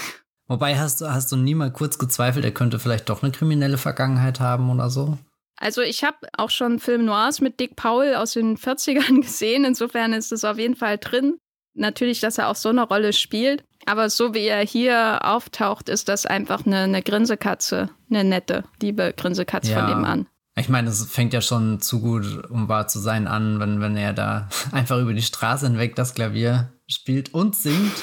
Wobei 0.48 0.76
hast 0.76 1.00
du, 1.00 1.12
hast 1.12 1.30
du 1.30 1.36
nie 1.36 1.54
mal 1.54 1.72
kurz 1.72 1.98
gezweifelt, 1.98 2.44
er 2.44 2.50
könnte 2.50 2.80
vielleicht 2.80 3.08
doch 3.08 3.22
eine 3.22 3.30
kriminelle 3.30 3.78
Vergangenheit 3.78 4.40
haben 4.40 4.70
oder 4.70 4.90
so? 4.90 5.16
Also 5.56 5.82
ich 5.82 6.02
habe 6.02 6.16
auch 6.36 6.50
schon 6.50 6.80
Film 6.80 7.04
Noirs 7.04 7.40
mit 7.40 7.60
Dick 7.60 7.76
Powell 7.76 8.16
aus 8.16 8.32
den 8.32 8.56
40ern 8.56 9.20
gesehen. 9.22 9.64
Insofern 9.64 10.12
ist 10.12 10.32
es 10.32 10.44
auf 10.44 10.58
jeden 10.58 10.74
Fall 10.74 10.98
drin. 10.98 11.38
Natürlich, 11.74 12.20
dass 12.20 12.38
er 12.38 12.48
auch 12.48 12.56
so 12.56 12.70
eine 12.70 12.82
Rolle 12.82 13.12
spielt. 13.12 13.62
Aber 13.86 14.10
so 14.10 14.34
wie 14.34 14.46
er 14.46 14.64
hier 14.64 15.20
auftaucht, 15.24 15.88
ist 15.88 16.08
das 16.08 16.26
einfach 16.26 16.66
eine, 16.66 16.80
eine 16.80 17.02
Grinsekatze. 17.02 17.90
Eine 18.10 18.24
nette, 18.24 18.64
liebe 18.80 19.14
Grinsekatze 19.16 19.72
ja. 19.72 19.80
von 19.80 19.98
ihm 19.98 20.04
an. 20.04 20.26
Ich 20.56 20.68
meine, 20.68 20.90
es 20.90 21.04
fängt 21.04 21.32
ja 21.32 21.40
schon 21.40 21.80
zu 21.80 22.00
gut, 22.00 22.50
um 22.50 22.68
wahr 22.68 22.86
zu 22.88 22.98
sein, 22.98 23.26
an, 23.26 23.60
wenn, 23.60 23.80
wenn 23.80 23.96
er 23.96 24.12
da 24.12 24.48
einfach 24.72 24.98
über 24.98 25.14
die 25.14 25.22
Straße 25.22 25.66
hinweg 25.66 25.96
das 25.96 26.14
Klavier 26.14 26.72
spielt 26.86 27.32
und 27.32 27.56
singt. 27.56 27.94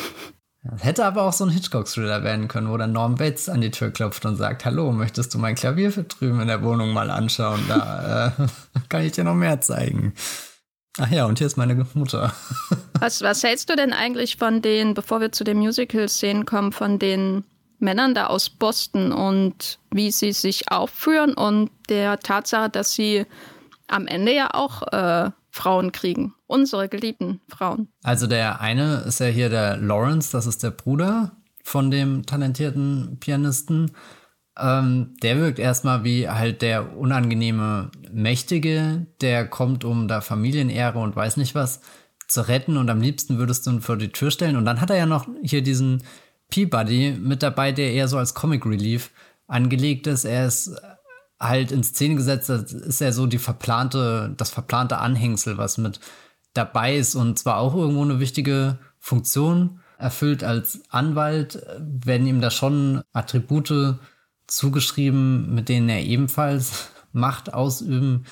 Das 0.64 0.84
hätte 0.84 1.06
aber 1.06 1.24
auch 1.24 1.34
so 1.34 1.46
ein 1.46 1.50
Hitchcock-Thriller 1.50 2.24
werden 2.24 2.48
können, 2.48 2.70
wo 2.70 2.78
dann 2.78 2.92
Norm 2.92 3.16
Bates 3.16 3.48
an 3.48 3.62
die 3.62 3.72
Tür 3.72 3.92
klopft 3.92 4.26
und 4.26 4.36
sagt, 4.36 4.66
hallo, 4.66 4.92
möchtest 4.92 5.34
du 5.34 5.38
mein 5.38 5.56
Klavier 5.56 5.92
für 5.92 6.04
drüben 6.04 6.42
in 6.42 6.48
der 6.48 6.64
Wohnung 6.64 6.92
mal 6.94 7.10
anschauen? 7.10 7.62
Da 7.70 8.34
äh, 8.38 8.48
kann 8.90 9.04
ich 9.04 9.14
dir 9.14 9.24
noch 9.24 9.36
mehr 9.36 9.62
zeigen. 9.62 10.14
Ach 11.00 11.12
ja, 11.12 11.26
und 11.26 11.38
hier 11.38 11.48
ist 11.48 11.58
meine 11.58 11.86
Mutter. 11.94 12.34
was, 13.00 13.22
was 13.22 13.44
hältst 13.44 13.70
du 13.70 13.76
denn 13.76 13.94
eigentlich 13.94 14.38
von 14.38 14.62
den, 14.62 14.94
bevor 14.94 15.22
wir 15.22 15.32
zu 15.32 15.44
den 15.44 15.58
Musical-Szenen 15.58 16.46
kommen, 16.46 16.72
von 16.72 17.00
den 17.00 17.44
Männern 17.80 18.16
da 18.16 18.28
aus 18.28 18.50
Boston 18.50 19.12
und 19.12 19.80
wie 19.92 20.12
sie 20.12 20.32
sich 20.34 20.72
aufführen 20.72 21.34
und 21.34 21.70
der 21.90 22.20
Tatsache, 22.20 22.70
dass 22.70 22.94
sie 22.94 23.26
am 23.88 24.08
Ende 24.08 24.34
ja 24.34 24.54
auch 24.54 24.82
äh, 24.92 25.30
Frauen 25.52 25.92
kriegen. 25.92 26.34
Unsere 26.48 26.90
geliebten 26.90 27.42
Frauen. 27.48 27.88
Also 28.04 28.28
der 28.28 28.62
eine 28.62 29.04
ist 29.08 29.20
ja 29.20 29.28
hier 29.28 29.50
der 29.50 29.78
Lawrence, 29.78 30.32
das 30.32 30.46
ist 30.46 30.64
der 30.64 30.72
Bruder 30.72 31.32
von 31.64 31.92
dem 31.92 32.26
talentierten 32.26 33.18
Pianisten. 33.20 33.92
Ähm, 34.60 35.16
der 35.22 35.40
wirkt 35.40 35.60
erstmal 35.60 36.04
wie 36.04 36.28
halt 36.28 36.62
der 36.62 36.98
unangenehme 36.98 37.92
Mächtige, 38.12 39.06
der 39.22 39.48
kommt, 39.48 39.84
um 39.84 40.08
da 40.08 40.22
Familienehre 40.22 41.00
und 41.00 41.16
weiß 41.16 41.38
nicht 41.38 41.54
was 41.54 41.82
zu 42.28 42.48
retten 42.48 42.78
und 42.78 42.90
am 42.90 43.02
liebsten 43.02 43.38
würdest 43.38 43.66
du 43.66 43.72
ihn 43.72 43.82
vor 43.82 43.98
die 43.98 44.10
Tür 44.10 44.32
stellen. 44.32 44.56
Und 44.56 44.66
dann 44.66 44.82
hat 44.82 44.90
er 44.90 44.98
ja 44.98 45.06
noch 45.06 45.28
hier 45.44 45.62
diesen 45.62 46.04
Peabody 46.50 47.16
mit 47.20 47.44
dabei, 47.44 47.72
der 47.72 47.92
eher 47.92 48.08
so 48.08 48.18
als 48.18 48.34
Comic 48.34 48.66
Relief 48.66 49.12
angelegt 49.48 50.08
ist. 50.08 50.26
Er 50.26 50.48
ist 50.48 50.76
halt 51.40 51.72
in 51.72 51.84
Szene 51.84 52.16
gesetzt, 52.16 52.50
das 52.50 52.74
ist 52.74 53.02
ja 53.02 53.12
so 53.12 53.28
die 53.28 53.38
verplante, 53.38 54.34
das 54.38 54.50
verplante 54.50 54.98
Anhängsel, 54.98 55.58
was 55.58 55.78
mit 55.78 56.00
dabei 56.54 56.98
ist 56.98 57.16
und 57.16 57.38
zwar 57.38 57.58
auch 57.58 57.76
irgendwo 57.76 58.02
eine 58.02 58.20
wichtige 58.20 58.80
Funktion 59.00 59.80
erfüllt 60.00 60.44
als 60.44 60.82
Anwalt, 60.90 61.64
werden 61.80 62.28
ihm 62.28 62.42
da 62.42 62.52
schon 62.52 63.02
Attribute 63.14 64.00
zugeschrieben, 64.48 65.54
mit 65.54 65.70
denen 65.70 65.90
er 65.90 66.04
ebenfalls 66.04 66.90
Macht 67.14 67.54
ausüben 67.54 68.26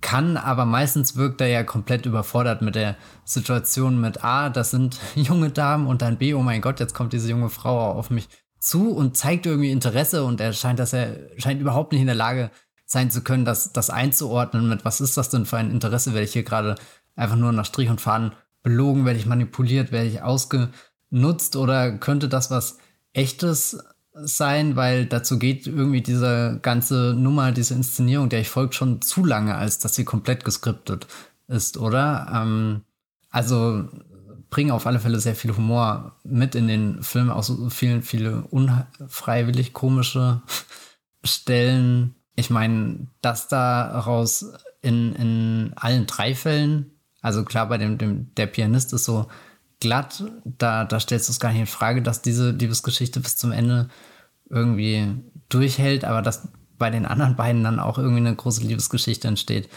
kann, 0.00 0.36
aber 0.36 0.64
meistens 0.64 1.16
wirkt 1.16 1.40
er 1.40 1.48
ja 1.48 1.62
komplett 1.62 2.06
überfordert 2.06 2.62
mit 2.62 2.74
der 2.74 2.96
Situation 3.24 4.00
mit 4.00 4.24
A, 4.24 4.48
das 4.48 4.70
sind 4.70 4.98
junge 5.14 5.50
Damen 5.50 5.86
und 5.86 6.02
dann 6.02 6.18
B, 6.18 6.34
oh 6.34 6.42
mein 6.42 6.60
Gott, 6.60 6.80
jetzt 6.80 6.94
kommt 6.94 7.12
diese 7.12 7.30
junge 7.30 7.50
Frau 7.50 7.92
auf 7.92 8.10
mich 8.10 8.28
zu 8.58 8.90
und 8.92 9.16
zeigt 9.16 9.46
irgendwie 9.46 9.70
Interesse 9.70 10.24
und 10.24 10.40
er 10.40 10.52
scheint, 10.52 10.78
dass 10.78 10.94
er 10.94 11.16
scheint 11.38 11.60
überhaupt 11.60 11.92
nicht 11.92 12.00
in 12.00 12.06
der 12.06 12.16
Lage 12.16 12.50
sein 12.86 13.10
zu 13.10 13.22
können, 13.22 13.44
das, 13.44 13.72
das 13.72 13.90
einzuordnen 13.90 14.68
mit, 14.68 14.84
was 14.84 15.00
ist 15.00 15.16
das 15.16 15.28
denn 15.28 15.46
für 15.46 15.58
ein 15.58 15.70
Interesse, 15.70 16.14
werde 16.14 16.24
ich 16.24 16.32
hier 16.32 16.44
gerade 16.44 16.76
einfach 17.16 17.36
nur 17.36 17.52
nach 17.52 17.66
Strich 17.66 17.90
und 17.90 18.00
Faden 18.00 18.32
belogen, 18.62 19.04
werde 19.04 19.18
ich 19.18 19.26
manipuliert, 19.26 19.92
werde 19.92 20.08
ich 20.08 20.22
ausgenutzt 20.22 21.56
oder 21.56 21.98
könnte 21.98 22.28
das 22.28 22.50
was 22.50 22.78
echtes 23.12 23.78
sein, 24.14 24.76
weil 24.76 25.06
dazu 25.06 25.38
geht 25.38 25.66
irgendwie 25.66 26.00
diese 26.00 26.58
ganze 26.62 27.14
Nummer, 27.16 27.52
diese 27.52 27.74
Inszenierung, 27.74 28.28
der 28.28 28.40
ich 28.40 28.48
folgt 28.48 28.74
schon 28.74 29.02
zu 29.02 29.24
lange, 29.24 29.56
als 29.56 29.78
dass 29.78 29.94
sie 29.94 30.04
komplett 30.04 30.44
geskriptet 30.44 31.06
ist, 31.48 31.76
oder? 31.76 32.28
Ähm, 32.32 32.82
also 33.30 33.88
bringen 34.50 34.70
auf 34.70 34.86
alle 34.86 35.00
Fälle 35.00 35.18
sehr 35.18 35.34
viel 35.34 35.56
Humor 35.56 36.16
mit 36.22 36.54
in 36.54 36.68
den 36.68 37.02
Film, 37.02 37.30
auch 37.30 37.42
so 37.42 37.68
vielen, 37.70 38.02
viele 38.02 38.42
unfreiwillig 38.42 39.72
komische 39.72 40.42
Stellen. 41.24 42.14
Ich 42.36 42.50
meine, 42.50 43.08
dass 43.20 43.48
daraus 43.48 44.52
in, 44.80 45.14
in 45.14 45.72
allen 45.74 46.06
drei 46.06 46.34
Fällen, 46.34 46.92
also 47.20 47.44
klar, 47.44 47.68
bei 47.68 47.78
dem, 47.78 47.98
dem 47.98 48.32
der 48.36 48.46
Pianist 48.46 48.92
ist 48.92 49.04
so 49.04 49.26
glatt, 49.84 50.24
da, 50.46 50.84
da 50.84 50.98
stellst 50.98 51.28
du 51.28 51.32
es 51.32 51.40
gar 51.40 51.52
nicht 51.52 51.60
in 51.60 51.66
Frage, 51.66 52.00
dass 52.00 52.22
diese 52.22 52.52
Liebesgeschichte 52.52 53.20
bis 53.20 53.36
zum 53.36 53.52
Ende 53.52 53.88
irgendwie 54.48 55.14
durchhält, 55.50 56.06
aber 56.06 56.22
dass 56.22 56.48
bei 56.78 56.88
den 56.88 57.04
anderen 57.04 57.36
beiden 57.36 57.62
dann 57.62 57.78
auch 57.78 57.98
irgendwie 57.98 58.20
eine 58.20 58.34
große 58.34 58.62
Liebesgeschichte 58.62 59.28
entsteht. 59.28 59.68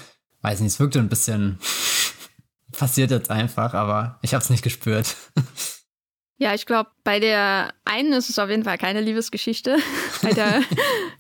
Weiß 0.41 0.61
nicht, 0.61 0.71
es 0.71 0.79
wirkte 0.79 0.99
ein 0.99 1.09
bisschen 1.09 1.59
passiert 2.71 3.11
jetzt 3.11 3.29
einfach, 3.29 3.73
aber 3.73 4.17
ich 4.21 4.33
habe 4.33 4.41
es 4.41 4.49
nicht 4.49 4.63
gespürt. 4.63 5.17
Ja, 6.39 6.53
ich 6.53 6.67
glaube, 6.67 6.91
bei 7.03 7.19
der 7.19 7.73
einen 7.83 8.13
ist 8.13 8.29
es 8.29 8.37
auf 8.37 8.47
jeden 8.47 8.63
Fall 8.63 8.77
keine 8.77 9.01
Liebesgeschichte. 9.01 9.77
bei 10.21 10.33
der 10.33 10.61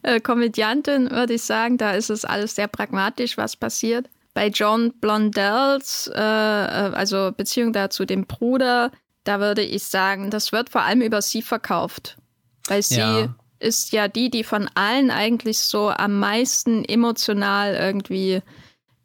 äh, 0.03 0.19
Komödiantin 0.19 1.09
würde 1.09 1.33
ich 1.33 1.41
sagen, 1.41 1.79
da 1.79 1.93
ist 1.93 2.11
es 2.11 2.23
alles 2.23 2.53
sehr 2.53 2.67
pragmatisch, 2.67 3.35
was 3.35 3.55
passiert. 3.55 4.11
Bei 4.37 4.49
John 4.49 4.93
Blondells, 4.99 6.11
äh, 6.13 6.19
äh, 6.19 6.93
also 6.93 7.31
Beziehung 7.35 7.73
da 7.73 7.89
zu 7.89 8.05
dem 8.05 8.27
Bruder, 8.27 8.91
da 9.23 9.39
würde 9.39 9.63
ich 9.63 9.85
sagen, 9.85 10.29
das 10.29 10.51
wird 10.51 10.69
vor 10.69 10.83
allem 10.83 11.01
über 11.01 11.23
sie 11.23 11.41
verkauft. 11.41 12.17
Weil 12.67 12.83
sie 12.83 12.99
ja. 12.99 13.35
ist 13.57 13.93
ja 13.93 14.07
die, 14.07 14.29
die 14.29 14.43
von 14.43 14.69
allen 14.75 15.09
eigentlich 15.09 15.57
so 15.57 15.89
am 15.89 16.19
meisten 16.19 16.85
emotional 16.85 17.73
irgendwie 17.73 18.43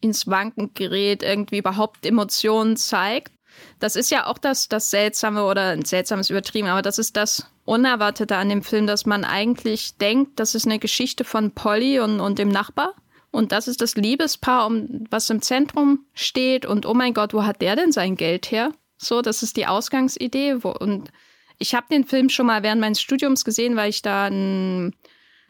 ins 0.02 0.26
Wanken 0.26 0.74
gerät, 0.74 1.22
irgendwie 1.22 1.56
überhaupt 1.56 2.04
Emotionen 2.04 2.76
zeigt. 2.76 3.32
Das 3.78 3.96
ist 3.96 4.10
ja 4.10 4.26
auch 4.26 4.36
das, 4.36 4.68
das 4.68 4.90
Seltsame 4.90 5.44
oder 5.44 5.68
ein 5.68 5.86
seltsames 5.86 6.28
übertrieben, 6.28 6.68
aber 6.68 6.82
das 6.82 6.98
ist 6.98 7.16
das 7.16 7.46
Unerwartete 7.64 8.36
an 8.36 8.50
dem 8.50 8.62
Film, 8.62 8.86
dass 8.86 9.06
man 9.06 9.24
eigentlich 9.24 9.96
denkt, 9.96 10.38
das 10.38 10.54
ist 10.54 10.66
eine 10.66 10.78
Geschichte 10.78 11.24
von 11.24 11.52
Polly 11.52 12.00
und, 12.00 12.20
und 12.20 12.38
dem 12.38 12.50
Nachbar. 12.50 12.92
Und 13.32 13.50
das 13.50 13.66
ist 13.66 13.80
das 13.80 13.96
Liebespaar, 13.96 14.66
um, 14.66 15.04
was 15.10 15.28
im 15.30 15.42
Zentrum 15.42 16.06
steht. 16.14 16.64
Und 16.64 16.86
oh 16.86 16.94
mein 16.94 17.14
Gott, 17.14 17.34
wo 17.34 17.44
hat 17.44 17.60
der 17.60 17.74
denn 17.74 17.90
sein 17.90 18.16
Geld 18.16 18.52
her? 18.52 18.72
So, 18.98 19.22
das 19.22 19.42
ist 19.42 19.56
die 19.56 19.66
Ausgangsidee. 19.66 20.62
Wo, 20.62 20.70
und 20.70 21.10
ich 21.58 21.74
habe 21.74 21.86
den 21.90 22.04
Film 22.04 22.28
schon 22.28 22.46
mal 22.46 22.62
während 22.62 22.80
meines 22.80 23.00
Studiums 23.00 23.44
gesehen, 23.44 23.74
weil 23.74 23.90
ich 23.90 24.02
da 24.02 24.26
ein 24.26 24.94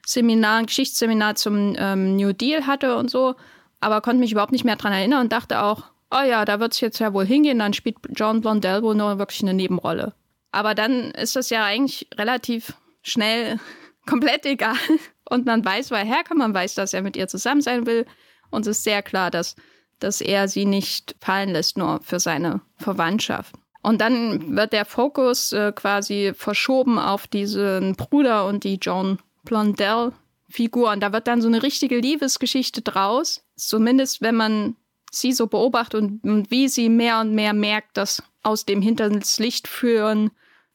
Seminar, 0.06 0.60
ein 0.60 0.66
Geschichtsseminar 0.66 1.34
zum 1.34 1.74
ähm, 1.76 2.16
New 2.16 2.32
Deal 2.32 2.66
hatte 2.66 2.96
und 2.96 3.10
so 3.10 3.34
aber 3.82 4.00
konnte 4.00 4.20
mich 4.20 4.32
überhaupt 4.32 4.52
nicht 4.52 4.64
mehr 4.64 4.76
daran 4.76 4.92
erinnern 4.92 5.22
und 5.22 5.32
dachte 5.32 5.60
auch, 5.60 5.84
oh 6.10 6.22
ja, 6.22 6.44
da 6.44 6.60
wird 6.60 6.72
es 6.72 6.80
jetzt 6.80 7.00
ja 7.00 7.12
wohl 7.12 7.26
hingehen, 7.26 7.58
dann 7.58 7.74
spielt 7.74 7.96
John 8.14 8.40
Blondell 8.40 8.82
wohl 8.82 8.94
nur 8.94 9.18
wirklich 9.18 9.42
eine 9.42 9.54
Nebenrolle. 9.54 10.14
Aber 10.52 10.74
dann 10.74 11.10
ist 11.10 11.34
das 11.34 11.50
ja 11.50 11.64
eigentlich 11.64 12.08
relativ 12.14 12.74
schnell 13.02 13.58
komplett 14.06 14.46
egal 14.46 14.76
und 15.32 15.46
man 15.46 15.64
weiß, 15.64 15.90
woher 15.90 16.02
er 16.02 16.08
herkommt, 16.08 16.38
man 16.38 16.54
weiß, 16.54 16.74
dass 16.74 16.92
er 16.92 17.02
mit 17.02 17.16
ihr 17.16 17.28
zusammen 17.28 17.62
sein 17.62 17.86
will 17.86 18.06
und 18.50 18.66
es 18.66 18.78
ist 18.78 18.84
sehr 18.84 19.02
klar, 19.02 19.30
dass, 19.30 19.56
dass 19.98 20.20
er 20.20 20.48
sie 20.48 20.64
nicht 20.64 21.16
fallen 21.20 21.50
lässt, 21.50 21.76
nur 21.78 22.00
für 22.02 22.20
seine 22.20 22.60
Verwandtschaft. 22.76 23.54
Und 23.82 24.00
dann 24.00 24.54
wird 24.54 24.72
der 24.72 24.84
Fokus 24.84 25.52
äh, 25.52 25.72
quasi 25.72 26.32
verschoben 26.36 26.98
auf 26.98 27.26
diesen 27.26 27.96
Bruder 27.96 28.46
und 28.46 28.62
die 28.62 28.78
John 28.80 29.18
Blondell 29.44 30.12
Figur. 30.48 30.92
Und 30.92 31.00
da 31.00 31.12
wird 31.12 31.26
dann 31.26 31.42
so 31.42 31.48
eine 31.48 31.62
richtige 31.62 31.98
Liebesgeschichte 31.98 32.82
draus. 32.82 33.42
Zumindest 33.56 34.22
wenn 34.22 34.36
man 34.36 34.76
sie 35.10 35.32
so 35.32 35.46
beobachtet 35.46 36.00
und, 36.00 36.24
und 36.24 36.50
wie 36.50 36.68
sie 36.68 36.88
mehr 36.88 37.20
und 37.20 37.34
mehr 37.34 37.54
merkt, 37.54 37.96
dass 37.96 38.22
aus 38.42 38.64
dem 38.64 38.82
hinters 38.82 39.38
Licht 39.38 39.66
führen 39.66 40.30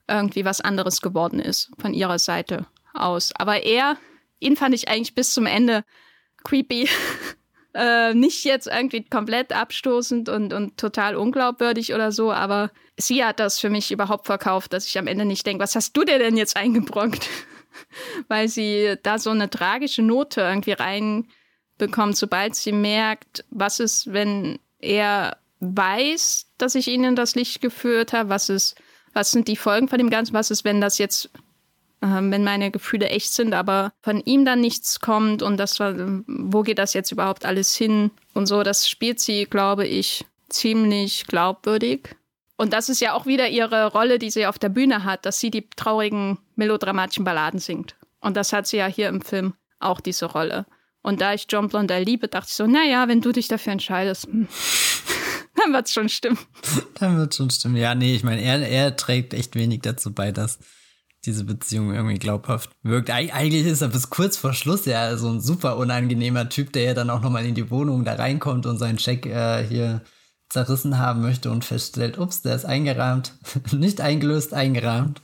irgendwie 0.08 0.46
was 0.46 0.62
anderes 0.62 1.02
geworden 1.02 1.40
ist 1.40 1.72
von 1.80 1.94
ihrer 1.94 2.20
Seite 2.20 2.66
aus. 2.94 3.32
Aber 3.38 3.64
er, 3.64 3.98
ihn 4.40 4.56
fand 4.56 4.76
ich 4.76 4.88
eigentlich 4.88 5.16
bis 5.16 5.34
zum 5.34 5.46
Ende 5.46 5.84
creepy. 6.44 6.90
äh, 7.74 8.14
nicht 8.14 8.44
jetzt 8.44 8.68
irgendwie 8.68 9.04
komplett 9.04 9.54
abstoßend 9.54 10.30
und, 10.30 10.54
und 10.54 10.78
total 10.78 11.16
unglaubwürdig 11.16 11.94
oder 11.94 12.12
so, 12.12 12.32
aber 12.32 12.72
sie 12.98 13.24
hat 13.24 13.40
das 13.40 13.60
für 13.60 13.70
mich 13.70 13.92
überhaupt 13.92 14.26
verkauft, 14.26 14.74
dass 14.74 14.88
ich 14.88 14.98
am 14.98 15.08
Ende 15.08 15.26
nicht 15.26 15.46
denke, 15.46 15.64
was 15.64 15.76
hast 15.76 15.96
du 15.96 16.04
dir 16.04 16.18
denn 16.18 16.38
jetzt 16.38 16.58
eingebrockt? 16.58 17.30
weil 18.28 18.48
sie 18.48 18.96
da 19.04 19.20
so 19.20 19.30
eine 19.30 19.50
tragische 19.50 20.02
Note 20.02 20.42
irgendwie 20.42 20.72
reinbekommt, 20.72 22.18
sobald 22.18 22.56
sie 22.56 22.72
merkt, 22.72 23.46
was 23.52 23.80
ist, 23.80 24.12
wenn 24.12 24.60
er 24.80 25.38
weiß, 25.60 26.52
dass 26.58 26.76
ich 26.76 26.88
ihnen 26.88 27.16
das 27.16 27.36
Licht 27.36 27.62
geführt 27.62 28.14
habe, 28.14 28.30
was 28.30 28.50
ist, 28.50 28.76
was 29.14 29.32
sind 29.32 29.48
die 29.48 29.56
Folgen 29.56 29.88
von 29.88 29.98
dem 29.98 30.10
Ganzen, 30.10 30.34
was 30.34 30.52
ist, 30.52 30.64
wenn 30.64 30.82
das 30.82 30.98
jetzt 30.98 31.30
wenn 32.02 32.44
meine 32.44 32.72
Gefühle 32.72 33.10
echt 33.10 33.34
sind, 33.34 33.54
aber 33.54 33.92
von 34.02 34.22
ihm 34.22 34.46
dann 34.46 34.62
nichts 34.62 35.00
kommt 35.00 35.42
und 35.42 35.58
das 35.58 35.80
war, 35.80 35.94
wo 36.28 36.62
geht 36.62 36.80
das 36.80 36.94
jetzt 36.94 37.12
überhaupt 37.12 37.46
alles 37.46 37.76
hin 37.76 38.12
und 38.34 38.46
so, 38.46 38.64
das 38.64 38.88
spielt 38.88 39.20
sie, 39.20 39.46
glaube 39.46 39.88
ich, 39.88 40.26
ziemlich 40.50 41.26
glaubwürdig. 41.28 42.16
Und 42.56 42.74
das 42.74 42.90
ist 42.90 43.02
ja 43.02 43.14
auch 43.14 43.26
wieder 43.26 43.50
ihre 43.50 43.92
Rolle, 43.92 44.18
die 44.20 44.32
sie 44.32 44.48
auf 44.48 44.58
der 44.58 44.70
Bühne 44.70 45.04
hat, 45.04 45.26
dass 45.26 45.40
sie 45.40 45.52
die 45.52 45.70
traurigen, 45.76 46.40
melodramatischen 46.56 47.24
Balladen 47.24 47.60
singt. 47.60 47.96
Und 48.20 48.36
das 48.36 48.52
hat 48.52 48.68
sie 48.68 48.78
ja 48.78 48.88
hier 48.88 49.10
im 49.10 49.22
Film 49.22 49.54
auch 49.80 50.02
diese 50.02 50.26
Rolle. 50.26 50.66
Und 51.04 51.22
da 51.22 51.34
ich 51.34 51.46
John 51.50 51.70
Blondell 51.70 52.04
liebe, 52.04 52.28
dachte 52.28 52.48
ich 52.50 52.56
so, 52.56 52.66
naja, 52.66 53.08
wenn 53.08 53.22
du 53.22 53.32
dich 53.32 53.48
dafür 53.48 53.74
entscheidest, 53.74 54.26
hm, 54.26 54.48
dann 55.56 55.72
wird's 55.72 55.94
schon 55.94 56.10
stimmen. 56.10 56.40
Dann 56.96 57.18
wird's 57.18 57.38
schon 57.38 57.52
stimmen. 57.52 57.78
Ja, 57.78 57.94
nee, 57.94 58.16
ich 58.16 58.24
meine, 58.24 58.42
er, 58.42 58.68
er 58.68 58.96
trägt 58.96 59.34
echt 59.34 59.56
wenig 59.56 59.82
dazu 59.82 60.14
bei, 60.14 60.32
dass 60.32 60.60
diese 61.26 61.44
Beziehung 61.44 61.94
irgendwie 61.94 62.20
glaubhaft 62.20 62.72
wirkt. 62.84 63.10
Eig 63.10 63.34
eigentlich 63.34 63.66
ist 63.66 63.82
er 63.82 63.90
bis 63.90 64.10
kurz 64.10 64.38
vor 64.38 64.54
Schluss 64.54 64.86
ja 64.86 65.18
so 65.18 65.30
ein 65.30 65.42
super 65.42 65.78
unangenehmer 65.78 66.50
Typ, 66.50 66.72
der 66.74 66.84
ja 66.84 66.94
dann 66.94 67.10
auch 67.10 67.22
nochmal 67.22 67.46
in 67.46 67.56
die 67.56 67.70
Wohnung 67.70 68.06
da 68.06 68.14
reinkommt 68.14 68.66
und 68.66 68.78
seinen 68.78 68.98
Check 68.98 69.26
äh, 69.26 69.66
hier 69.68 70.02
zerrissen 70.50 70.98
haben 70.98 71.22
möchte 71.22 71.52
und 71.52 71.66
feststellt, 71.66 72.18
ups, 72.18 72.42
der 72.42 72.56
ist 72.56 72.66
eingerahmt. 72.66 73.34
Nicht 73.72 74.00
eingelöst, 74.00 74.54
eingerahmt. 74.54 75.22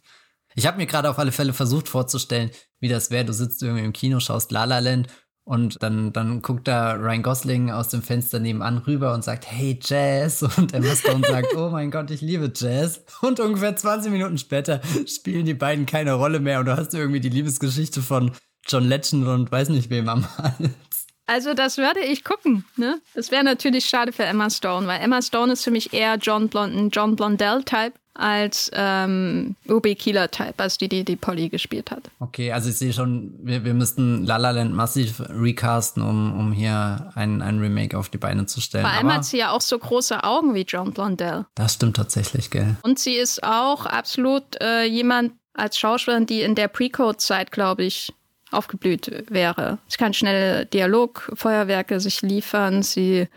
Ich 0.55 0.67
habe 0.67 0.77
mir 0.77 0.85
gerade 0.85 1.09
auf 1.09 1.17
alle 1.17 1.31
Fälle 1.31 1.53
versucht 1.53 1.87
vorzustellen, 1.87 2.51
wie 2.79 2.89
das 2.89 3.09
wäre. 3.09 3.25
Du 3.25 3.33
sitzt 3.33 3.63
irgendwie 3.63 3.85
im 3.85 3.93
Kino, 3.93 4.19
schaust 4.19 4.51
La 4.51 4.65
La 4.65 4.79
Land 4.79 5.07
und 5.45 5.83
dann, 5.83 6.13
dann 6.13 6.41
guckt 6.41 6.67
da 6.67 6.93
Ryan 6.93 7.21
Gosling 7.21 7.71
aus 7.71 7.89
dem 7.89 8.01
Fenster 8.01 8.39
nebenan 8.39 8.77
rüber 8.77 9.13
und 9.13 9.25
sagt, 9.25 9.45
hey 9.45 9.77
Jazz. 9.81 10.41
Und 10.57 10.73
Emma 10.73 10.95
Stone 10.95 11.25
sagt, 11.27 11.55
oh 11.55 11.69
mein 11.69 11.91
Gott, 11.91 12.11
ich 12.11 12.21
liebe 12.21 12.51
Jazz. 12.55 13.03
Und 13.21 13.39
ungefähr 13.39 13.75
20 13.75 14.11
Minuten 14.11 14.37
später 14.37 14.81
spielen 15.05 15.45
die 15.45 15.53
beiden 15.53 15.85
keine 15.85 16.13
Rolle 16.13 16.39
mehr 16.39 16.59
und 16.59 16.65
du 16.67 16.77
hast 16.77 16.93
irgendwie 16.93 17.19
die 17.19 17.29
Liebesgeschichte 17.29 18.01
von 18.01 18.31
John 18.67 18.85
Legend 18.85 19.27
und 19.27 19.51
weiß 19.51 19.69
nicht 19.69 19.89
wem 19.89 20.07
am 20.07 20.25
Hals. 20.37 21.07
Also 21.25 21.53
das 21.53 21.77
würde 21.77 22.01
ich 22.01 22.23
gucken. 22.23 22.65
Ne? 22.75 23.01
Das 23.13 23.31
wäre 23.31 23.43
natürlich 23.43 23.85
schade 23.85 24.13
für 24.13 24.23
Emma 24.23 24.49
Stone, 24.49 24.87
weil 24.87 25.01
Emma 25.01 25.21
Stone 25.21 25.53
ist 25.53 25.63
für 25.63 25.71
mich 25.71 25.93
eher 25.93 26.15
John 26.15 26.49
Blond, 26.49 26.95
John 26.95 27.15
Blondell-Type 27.15 27.93
als 28.15 28.69
ähm, 28.73 29.55
Ruby 29.67 29.95
Keeler-Type, 29.95 30.55
als 30.57 30.77
die, 30.77 30.87
die 30.87 31.03
die 31.03 31.15
Polly 31.15 31.49
gespielt 31.49 31.89
hat. 31.89 32.03
Okay, 32.19 32.51
also 32.51 32.69
ich 32.69 32.77
sehe 32.77 32.93
schon, 32.93 33.33
wir, 33.41 33.65
wir 33.65 33.73
müssten 33.73 34.25
La 34.25 34.37
La 34.37 34.51
Land 34.51 34.73
massiv 34.73 35.21
recasten, 35.29 36.03
um, 36.03 36.37
um 36.37 36.51
hier 36.51 37.11
ein, 37.15 37.41
ein 37.41 37.59
Remake 37.59 37.97
auf 37.97 38.09
die 38.09 38.19
Beine 38.19 38.45
zu 38.45 38.61
stellen. 38.61 38.85
Vor 38.85 38.93
allem 38.93 39.07
Aber 39.07 39.15
hat 39.15 39.25
sie 39.25 39.37
ja 39.37 39.51
auch 39.51 39.61
so 39.61 39.77
große 39.77 40.23
Augen 40.23 40.53
wie 40.53 40.65
John 40.67 40.93
Blondell. 40.93 41.45
Das 41.55 41.73
stimmt 41.73 41.95
tatsächlich, 41.95 42.51
gell. 42.51 42.75
Und 42.83 42.99
sie 42.99 43.15
ist 43.15 43.43
auch 43.43 43.85
absolut 43.85 44.61
äh, 44.61 44.83
jemand 44.85 45.33
als 45.53 45.77
Schauspielerin, 45.77 46.25
die 46.25 46.41
in 46.41 46.55
der 46.55 46.67
Pre-Code-Zeit, 46.67 47.51
glaube 47.51 47.83
ich, 47.83 48.13
aufgeblüht 48.51 49.25
wäre. 49.29 49.79
Sie 49.87 49.97
kann 49.97 50.13
schnell 50.13 50.65
Dialogfeuerwerke 50.65 51.99
sich 51.99 52.21
liefern. 52.21 52.83
Sie 52.83 53.27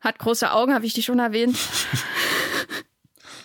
hat 0.00 0.18
große 0.18 0.52
Augen, 0.52 0.74
habe 0.74 0.86
ich 0.86 0.94
die 0.94 1.02
schon 1.02 1.18
erwähnt. 1.18 1.58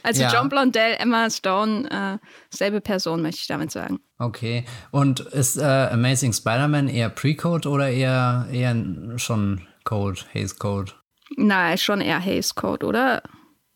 also 0.04 0.22
ja. 0.22 0.34
John 0.34 0.50
Blondell, 0.50 0.96
Emma 1.00 1.30
Stone, 1.30 1.90
äh, 1.90 2.18
selbe 2.50 2.82
Person, 2.82 3.22
möchte 3.22 3.42
ich 3.42 3.48
damit 3.48 3.72
sagen. 3.72 4.00
Okay. 4.18 4.66
Und 4.92 5.20
ist 5.20 5.58
äh, 5.58 5.64
Amazing 5.92 6.34
Spider-Man 6.34 6.88
eher 6.88 7.10
Pre-Code 7.10 7.68
oder 7.68 7.90
eher, 7.90 8.48
eher 8.52 8.76
schon 9.18 9.68
Code, 9.84 10.22
Haze 10.34 10.56
Code? 10.56 10.94
Na, 11.38 11.76
schon 11.78 12.02
eher 12.02 12.24
Haze 12.24 12.54
Code, 12.56 12.86
oder? 12.86 13.24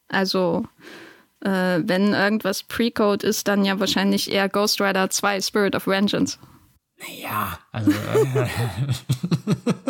Also, 0.07 0.65
äh, 1.41 1.79
wenn 1.83 2.13
irgendwas 2.13 2.63
Pre-Code 2.63 3.25
ist, 3.25 3.47
dann 3.47 3.65
ja 3.65 3.79
wahrscheinlich 3.79 4.31
eher 4.31 4.49
Ghost 4.49 4.81
Rider 4.81 5.09
2 5.09 5.41
Spirit 5.41 5.75
of 5.75 5.87
Vengeance. 5.87 6.37
Naja, 6.99 7.59
also. 7.71 7.91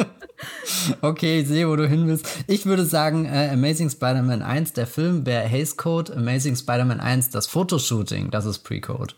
okay, 1.02 1.42
ich 1.42 1.48
sehe, 1.48 1.68
wo 1.70 1.76
du 1.76 1.88
hin 1.88 2.08
willst. 2.08 2.28
Ich 2.48 2.66
würde 2.66 2.86
sagen, 2.86 3.26
äh, 3.26 3.50
Amazing 3.54 3.90
Spider-Man 3.90 4.42
1, 4.42 4.74
der 4.74 4.88
Film 4.88 5.26
wäre 5.26 5.50
Haze 5.50 5.76
Code, 5.76 6.16
Amazing 6.16 6.56
Spider-Man 6.56 7.00
1, 7.00 7.30
das 7.30 7.48
Fotoshooting, 7.48 8.32
das 8.32 8.46
ist 8.46 8.60
Pre-Code. 8.60 9.14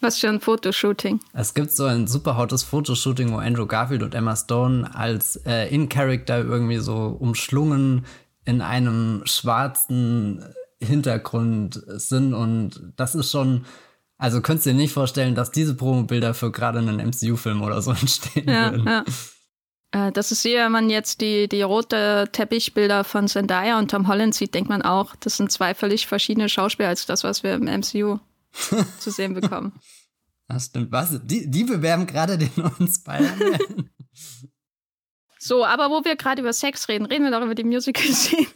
Was 0.00 0.18
für 0.18 0.28
ein 0.28 0.40
Fotoshooting? 0.40 1.20
Es 1.32 1.54
gibt 1.54 1.70
so 1.70 1.84
ein 1.84 2.08
super 2.08 2.36
hottes 2.36 2.64
Fotoshooting, 2.64 3.32
wo 3.32 3.36
Andrew 3.36 3.66
Garfield 3.66 4.02
und 4.02 4.14
Emma 4.14 4.34
Stone 4.34 4.92
als 4.94 5.36
äh, 5.46 5.72
In-Character 5.72 6.38
irgendwie 6.38 6.78
so 6.78 7.16
umschlungen 7.18 8.04
in 8.44 8.60
einem 8.60 9.22
schwarzen 9.24 10.44
Hintergrund 10.80 11.80
sind 11.86 12.34
und 12.34 12.92
das 12.96 13.14
ist 13.14 13.30
schon 13.30 13.64
also 14.22 14.40
könntest 14.40 14.66
du 14.66 14.70
dir 14.70 14.76
nicht 14.76 14.92
vorstellen, 14.92 15.34
dass 15.34 15.50
diese 15.50 15.74
Promobilder 15.74 16.32
für 16.32 16.52
gerade 16.52 16.78
einen 16.78 16.98
MCU-Film 16.98 17.60
oder 17.60 17.82
so 17.82 17.90
entstehen 18.00 18.48
ja, 18.48 18.70
würden. 18.70 18.86
Ja. 18.86 19.04
Äh, 19.92 20.10
das 20.12 20.32
ist 20.32 20.44
wenn 20.44 20.72
man 20.72 20.90
jetzt 20.90 21.20
die, 21.20 21.48
die 21.48 21.62
rote 21.62 22.28
Teppichbilder 22.32 23.04
von 23.04 23.28
Zendaya 23.28 23.78
und 23.78 23.90
Tom 23.90 24.08
Holland 24.08 24.34
sieht, 24.34 24.54
denkt 24.54 24.68
man 24.68 24.82
auch, 24.82 25.14
das 25.16 25.36
sind 25.36 25.52
zwei 25.52 25.74
völlig 25.74 26.06
verschiedene 26.06 26.48
Schauspieler 26.48 26.88
als 26.88 27.06
das, 27.06 27.22
was 27.22 27.42
wir 27.42 27.54
im 27.54 27.64
MCU 27.64 28.18
zu 28.98 29.10
sehen 29.10 29.34
bekommen. 29.34 29.78
Das 30.48 30.66
stimmt. 30.66 30.90
Was? 30.90 31.20
Die, 31.24 31.50
die 31.50 31.64
bewerben 31.64 32.06
gerade 32.06 32.36
den 32.36 32.50
neuen 32.56 32.88
Spider-Man. 32.88 33.90
So, 35.44 35.64
aber 35.64 35.90
wo 35.90 36.04
wir 36.04 36.14
gerade 36.14 36.40
über 36.40 36.52
Sex 36.52 36.88
reden, 36.88 37.04
reden 37.04 37.24
wir 37.24 37.32
doch 37.32 37.42
über 37.42 37.56
die 37.56 37.64
Musical-Szenen. 37.64 38.46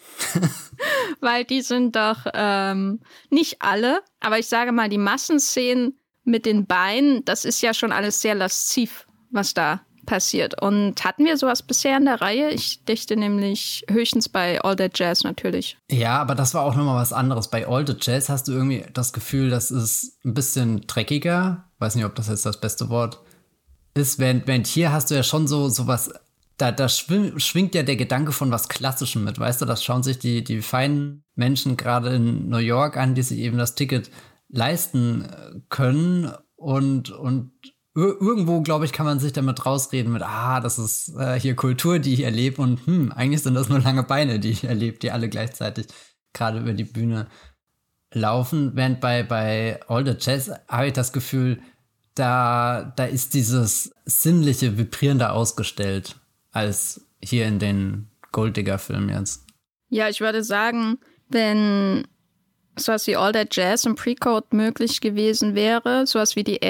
Weil 1.20 1.45
die 1.45 1.61
sind 1.61 1.97
doch 1.97 2.18
ähm, 2.32 3.01
nicht 3.28 3.61
alle, 3.61 4.03
aber 4.20 4.39
ich 4.39 4.47
sage 4.47 4.70
mal, 4.70 4.89
die 4.89 4.97
Massenszenen 4.97 5.99
mit 6.22 6.47
den 6.47 6.66
Beinen, 6.66 7.24
das 7.24 7.45
ist 7.45 7.61
ja 7.61 7.74
schon 7.74 7.91
alles 7.91 8.20
sehr 8.20 8.37
lasziv, 8.37 9.09
was 9.32 9.53
da 9.53 9.84
passiert. 10.07 10.61
Und 10.62 11.04
hatten 11.04 11.24
wir 11.24 11.36
sowas 11.36 11.62
bisher 11.62 11.96
in 11.98 12.07
der 12.07 12.20
Reihe? 12.20 12.50
Ich 12.50 12.84
dachte 12.84 13.16
nämlich 13.16 13.84
höchstens 13.90 14.28
bei 14.28 14.61
All 14.62 14.76
That 14.76 14.98
Jazz 14.98 15.24
natürlich. 15.24 15.76
Ja, 15.90 16.18
aber 16.18 16.34
das 16.34 16.54
war 16.54 16.62
auch 16.62 16.74
nochmal 16.74 17.00
was 17.00 17.12
anderes. 17.12 17.48
Bei 17.48 17.66
All 17.66 17.84
That 17.84 18.07
Jazz 18.07 18.28
hast 18.28 18.48
du 18.48 18.52
irgendwie 18.52 18.84
das 18.94 19.12
Gefühl, 19.12 19.50
das 19.50 19.70
ist 19.70 20.24
ein 20.24 20.34
bisschen 20.34 20.86
dreckiger. 20.86 21.64
Weiß 21.78 21.94
nicht, 21.94 22.04
ob 22.04 22.14
das 22.14 22.28
jetzt 22.28 22.46
das 22.46 22.61
beste 22.61 22.88
Wort 22.88 23.20
ist. 23.94 24.18
Während, 24.18 24.46
während 24.46 24.66
hier 24.66 24.92
hast 24.92 25.11
du 25.11 25.14
ja 25.14 25.22
schon 25.22 25.46
so, 25.46 25.68
so 25.68 25.86
was 25.86 26.12
da, 26.57 26.72
da 26.72 26.88
schwingt 26.88 27.74
ja 27.74 27.82
der 27.82 27.96
Gedanke 27.96 28.32
von 28.32 28.50
was 28.50 28.68
Klassischem 28.68 29.24
mit, 29.24 29.38
weißt 29.38 29.61
du? 29.61 29.66
Das 29.66 29.84
schauen 29.84 30.02
sich 30.02 30.18
die, 30.18 30.42
die 30.42 30.62
feinen 30.62 31.24
Menschen 31.34 31.76
gerade 31.76 32.14
in 32.14 32.48
New 32.48 32.57
York 32.57 32.96
an, 32.96 33.14
die 33.14 33.22
sich 33.22 33.38
eben 33.40 33.59
das 33.59 33.74
Ticket 33.74 34.11
leisten 34.48 35.24
äh, 35.24 35.61
können 35.68 36.32
und, 36.57 37.11
und 37.11 37.52
irgendwo, 37.97 38.61
glaube 38.61 38.84
ich, 38.84 38.92
kann 38.92 39.07
man 39.07 39.18
sich 39.18 39.32
damit 39.32 39.64
rausreden 39.64 40.12
mit, 40.12 40.22
ah, 40.22 40.61
das 40.61 40.78
ist 40.78 41.16
äh, 41.18 41.40
hier 41.40 41.57
Kultur, 41.57 41.99
die 41.99 42.12
ich 42.12 42.20
erlebe 42.20 42.61
und 42.61 42.86
hm, 42.86 43.11
eigentlich 43.12 43.42
sind 43.42 43.55
das 43.55 43.68
nur 43.68 43.80
lange 43.80 44.03
Beine, 44.03 44.38
die 44.38 44.51
ich 44.51 44.64
erlebe, 44.64 44.99
die 44.99 45.11
alle 45.11 45.28
gleichzeitig 45.28 45.86
gerade 46.34 46.59
über 46.61 46.74
die 46.74 46.84
Bühne 46.84 47.26
laufen. 48.12 48.72
Während 48.74 49.01
bei, 49.01 49.22
bei 49.22 49.80
All 49.88 50.07
the 50.07 50.14
Jazz 50.18 50.51
habe 50.68 50.88
ich 50.88 50.92
das 50.92 51.12
Gefühl, 51.12 51.62
da, 52.14 52.92
da 52.97 53.05
ist 53.05 53.34
dieses 53.34 53.94
sinnliche, 54.05 54.76
vibrierende 54.76 55.30
ausgestellt 55.30 56.16
als 56.53 57.07
hier 57.22 57.47
in 57.47 57.59
den 57.59 58.09
Golddigger-Filmen 58.32 59.09
jetzt. 59.09 59.44
Ja, 59.88 60.09
ich 60.09 60.20
würde 60.20 60.44
sagen, 60.44 60.99
wenn 61.28 62.07
sowas 62.78 63.07
wie 63.07 63.16
All 63.16 63.32
That 63.32 63.55
Jazz 63.55 63.84
im 63.84 63.94
Precode 63.94 64.47
möglich 64.53 65.01
gewesen 65.01 65.55
wäre, 65.55 66.07
sowas 66.07 66.36
wie 66.36 66.44
die 66.44 66.61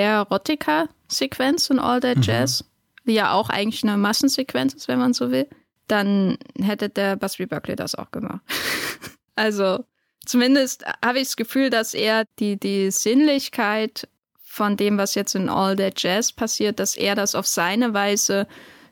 Erotica-Sequenz 1.09 1.71
in 1.71 1.79
All 1.79 2.01
That 2.01 2.19
mhm. 2.19 2.23
Jazz, 2.23 2.65
die 3.05 3.15
ja 3.15 3.33
auch 3.33 3.49
eigentlich 3.49 3.83
eine 3.83 3.97
Massensequenz 3.97 4.75
ist, 4.75 4.89
wenn 4.89 4.99
man 4.99 5.13
so 5.13 5.31
will, 5.31 5.49
dann 5.89 6.39
hätte 6.61 6.89
der 6.89 7.17
Busby 7.17 7.47
Buckley 7.47 7.77
das 7.77 7.95
auch 7.95 8.11
gemacht. 8.11 8.41
also 9.37 9.85
zumindest 10.25 10.85
habe 11.05 11.19
ich 11.19 11.29
das 11.29 11.37
Gefühl, 11.37 11.71
dass 11.71 11.95
er 11.95 12.25
die, 12.39 12.59
die 12.59 12.91
Sinnlichkeit 12.91 14.09
von 14.43 14.77
dem, 14.77 14.99
was 14.99 15.15
jetzt 15.15 15.35
in 15.35 15.49
All 15.49 15.77
That 15.77 16.03
Jazz 16.03 16.33
passiert, 16.33 16.81
dass 16.81 16.97
er 16.97 17.15
das 17.15 17.35
auf 17.35 17.47
seine 17.47 17.95
Weise 17.95 18.47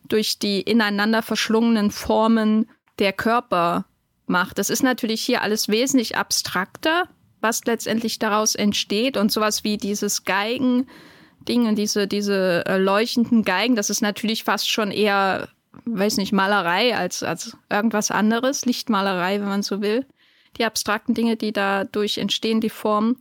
durch 0.06 0.38
die 0.38 0.60
ineinander 0.60 1.22
verschlungenen 1.22 1.90
Formen 1.90 2.68
der 2.98 3.12
Körper 3.12 3.86
macht. 4.26 4.58
Das 4.58 4.70
ist 4.70 4.82
natürlich 4.82 5.22
hier 5.22 5.42
alles 5.42 5.68
wesentlich 5.68 6.16
abstrakter, 6.16 7.08
was 7.40 7.64
letztendlich 7.64 8.18
daraus 8.18 8.54
entsteht 8.54 9.16
und 9.16 9.32
sowas 9.32 9.64
wie 9.64 9.78
dieses 9.78 10.24
Geigen 10.24 10.86
Ding 11.44 11.66
und 11.66 11.76
diese, 11.76 12.06
diese 12.06 12.64
äh, 12.66 12.78
leuchtenden 12.78 13.42
Geigen, 13.42 13.76
das 13.76 13.90
ist 13.90 14.00
natürlich 14.00 14.44
fast 14.44 14.70
schon 14.70 14.90
eher, 14.90 15.48
weiß 15.84 16.16
nicht, 16.16 16.32
Malerei 16.32 16.96
als, 16.96 17.22
als 17.22 17.56
irgendwas 17.70 18.10
anderes, 18.10 18.64
Lichtmalerei, 18.64 19.40
wenn 19.40 19.48
man 19.48 19.62
so 19.62 19.80
will. 19.80 20.06
Die 20.56 20.64
abstrakten 20.64 21.14
Dinge, 21.14 21.36
die 21.36 21.52
dadurch 21.52 22.18
entstehen, 22.18 22.60
die 22.60 22.70
Formen. 22.70 23.16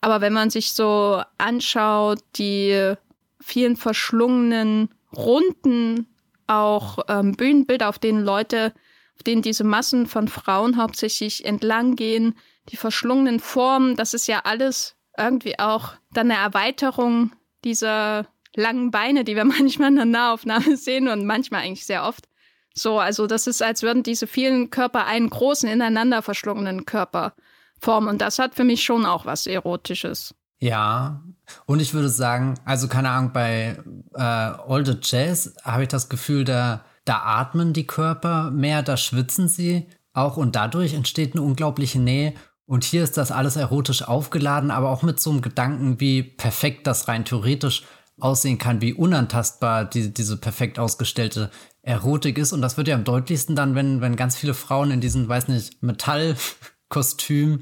Aber 0.00 0.20
wenn 0.20 0.32
man 0.32 0.50
sich 0.50 0.72
so 0.72 1.22
anschaut, 1.38 2.20
die 2.36 2.94
vielen 3.40 3.76
verschlungenen, 3.76 4.90
runden 5.16 6.06
auch 6.46 6.98
ähm, 7.08 7.32
Bühnenbilder, 7.32 7.88
auf 7.88 7.98
denen 7.98 8.24
Leute, 8.24 8.72
auf 9.16 9.22
denen 9.22 9.42
diese 9.42 9.64
Massen 9.64 10.06
von 10.06 10.28
Frauen 10.28 10.76
hauptsächlich 10.76 11.44
entlang 11.44 11.96
gehen, 11.96 12.34
die 12.68 12.76
verschlungenen 12.76 13.40
Formen, 13.40 13.96
das 13.96 14.14
ist 14.14 14.26
ja 14.26 14.40
alles 14.44 14.96
irgendwie 15.16 15.58
auch 15.58 15.92
dann 16.12 16.30
eine 16.30 16.40
Erweiterung 16.40 17.32
dieser 17.66 18.26
langen 18.54 18.90
Beine, 18.90 19.24
die 19.24 19.36
wir 19.36 19.44
manchmal 19.44 19.90
in 19.90 19.96
der 19.96 20.04
Nahaufnahme 20.06 20.76
sehen 20.76 21.08
und 21.08 21.26
manchmal 21.26 21.62
eigentlich 21.62 21.84
sehr 21.84 22.04
oft. 22.04 22.26
So, 22.74 22.98
also 22.98 23.26
das 23.26 23.46
ist, 23.46 23.62
als 23.62 23.82
würden 23.82 24.02
diese 24.02 24.26
vielen 24.26 24.70
Körper 24.70 25.06
einen 25.06 25.30
großen, 25.30 25.68
ineinander 25.68 26.22
verschlungenen 26.22 26.84
Körper 26.84 27.34
formen. 27.80 28.08
Und 28.08 28.20
das 28.20 28.38
hat 28.38 28.54
für 28.54 28.64
mich 28.64 28.84
schon 28.84 29.06
auch 29.06 29.26
was 29.26 29.46
Erotisches. 29.46 30.34
Ja, 30.58 31.22
und 31.66 31.80
ich 31.80 31.92
würde 31.92 32.08
sagen, 32.08 32.54
also 32.64 32.88
keine 32.88 33.10
Ahnung, 33.10 33.32
bei 33.32 33.78
äh, 34.14 34.84
the 34.84 34.96
Jazz 35.02 35.54
habe 35.64 35.82
ich 35.82 35.88
das 35.88 36.08
Gefühl, 36.08 36.44
da, 36.44 36.84
da 37.04 37.22
atmen 37.22 37.72
die 37.72 37.86
Körper 37.86 38.50
mehr, 38.50 38.82
da 38.82 38.96
schwitzen 38.96 39.48
sie 39.48 39.88
auch 40.14 40.36
und 40.38 40.56
dadurch 40.56 40.94
entsteht 40.94 41.34
eine 41.34 41.42
unglaubliche 41.42 41.98
Nähe. 41.98 42.34
Und 42.66 42.84
hier 42.84 43.04
ist 43.04 43.16
das 43.16 43.30
alles 43.30 43.56
erotisch 43.56 44.02
aufgeladen, 44.02 44.70
aber 44.70 44.90
auch 44.90 45.02
mit 45.02 45.20
so 45.20 45.30
einem 45.30 45.40
Gedanken, 45.40 46.00
wie 46.00 46.22
perfekt 46.22 46.86
das 46.86 47.06
rein 47.06 47.24
theoretisch 47.24 47.84
aussehen 48.18 48.58
kann, 48.58 48.80
wie 48.80 48.92
unantastbar 48.92 49.84
die, 49.84 50.12
diese 50.12 50.36
perfekt 50.36 50.78
ausgestellte 50.78 51.50
Erotik 51.82 52.38
ist. 52.38 52.52
Und 52.52 52.62
das 52.62 52.76
wird 52.76 52.88
ja 52.88 52.96
am 52.96 53.04
deutlichsten 53.04 53.54
dann, 53.54 53.74
wenn, 53.74 54.00
wenn 54.00 54.16
ganz 54.16 54.36
viele 54.36 54.54
Frauen 54.54 54.90
in 54.90 55.00
diesen, 55.00 55.28
weiß 55.28 55.48
nicht, 55.48 55.82
Metallkostüm 55.82 57.60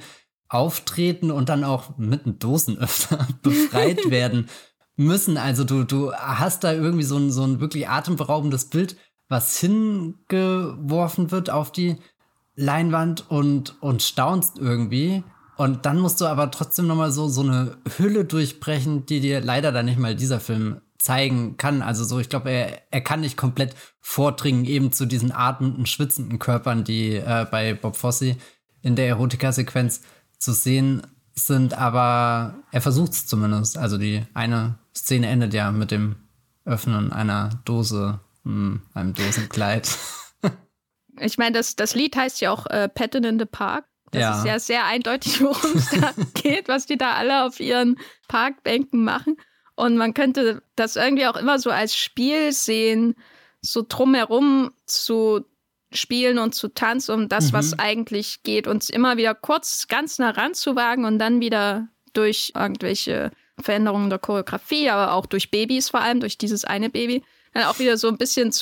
auftreten 0.48 1.30
und 1.30 1.48
dann 1.48 1.64
auch 1.64 1.98
mit 1.98 2.24
einem 2.24 2.38
Dosenöffner 2.38 3.28
befreit 3.42 3.98
werden 4.11 4.48
müssen. 4.96 5.36
Also 5.36 5.64
du, 5.64 5.84
du 5.84 6.14
hast 6.14 6.64
da 6.64 6.72
irgendwie 6.72 7.05
so 7.05 7.18
ein, 7.18 7.30
so 7.30 7.42
ein 7.44 7.61
wirklich 7.61 7.88
atemberaubendes 7.88 8.70
Bild, 8.70 8.96
was 9.28 9.59
hingeworfen 9.59 11.30
wird 11.30 11.50
auf 11.50 11.72
die 11.72 11.96
Leinwand 12.57 13.30
und, 13.30 13.80
und 13.82 14.02
staunst 14.02 14.59
irgendwie. 14.59 15.22
Und 15.57 15.86
dann 15.86 16.00
musst 16.00 16.20
du 16.20 16.26
aber 16.26 16.50
trotzdem 16.50 16.86
nochmal 16.86 17.12
so, 17.12 17.28
so 17.28 17.42
eine 17.42 17.76
Hülle 17.96 18.24
durchbrechen, 18.24 19.07
die 19.07 19.20
dir 19.20 19.40
leider 19.40 19.72
dann 19.72 19.86
nicht 19.86 19.98
mal 19.98 20.16
dieser 20.16 20.40
Film 20.40 20.80
zeigen 20.98 21.57
kann. 21.57 21.82
Also 21.82 22.05
so, 22.05 22.18
ich 22.18 22.28
glaube, 22.28 22.50
er, 22.50 22.82
er 22.90 23.00
kann 23.00 23.20
nicht 23.20 23.36
komplett 23.36 23.74
vordringen 24.00 24.64
eben 24.64 24.90
zu 24.90 25.07
diesen 25.07 25.32
atmenden, 25.32 25.86
schwitzenden 25.86 26.38
Körpern, 26.38 26.82
die 26.82 27.16
äh, 27.16 27.46
bei 27.50 27.74
Bob 27.74 27.96
Fosse 27.96 28.36
in 28.82 28.96
der 28.96 29.09
Erotika-Sequenz 29.09 30.00
zu 30.38 30.52
sehen 30.52 31.02
sind, 31.34 31.74
aber 31.74 32.55
er 32.70 32.80
versucht 32.80 33.12
es 33.12 33.26
zumindest. 33.26 33.76
Also 33.76 33.98
die 33.98 34.24
eine 34.34 34.78
Szene 34.94 35.26
endet 35.28 35.52
ja 35.55 35.72
mit 35.72 35.90
dem 35.90 36.16
Öffnen 36.64 37.12
einer 37.12 37.50
Dose, 37.64 38.20
mh, 38.44 38.52
hm, 38.52 38.82
einem 38.94 39.14
Dosenkleid. 39.14 39.88
ich 41.21 41.39
meine, 41.39 41.53
das, 41.53 41.77
das 41.77 41.95
Lied 41.95 42.17
heißt 42.17 42.41
ja 42.41 42.51
auch 42.51 42.67
äh, 42.67 42.89
Patton 42.89 43.25
in 43.25 43.39
the 43.39 43.45
Park. 43.45 43.87
Das 44.11 44.21
ja. 44.21 44.39
ist 44.39 44.47
ja 44.47 44.59
sehr 44.59 44.85
eindeutig, 44.85 45.41
worum 45.43 45.73
es 45.75 45.91
da 45.91 46.12
geht, 46.35 46.69
was 46.69 46.87
die 46.87 46.97
da 46.97 47.12
alle 47.15 47.45
auf 47.45 47.61
ihren 47.61 47.99
Parkbänken 48.29 49.03
machen. 49.03 49.37
Und 49.75 49.97
man 49.97 50.15
könnte 50.15 50.62
das 50.77 50.97
irgendwie 50.97 51.27
auch 51.27 51.37
immer 51.37 51.59
so 51.59 51.71
als 51.71 51.97
Spiel 51.97 52.53
sehen, 52.53 53.17
so 53.61 53.85
drumherum 53.87 54.73
zu 54.87 55.45
spielen 55.93 56.39
und 56.39 56.55
zu 56.55 56.69
tanzen, 56.69 57.12
um 57.15 57.29
das, 57.29 57.49
mhm. 57.49 57.53
was 57.55 57.79
eigentlich 57.79 58.43
geht, 58.43 58.67
uns 58.67 58.89
immer 58.89 59.17
wieder 59.17 59.35
kurz 59.35 59.87
ganz 59.89 60.19
nah 60.19 60.31
ranzuwagen 60.31 61.05
und 61.05 61.19
dann 61.19 61.41
wieder 61.41 61.89
durch 62.12 62.53
irgendwelche 62.55 63.31
Veränderungen 63.61 64.11
der 64.11 64.19
Choreografie, 64.19 64.91
aber 64.91 65.12
auch 65.12 65.27
durch 65.27 65.51
Babys 65.51 65.89
vor 65.89 66.01
allem, 66.01 66.21
durch 66.21 66.39
dieses 66.39 66.65
eine 66.65 66.91
Baby, 66.91 67.23
dann 67.53 67.65
auch 67.65 67.79
wieder 67.79 67.97
so 67.97 68.09
ein 68.09 68.19
bisschen 68.19 68.53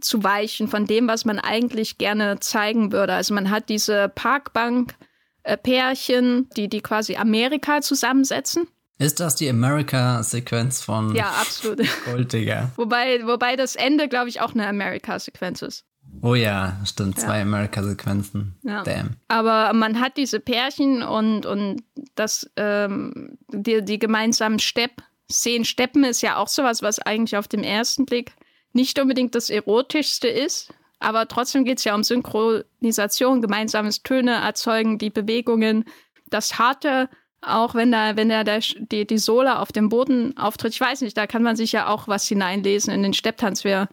zurückzuweichen 0.00 0.68
von 0.68 0.86
dem, 0.86 1.08
was 1.08 1.24
man 1.24 1.38
eigentlich 1.38 1.96
gerne 1.98 2.40
zeigen 2.40 2.92
würde. 2.92 3.14
Also 3.14 3.32
man 3.34 3.50
hat 3.50 3.68
diese 3.68 4.08
Parkbank-Pärchen, 4.08 6.48
die, 6.56 6.68
die 6.68 6.80
quasi 6.80 7.16
Amerika 7.16 7.80
zusammensetzen. 7.80 8.68
Ist 8.98 9.20
das 9.20 9.36
die 9.36 9.48
America-Sequenz 9.48 10.82
von 10.82 11.14
ja, 11.14 11.30
absolut. 11.40 11.86
Golddigger? 12.04 12.72
wobei, 12.76 13.24
wobei 13.26 13.56
das 13.56 13.76
Ende, 13.76 14.08
glaube 14.08 14.28
ich, 14.28 14.42
auch 14.42 14.52
eine 14.52 14.68
America-Sequenz 14.68 15.62
ist. 15.62 15.86
Oh 16.22 16.34
ja, 16.34 16.76
stimmt, 16.84 17.18
zwei 17.18 17.36
ja. 17.36 17.42
America-Sequenzen. 17.42 18.58
Ja. 18.62 18.82
Damn. 18.82 19.16
Aber 19.28 19.72
man 19.72 20.00
hat 20.00 20.18
diese 20.18 20.40
Pärchen 20.40 21.02
und, 21.02 21.46
und 21.46 21.82
das, 22.14 22.50
ähm, 22.56 23.38
die, 23.48 23.82
die 23.82 23.98
gemeinsamen 23.98 24.58
Stepp-Szenen. 24.58 25.64
Steppen 25.64 26.04
ist 26.04 26.20
ja 26.20 26.36
auch 26.36 26.48
sowas, 26.48 26.82
was 26.82 26.98
eigentlich 26.98 27.38
auf 27.38 27.48
den 27.48 27.64
ersten 27.64 28.04
Blick 28.04 28.34
nicht 28.72 28.98
unbedingt 28.98 29.34
das 29.34 29.50
Erotischste 29.50 30.28
ist. 30.28 30.72
Aber 30.98 31.26
trotzdem 31.28 31.64
geht 31.64 31.78
es 31.78 31.84
ja 31.84 31.94
um 31.94 32.04
Synchronisation, 32.04 33.40
gemeinsames 33.40 34.02
Töne 34.02 34.32
erzeugen, 34.32 34.98
die 34.98 35.10
Bewegungen, 35.10 35.84
das 36.28 36.58
Harte, 36.58 37.08
auch 37.40 37.74
wenn 37.74 37.90
da, 37.90 38.16
wenn 38.16 38.28
da 38.28 38.44
der, 38.44 38.60
die, 38.60 39.06
die 39.06 39.18
Sohle 39.18 39.58
auf 39.58 39.72
dem 39.72 39.88
Boden 39.88 40.36
auftritt. 40.36 40.74
Ich 40.74 40.80
weiß 40.80 41.00
nicht, 41.00 41.16
da 41.16 41.26
kann 41.26 41.42
man 41.42 41.56
sich 41.56 41.72
ja 41.72 41.88
auch 41.88 42.06
was 42.06 42.28
hineinlesen 42.28 42.92
in 42.92 43.02
den 43.02 43.14
Stepptanz. 43.14 43.64
Wir 43.64 43.88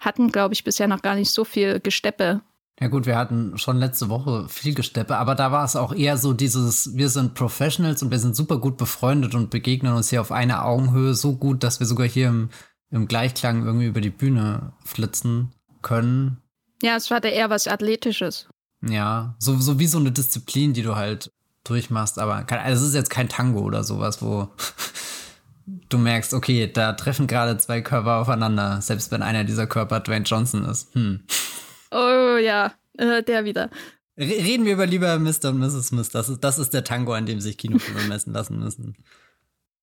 hatten, 0.00 0.32
glaube 0.32 0.54
ich, 0.54 0.64
bisher 0.64 0.88
noch 0.88 1.02
gar 1.02 1.14
nicht 1.14 1.30
so 1.30 1.44
viel 1.44 1.78
Gesteppe. 1.80 2.40
Ja 2.80 2.88
gut, 2.88 3.06
wir 3.06 3.16
hatten 3.16 3.56
schon 3.56 3.78
letzte 3.78 4.10
Woche 4.10 4.48
viel 4.48 4.74
Gesteppe, 4.74 5.16
aber 5.16 5.34
da 5.34 5.50
war 5.50 5.64
es 5.64 5.76
auch 5.76 5.94
eher 5.94 6.18
so 6.18 6.34
dieses, 6.34 6.94
wir 6.94 7.08
sind 7.08 7.32
Professionals 7.32 8.02
und 8.02 8.10
wir 8.10 8.18
sind 8.18 8.36
super 8.36 8.58
gut 8.58 8.76
befreundet 8.76 9.34
und 9.34 9.48
begegnen 9.48 9.94
uns 9.94 10.10
hier 10.10 10.20
auf 10.20 10.30
einer 10.30 10.66
Augenhöhe 10.66 11.14
so 11.14 11.36
gut, 11.36 11.62
dass 11.62 11.80
wir 11.80 11.86
sogar 11.86 12.06
hier 12.06 12.28
im, 12.28 12.50
im 12.90 13.08
Gleichklang 13.08 13.64
irgendwie 13.64 13.86
über 13.86 14.00
die 14.00 14.10
Bühne 14.10 14.72
flitzen 14.84 15.52
können. 15.82 16.38
Ja, 16.82 16.96
es 16.96 17.10
war 17.10 17.20
da 17.20 17.28
eher 17.28 17.50
was 17.50 17.68
Athletisches. 17.68 18.48
Ja, 18.82 19.34
so, 19.38 19.58
so 19.58 19.78
wie 19.78 19.86
so 19.86 19.98
eine 19.98 20.12
Disziplin, 20.12 20.72
die 20.72 20.82
du 20.82 20.96
halt 20.96 21.32
durchmachst, 21.64 22.18
aber 22.18 22.44
also 22.48 22.82
es 22.82 22.90
ist 22.90 22.94
jetzt 22.94 23.10
kein 23.10 23.28
Tango 23.28 23.60
oder 23.60 23.82
sowas, 23.82 24.22
wo 24.22 24.48
du 25.88 25.98
merkst, 25.98 26.34
okay, 26.34 26.70
da 26.72 26.92
treffen 26.92 27.26
gerade 27.26 27.56
zwei 27.58 27.80
Körper 27.80 28.16
aufeinander, 28.16 28.80
selbst 28.82 29.10
wenn 29.10 29.22
einer 29.22 29.44
dieser 29.44 29.66
Körper 29.66 30.00
Dwayne 30.00 30.24
Johnson 30.24 30.64
ist. 30.64 30.94
Hm. 30.94 31.20
Oh 31.90 32.36
ja, 32.36 32.74
äh, 32.98 33.22
der 33.22 33.44
wieder. 33.44 33.70
Reden 34.18 34.64
wir 34.64 34.74
über 34.74 34.86
lieber 34.86 35.18
Mr. 35.18 35.50
und 35.50 35.58
Mrs. 35.58 35.88
Smith. 35.88 36.08
Das 36.10 36.28
ist, 36.28 36.42
das 36.42 36.58
ist 36.58 36.72
der 36.72 36.84
Tango, 36.84 37.12
an 37.12 37.26
dem 37.26 37.40
sich 37.40 37.58
Kinofilme 37.58 38.04
messen 38.04 38.32
lassen 38.32 38.58
müssen. 38.58 38.96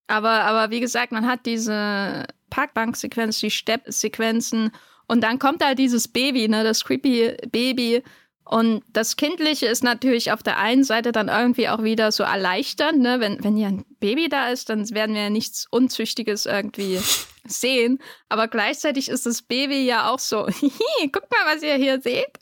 Aber, 0.08 0.32
aber 0.32 0.72
wie 0.72 0.80
gesagt, 0.80 1.12
man 1.12 1.28
hat 1.28 1.46
diese 1.46 2.26
Parkbank-Sequenz, 2.50 3.40
die 3.40 3.52
Stepp-Sequenzen 3.52 4.72
und 5.08 5.22
dann 5.22 5.40
kommt 5.40 5.62
da 5.62 5.76
dieses 5.76 6.08
Baby, 6.08 6.48
ne, 6.48 6.64
das 6.64 6.84
creepy 6.84 7.38
Baby 7.52 8.04
und 8.46 8.84
das 8.92 9.16
Kindliche 9.16 9.68
ist 9.68 9.84
natürlich 9.84 10.32
auf 10.32 10.44
der 10.44 10.60
einen 10.60 10.84
Seite 10.84 11.12
dann 11.12 11.30
irgendwie 11.30 11.70
auch 11.70 11.82
wieder 11.84 12.12
so 12.12 12.24
erleichternd, 12.24 13.00
ne? 13.00 13.20
Wenn, 13.20 13.42
wenn 13.44 13.56
ja 13.56 13.70
ein 13.70 13.86
Baby 14.00 14.28
da 14.28 14.50
ist, 14.50 14.70
dann 14.70 14.88
werden 14.92 15.16
wir 15.16 15.24
ja 15.24 15.30
nichts 15.30 15.66
Unzüchtiges 15.72 16.46
irgendwie 16.46 17.00
sehen. 17.46 18.00
Aber 18.28 18.50
gleichzeitig 18.50 19.10
ist 19.10 19.26
das 19.26 19.42
Baby 19.42 19.86
ja 19.86 20.12
auch 20.12 20.20
so, 20.20 20.46
guck 21.02 21.32
mal, 21.32 21.56
was 21.56 21.64
ihr 21.64 21.76
hier 21.76 22.02
seht. 22.02 22.38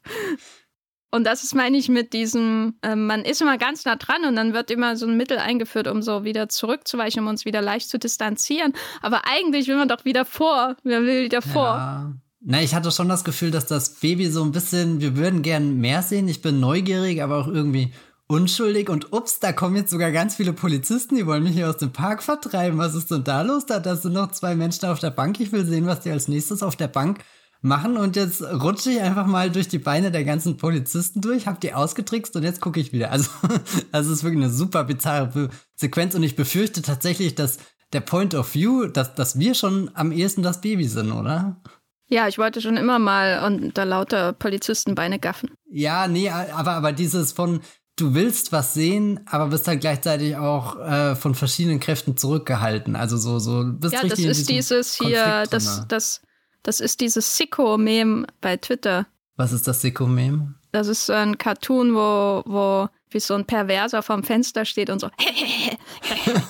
Und 1.12 1.26
das 1.26 1.44
ist, 1.44 1.54
meine 1.54 1.78
ich, 1.78 1.90
mit 1.90 2.14
diesem, 2.14 2.76
äh, 2.82 2.96
man 2.96 3.24
ist 3.24 3.42
immer 3.42 3.58
ganz 3.58 3.84
nah 3.84 3.98
dran 3.98 4.24
und 4.26 4.36
dann 4.38 4.54
wird 4.54 4.72
immer 4.72 4.96
so 4.96 5.06
ein 5.06 5.18
Mittel 5.18 5.38
eingeführt, 5.38 5.88
um 5.88 6.02
so 6.02 6.24
wieder 6.24 6.48
zurückzuweichen, 6.48 7.22
um 7.22 7.28
uns 7.28 7.44
wieder 7.44 7.62
leicht 7.62 7.90
zu 7.90 8.00
distanzieren. 8.00 8.74
Aber 9.02 9.24
eigentlich 9.26 9.68
will 9.68 9.76
man 9.76 9.90
doch 9.90 10.06
wieder 10.06 10.24
vor. 10.24 10.78
Man 10.84 11.06
will 11.06 11.26
wieder 11.26 11.42
vor. 11.42 11.66
Ja. 11.66 12.14
Na, 12.44 12.62
ich 12.62 12.74
hatte 12.74 12.92
schon 12.92 13.10
das 13.10 13.24
Gefühl, 13.24 13.52
dass 13.52 13.68
das 13.68 14.00
Baby 14.00 14.32
so 14.32 14.44
ein 14.44 14.54
bisschen, 14.54 15.02
wir 15.02 15.18
würden 15.18 15.42
gern 15.42 15.78
mehr 15.78 16.02
sehen. 16.02 16.28
Ich 16.30 16.42
bin 16.42 16.60
neugierig, 16.60 17.22
aber 17.22 17.38
auch 17.38 17.48
irgendwie 17.48 17.94
unschuldig. 18.28 18.90
Und 18.90 19.12
ups, 19.12 19.40
da 19.40 19.52
kommen 19.52 19.76
jetzt 19.76 19.92
sogar 19.92 20.12
ganz 20.12 20.36
viele 20.36 20.54
Polizisten, 20.54 21.18
die 21.18 21.28
wollen 21.28 21.44
mich 21.44 21.54
hier 21.54 21.70
aus 21.70 21.78
dem 21.78 21.92
Park 21.92 22.24
vertreiben. 22.24 22.80
Was 22.80 22.96
ist 22.96 23.12
denn 23.12 23.26
da 23.26 23.42
los? 23.42 23.66
Da, 23.66 23.80
da 23.80 23.98
sind 23.98 24.14
noch 24.14 24.32
zwei 24.32 24.56
Menschen 24.56 24.86
auf 24.86 25.00
der 25.00 25.12
Bank. 25.12 25.40
Ich 25.42 25.52
will 25.52 25.66
sehen, 25.66 25.86
was 25.86 26.00
die 26.00 26.10
als 26.10 26.30
nächstes 26.30 26.64
auf 26.64 26.78
der 26.78 26.88
Bank 26.88 27.20
machen. 27.62 27.98
Und 27.98 28.16
jetzt 28.16 28.42
rutsche 28.42 28.92
ich 28.92 29.02
einfach 29.02 29.26
mal 29.26 29.50
durch 29.52 29.68
die 29.68 29.80
Beine 29.80 30.12
der 30.12 30.24
ganzen 30.24 30.58
Polizisten 30.58 31.22
durch, 31.22 31.48
hab 31.48 31.62
die 31.62 31.74
ausgetrickst 31.74 32.36
und 32.36 32.44
jetzt 32.44 32.62
gucke 32.62 32.80
ich 32.80 32.92
wieder. 32.92 33.12
Also, 33.12 33.30
also 33.92 34.12
es 34.12 34.18
ist 34.18 34.24
wirklich 34.24 34.44
eine 34.44 34.54
super 34.54 34.84
bizarre 34.84 35.50
Sequenz. 35.76 36.16
Und 36.16 36.24
ich 36.24 36.36
befürchte 36.36 36.82
tatsächlich, 36.82 37.36
dass 37.36 37.60
der 37.94 38.02
Point 38.02 38.36
of 38.36 38.54
View, 38.54 38.88
dass, 38.88 39.16
dass 39.16 39.38
wir 39.38 39.54
schon 39.54 39.92
am 39.94 40.12
ehesten 40.12 40.44
das 40.44 40.62
Baby 40.62 40.86
sind, 40.86 41.12
oder? 41.12 41.62
Ja, 42.08 42.28
ich 42.28 42.38
wollte 42.38 42.62
schon 42.62 42.76
immer 42.76 43.00
mal 43.00 43.44
unter 43.46 43.86
lauter 43.86 44.34
Polizistenbeine 44.34 45.18
gaffen. 45.20 45.52
Ja, 45.70 46.08
nee, 46.08 46.30
aber, 46.30 46.72
aber 46.72 46.92
dieses 46.92 47.32
von, 47.32 47.62
du 47.96 48.14
willst 48.14 48.52
was 48.52 48.74
sehen, 48.74 49.22
aber 49.28 49.48
bist 49.48 49.68
halt 49.68 49.80
gleichzeitig 49.80 50.36
auch 50.36 50.78
äh, 50.80 51.16
von 51.16 51.36
verschiedenen 51.36 51.80
Kräften 51.80 52.18
zurückgehalten. 52.18 52.98
Also 52.98 53.16
so, 53.16 53.40
so 53.40 53.64
bist 53.66 53.94
ja, 53.94 54.04
das 54.04 54.20
ist 54.20 54.50
dieses 54.50 54.96
hier, 54.96 55.46
das, 55.50 55.88
das, 55.88 56.22
das 56.64 56.80
ist 56.80 57.02
dieses 57.02 57.38
Sicko-Meme 57.38 58.28
bei 58.42 58.58
Twitter. 58.58 59.08
Was 59.36 59.52
ist 59.52 59.68
das 59.68 59.82
Sicko-Meme? 59.82 60.56
Das 60.72 60.88
ist 60.88 61.06
so 61.06 61.14
ein 61.14 61.38
Cartoon, 61.38 61.94
wo, 61.94 62.44
wo 62.46 62.90
wie 63.10 63.20
so 63.20 63.34
ein 63.34 63.46
Perverser 63.46 64.02
vorm 64.02 64.24
Fenster 64.24 64.64
steht 64.66 64.90
und 64.90 65.00
so 65.00 65.10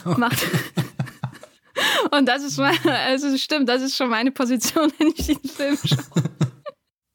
macht. 0.17 0.45
Und 2.11 2.27
das 2.27 2.43
ist 2.43 2.57
mal, 2.57 2.73
also 2.85 3.35
stimmt, 3.37 3.67
das 3.67 3.81
ist 3.81 3.95
schon 3.95 4.09
meine 4.09 4.31
Position, 4.31 4.91
wenn 4.99 5.13
ich 5.15 5.27
den 5.27 5.39
Film 5.43 5.77
schaue. 5.83 6.23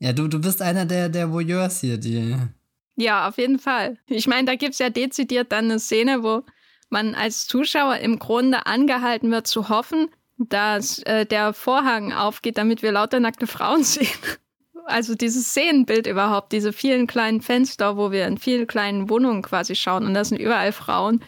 Ja, 0.00 0.12
du, 0.12 0.28
du 0.28 0.40
bist 0.40 0.60
einer 0.62 0.86
der, 0.86 1.08
der 1.08 1.30
Voyeurs 1.30 1.80
hier, 1.80 1.98
die. 1.98 2.34
Ja, 2.96 3.28
auf 3.28 3.38
jeden 3.38 3.58
Fall. 3.58 3.98
Ich 4.06 4.26
meine, 4.26 4.46
da 4.46 4.54
gibt 4.54 4.72
es 4.72 4.78
ja 4.78 4.90
dezidiert 4.90 5.52
dann 5.52 5.66
eine 5.66 5.78
Szene, 5.78 6.22
wo, 6.22 6.42
man 6.90 7.14
als 7.14 7.46
Zuschauer 7.46 7.96
im 7.98 8.18
Grunde 8.18 8.66
angehalten 8.66 9.30
wird 9.30 9.46
zu 9.46 9.68
hoffen, 9.68 10.08
dass 10.38 10.98
äh, 11.00 11.26
der 11.26 11.52
Vorhang 11.52 12.12
aufgeht, 12.12 12.58
damit 12.58 12.82
wir 12.82 12.92
lauter 12.92 13.20
nackte 13.20 13.46
Frauen 13.46 13.84
sehen. 13.84 14.08
Also 14.84 15.14
dieses 15.14 15.48
Szenenbild 15.48 16.06
überhaupt, 16.06 16.52
diese 16.52 16.72
vielen 16.72 17.06
kleinen 17.06 17.40
Fenster, 17.40 17.96
wo 17.96 18.12
wir 18.12 18.26
in 18.26 18.38
vielen 18.38 18.66
kleinen 18.66 19.10
Wohnungen 19.10 19.42
quasi 19.42 19.74
schauen 19.74 20.06
und 20.06 20.14
da 20.14 20.24
sind 20.24 20.38
überall 20.38 20.70
Frauen, 20.70 21.24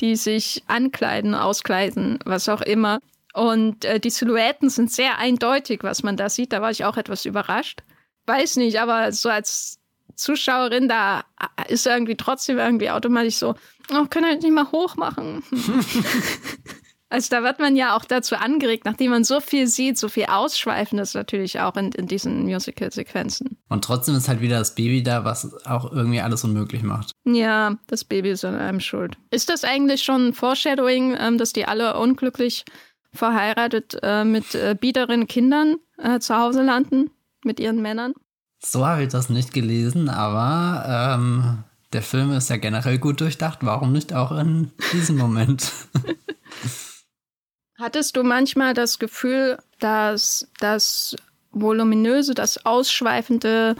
die 0.00 0.14
sich 0.14 0.62
ankleiden, 0.68 1.34
auskleiden, 1.34 2.20
was 2.24 2.48
auch 2.48 2.60
immer. 2.60 3.00
Und 3.34 3.84
äh, 3.84 3.98
die 3.98 4.10
Silhouetten 4.10 4.70
sind 4.70 4.92
sehr 4.92 5.18
eindeutig, 5.18 5.82
was 5.82 6.02
man 6.02 6.16
da 6.16 6.28
sieht. 6.28 6.52
Da 6.52 6.62
war 6.62 6.70
ich 6.70 6.84
auch 6.84 6.96
etwas 6.96 7.24
überrascht. 7.24 7.82
Weiß 8.26 8.56
nicht, 8.56 8.80
aber 8.80 9.12
so 9.12 9.28
als 9.28 9.78
Zuschauerin, 10.14 10.88
da 10.88 11.24
äh, 11.56 11.72
ist 11.72 11.86
irgendwie 11.86 12.16
trotzdem 12.16 12.58
irgendwie 12.58 12.90
automatisch 12.90 13.36
so, 13.36 13.54
oh, 13.92 14.06
können 14.08 14.26
wir 14.26 14.36
nicht 14.36 14.50
mal 14.50 14.70
hoch 14.70 14.96
machen? 14.96 15.42
also 17.10 17.28
da 17.28 17.42
wird 17.42 17.58
man 17.58 17.74
ja 17.74 17.96
auch 17.96 18.04
dazu 18.04 18.36
angeregt, 18.36 18.84
nachdem 18.84 19.10
man 19.10 19.24
so 19.24 19.40
viel 19.40 19.66
sieht, 19.66 19.98
so 19.98 20.08
viel 20.08 20.26
Ausschweifendes 20.26 21.14
natürlich 21.14 21.58
auch 21.58 21.76
in, 21.76 21.90
in 21.90 22.06
diesen 22.06 22.44
Musical-Sequenzen. 22.44 23.58
Und 23.68 23.84
trotzdem 23.84 24.14
ist 24.14 24.28
halt 24.28 24.40
wieder 24.40 24.60
das 24.60 24.76
Baby 24.76 25.02
da, 25.02 25.24
was 25.24 25.52
auch 25.66 25.90
irgendwie 25.90 26.20
alles 26.20 26.44
unmöglich 26.44 26.84
macht. 26.84 27.10
Ja, 27.24 27.76
das 27.88 28.04
Baby 28.04 28.30
ist 28.30 28.44
an 28.44 28.54
einem 28.54 28.78
schuld. 28.78 29.18
Ist 29.30 29.48
das 29.48 29.64
eigentlich 29.64 30.04
schon 30.04 30.28
ein 30.28 30.34
Foreshadowing, 30.34 31.16
ähm, 31.18 31.36
dass 31.36 31.52
die 31.52 31.66
alle 31.66 31.98
unglücklich 31.98 32.64
verheiratet 33.12 33.98
äh, 34.02 34.24
mit 34.24 34.54
äh, 34.54 34.76
biederen 34.80 35.26
Kindern 35.26 35.78
äh, 35.98 36.20
zu 36.20 36.36
Hause 36.36 36.62
landen, 36.62 37.10
mit 37.42 37.58
ihren 37.58 37.82
Männern? 37.82 38.14
So 38.60 38.86
habe 38.86 39.02
ich 39.02 39.08
das 39.08 39.30
nicht 39.30 39.52
gelesen, 39.52 40.08
aber 40.08 41.16
ähm, 41.18 41.64
der 41.92 42.02
Film 42.02 42.30
ist 42.30 42.50
ja 42.50 42.56
generell 42.56 42.98
gut 42.98 43.20
durchdacht. 43.20 43.58
Warum 43.62 43.90
nicht 43.90 44.12
auch 44.12 44.30
in 44.30 44.70
diesem 44.92 45.16
Moment? 45.16 45.72
Hattest 47.80 48.16
du 48.16 48.22
manchmal 48.22 48.74
das 48.74 48.98
Gefühl, 48.98 49.58
dass 49.78 50.46
das 50.60 51.16
Voluminöse, 51.50 52.34
das 52.34 52.66
Ausschweifende 52.66 53.74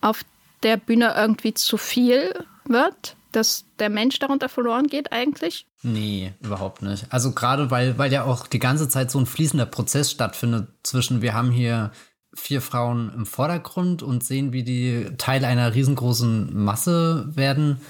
auf 0.00 0.22
der 0.62 0.78
Bühne 0.78 1.14
irgendwie 1.14 1.52
zu 1.52 1.76
viel 1.76 2.34
wird? 2.64 3.16
Dass 3.32 3.66
der 3.78 3.90
Mensch 3.90 4.18
darunter 4.18 4.48
verloren 4.48 4.86
geht 4.86 5.12
eigentlich? 5.12 5.66
Nee, 5.82 6.32
überhaupt 6.40 6.82
nicht. 6.82 7.06
Also 7.10 7.32
gerade 7.32 7.70
weil, 7.70 7.98
weil 7.98 8.12
ja 8.12 8.24
auch 8.24 8.46
die 8.46 8.60
ganze 8.60 8.88
Zeit 8.88 9.10
so 9.10 9.18
ein 9.18 9.26
fließender 9.26 9.66
Prozess 9.66 10.10
stattfindet 10.10 10.68
zwischen, 10.82 11.20
wir 11.20 11.34
haben 11.34 11.50
hier 11.50 11.90
vier 12.32 12.62
Frauen 12.62 13.12
im 13.14 13.26
Vordergrund 13.26 14.02
und 14.02 14.24
sehen, 14.24 14.52
wie 14.52 14.62
die 14.62 15.08
Teil 15.18 15.44
einer 15.44 15.74
riesengroßen 15.74 16.56
Masse 16.56 17.26
werden, 17.36 17.80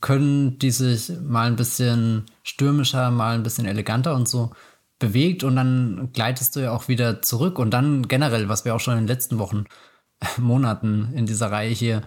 können 0.00 0.58
die 0.58 0.70
sich 0.70 1.12
mal 1.22 1.46
ein 1.46 1.56
bisschen 1.56 2.26
stürmischer, 2.42 3.10
mal 3.10 3.34
ein 3.34 3.42
bisschen 3.42 3.66
eleganter 3.66 4.14
und 4.14 4.28
so 4.28 4.50
bewegt 4.98 5.44
und 5.44 5.56
dann 5.56 6.10
gleitest 6.12 6.56
du 6.56 6.60
ja 6.60 6.72
auch 6.72 6.88
wieder 6.88 7.22
zurück 7.22 7.58
und 7.58 7.70
dann 7.70 8.08
generell, 8.08 8.48
was 8.48 8.64
wir 8.64 8.74
auch 8.74 8.80
schon 8.80 8.94
in 8.94 9.00
den 9.00 9.08
letzten 9.08 9.38
Wochen, 9.38 9.64
Monaten 10.38 11.12
in 11.14 11.26
dieser 11.26 11.50
Reihe 11.50 11.70
hier 11.70 12.02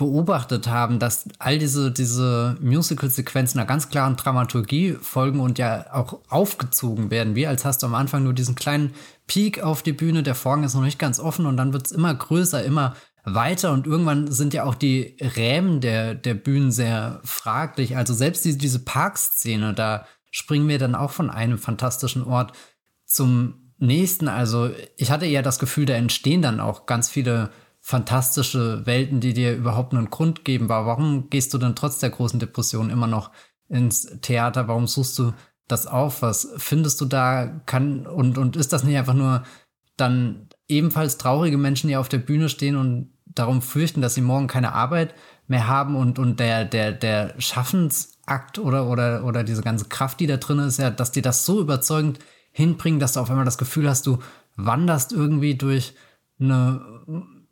beobachtet 0.00 0.66
haben, 0.66 0.98
dass 0.98 1.28
all 1.38 1.58
diese, 1.58 1.92
diese 1.92 2.56
Musical-Sequenzen 2.62 3.60
einer 3.60 3.68
ganz 3.68 3.90
klaren 3.90 4.16
Dramaturgie 4.16 4.94
folgen 4.94 5.40
und 5.40 5.58
ja 5.58 5.92
auch 5.92 6.20
aufgezogen 6.30 7.10
werden. 7.10 7.34
Wie 7.34 7.46
als 7.46 7.66
hast 7.66 7.82
du 7.82 7.86
am 7.86 7.94
Anfang 7.94 8.24
nur 8.24 8.32
diesen 8.32 8.54
kleinen 8.54 8.94
Peak 9.26 9.62
auf 9.62 9.82
die 9.82 9.92
Bühne, 9.92 10.22
der 10.22 10.34
Vorhang 10.34 10.64
ist 10.64 10.74
noch 10.74 10.80
nicht 10.80 10.98
ganz 10.98 11.20
offen 11.20 11.44
und 11.44 11.58
dann 11.58 11.74
wird 11.74 11.84
es 11.84 11.92
immer 11.92 12.14
größer, 12.14 12.64
immer 12.64 12.96
weiter 13.24 13.72
und 13.72 13.86
irgendwann 13.86 14.32
sind 14.32 14.54
ja 14.54 14.64
auch 14.64 14.74
die 14.74 15.18
Rämen 15.20 15.82
der, 15.82 16.14
der 16.14 16.32
Bühnen 16.32 16.72
sehr 16.72 17.20
fraglich. 17.22 17.98
Also 17.98 18.14
selbst 18.14 18.46
die, 18.46 18.56
diese 18.56 18.78
Parkszene, 18.78 19.74
da 19.74 20.06
springen 20.30 20.68
wir 20.68 20.78
dann 20.78 20.94
auch 20.94 21.10
von 21.10 21.30
einem 21.30 21.58
fantastischen 21.58 22.22
Ort 22.24 22.52
zum 23.04 23.72
nächsten. 23.78 24.28
Also 24.28 24.70
ich 24.96 25.10
hatte 25.10 25.26
ja 25.26 25.42
das 25.42 25.58
Gefühl, 25.58 25.86
da 25.86 25.94
entstehen 25.94 26.42
dann 26.42 26.60
auch 26.60 26.86
ganz 26.86 27.08
viele 27.08 27.50
fantastische 27.80 28.86
Welten, 28.86 29.20
die 29.20 29.34
dir 29.34 29.56
überhaupt 29.56 29.94
einen 29.94 30.10
Grund 30.10 30.44
geben. 30.44 30.68
Warum 30.68 31.30
gehst 31.30 31.52
du 31.54 31.58
dann 31.58 31.74
trotz 31.74 31.98
der 31.98 32.10
großen 32.10 32.38
Depression 32.38 32.90
immer 32.90 33.06
noch 33.06 33.30
ins 33.68 34.20
Theater? 34.20 34.68
Warum 34.68 34.86
suchst 34.86 35.18
du 35.18 35.32
das 35.66 35.86
auf? 35.86 36.22
Was 36.22 36.52
findest 36.58 37.00
du 37.00 37.06
da? 37.06 37.46
Kann 37.66 38.06
und 38.06 38.38
und 38.38 38.56
ist 38.56 38.72
das 38.72 38.84
nicht 38.84 38.98
einfach 38.98 39.14
nur 39.14 39.44
dann 39.96 40.48
ebenfalls 40.68 41.18
traurige 41.18 41.58
Menschen, 41.58 41.88
die 41.88 41.96
auf 41.96 42.08
der 42.08 42.18
Bühne 42.18 42.48
stehen 42.48 42.76
und 42.76 43.12
darum 43.26 43.62
fürchten, 43.62 44.02
dass 44.02 44.14
sie 44.14 44.20
morgen 44.20 44.46
keine 44.46 44.72
Arbeit 44.72 45.14
mehr 45.46 45.66
haben 45.66 45.96
und 45.96 46.18
und 46.18 46.38
der 46.38 46.64
der 46.64 46.92
der 46.92 47.34
Schaffensakt 48.30 48.58
oder 48.58 48.86
oder 48.86 49.24
oder 49.24 49.44
diese 49.44 49.62
ganze 49.62 49.86
Kraft, 49.86 50.20
die 50.20 50.26
da 50.26 50.36
drin 50.36 50.58
ist, 50.60 50.78
ja, 50.78 50.90
dass 50.90 51.12
die 51.12 51.22
das 51.22 51.44
so 51.44 51.60
überzeugend 51.60 52.18
hinbringen, 52.52 53.00
dass 53.00 53.14
du 53.14 53.20
auf 53.20 53.30
einmal 53.30 53.44
das 53.44 53.58
Gefühl 53.58 53.88
hast, 53.88 54.06
du 54.06 54.18
wanderst 54.56 55.12
irgendwie 55.12 55.56
durch 55.56 55.94
eine 56.40 56.80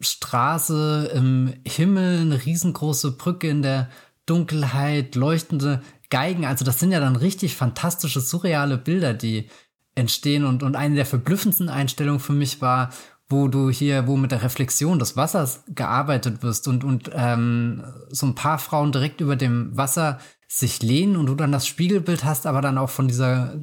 Straße 0.01 1.11
im 1.15 1.55
Himmel, 1.67 2.21
eine 2.21 2.45
riesengroße 2.45 3.13
Brücke 3.13 3.49
in 3.49 3.63
der 3.63 3.89
Dunkelheit, 4.27 5.15
leuchtende 5.15 5.83
Geigen. 6.11 6.45
Also 6.45 6.65
das 6.65 6.79
sind 6.79 6.93
ja 6.93 7.01
dann 7.01 7.17
richtig 7.17 7.57
fantastische, 7.57 8.21
surreale 8.21 8.79
Bilder, 8.79 9.15
die 9.15 9.49
entstehen. 9.95 10.45
Und, 10.45 10.63
und 10.63 10.77
eine 10.77 10.95
der 10.95 11.07
verblüffendsten 11.07 11.69
Einstellungen 11.69 12.21
für 12.21 12.33
mich 12.33 12.61
war, 12.61 12.91
wo 13.29 13.49
du 13.49 13.71
hier, 13.71 14.07
wo 14.07 14.17
mit 14.17 14.31
der 14.31 14.43
Reflexion 14.43 14.99
des 14.99 15.17
Wassers 15.17 15.65
gearbeitet 15.69 16.43
wirst 16.43 16.67
und, 16.69 16.85
und 16.85 17.11
ähm, 17.13 17.85
so 18.11 18.27
ein 18.27 18.35
paar 18.35 18.59
Frauen 18.59 18.93
direkt 18.93 19.21
über 19.21 19.37
dem 19.37 19.77
Wasser 19.77 20.19
sich 20.49 20.83
lehnen 20.83 21.17
und 21.17 21.27
du 21.27 21.35
dann 21.35 21.53
das 21.53 21.67
Spiegelbild 21.67 22.25
hast, 22.25 22.47
aber 22.47 22.63
dann 22.63 22.79
auch 22.79 22.89
von 22.89 23.07
dieser 23.07 23.55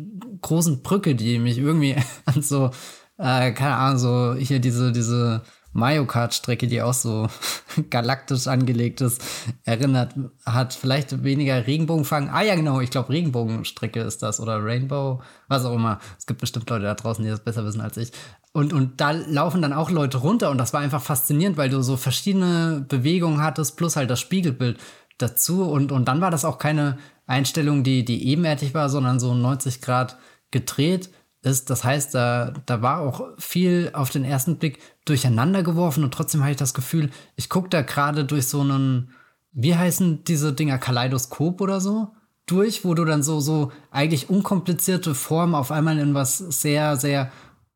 großen 0.41 0.83
Brücke, 0.83 1.15
die 1.15 1.39
mich 1.39 1.57
irgendwie 1.57 1.95
an 2.25 2.41
so, 2.41 2.69
äh, 3.17 3.51
keine 3.51 3.75
Ahnung, 3.75 3.97
so 3.97 4.35
hier 4.35 4.59
diese, 4.59 4.91
diese 4.91 5.41
Mario 5.73 6.05
Kart-Strecke, 6.05 6.67
die 6.67 6.81
auch 6.81 6.93
so 6.93 7.27
galaktisch 7.89 8.47
angelegt 8.47 9.01
ist, 9.01 9.21
erinnert 9.65 10.15
hat. 10.45 10.73
Vielleicht 10.73 11.23
weniger 11.23 11.67
Regenbogenfang. 11.67 12.29
Ah 12.29 12.43
ja, 12.43 12.55
genau, 12.55 12.79
ich 12.79 12.91
glaube 12.91 13.09
Regenbogenstrecke 13.09 13.99
ist 13.99 14.23
das 14.23 14.39
oder 14.39 14.63
Rainbow, 14.63 15.21
was 15.49 15.65
auch 15.65 15.75
immer. 15.75 15.99
Es 16.17 16.27
gibt 16.27 16.39
bestimmt 16.39 16.69
Leute 16.69 16.85
da 16.85 16.93
draußen, 16.93 17.23
die 17.23 17.29
das 17.29 17.43
besser 17.43 17.65
wissen 17.65 17.81
als 17.81 17.97
ich. 17.97 18.11
Und, 18.53 18.71
und 18.71 19.01
da 19.01 19.11
laufen 19.11 19.61
dann 19.61 19.73
auch 19.73 19.91
Leute 19.91 20.19
runter 20.19 20.49
und 20.49 20.59
das 20.59 20.71
war 20.71 20.79
einfach 20.79 21.01
faszinierend, 21.01 21.57
weil 21.57 21.69
du 21.69 21.81
so 21.81 21.97
verschiedene 21.97 22.85
Bewegungen 22.87 23.41
hattest, 23.41 23.75
plus 23.75 23.97
halt 23.97 24.09
das 24.09 24.21
Spiegelbild 24.21 24.77
dazu. 25.17 25.63
Und, 25.63 25.91
und 25.91 26.07
dann 26.07 26.21
war 26.21 26.31
das 26.31 26.45
auch 26.45 26.57
keine 26.57 26.97
Einstellung, 27.27 27.83
die, 27.83 28.05
die 28.05 28.27
ebenerdig 28.27 28.73
war, 28.73 28.89
sondern 28.89 29.19
so 29.19 29.33
90 29.33 29.81
Grad 29.81 30.17
gedreht 30.51 31.09
ist. 31.41 31.69
Das 31.69 31.83
heißt, 31.83 32.13
da, 32.15 32.53
da 32.65 32.81
war 32.81 32.99
auch 32.99 33.27
viel 33.37 33.91
auf 33.93 34.09
den 34.09 34.25
ersten 34.25 34.57
Blick 34.57 34.79
durcheinander 35.05 35.63
geworfen 35.63 36.03
und 36.03 36.13
trotzdem 36.13 36.41
habe 36.41 36.51
ich 36.51 36.57
das 36.57 36.73
Gefühl, 36.73 37.11
ich 37.35 37.49
gucke 37.49 37.69
da 37.69 37.81
gerade 37.81 38.25
durch 38.25 38.47
so 38.47 38.61
einen, 38.61 39.11
wie 39.51 39.75
heißen 39.75 40.23
diese 40.23 40.53
Dinger, 40.53 40.77
Kaleidoskop 40.77 41.61
oder 41.61 41.79
so, 41.79 42.11
durch, 42.47 42.85
wo 42.85 42.93
du 42.93 43.05
dann 43.05 43.23
so, 43.23 43.39
so 43.39 43.71
eigentlich 43.91 44.29
unkomplizierte 44.29 45.15
Formen 45.15 45.55
auf 45.55 45.71
einmal 45.71 45.97
in 45.99 46.13
was 46.13 46.37
sehr, 46.37 46.97
sehr 46.97 47.31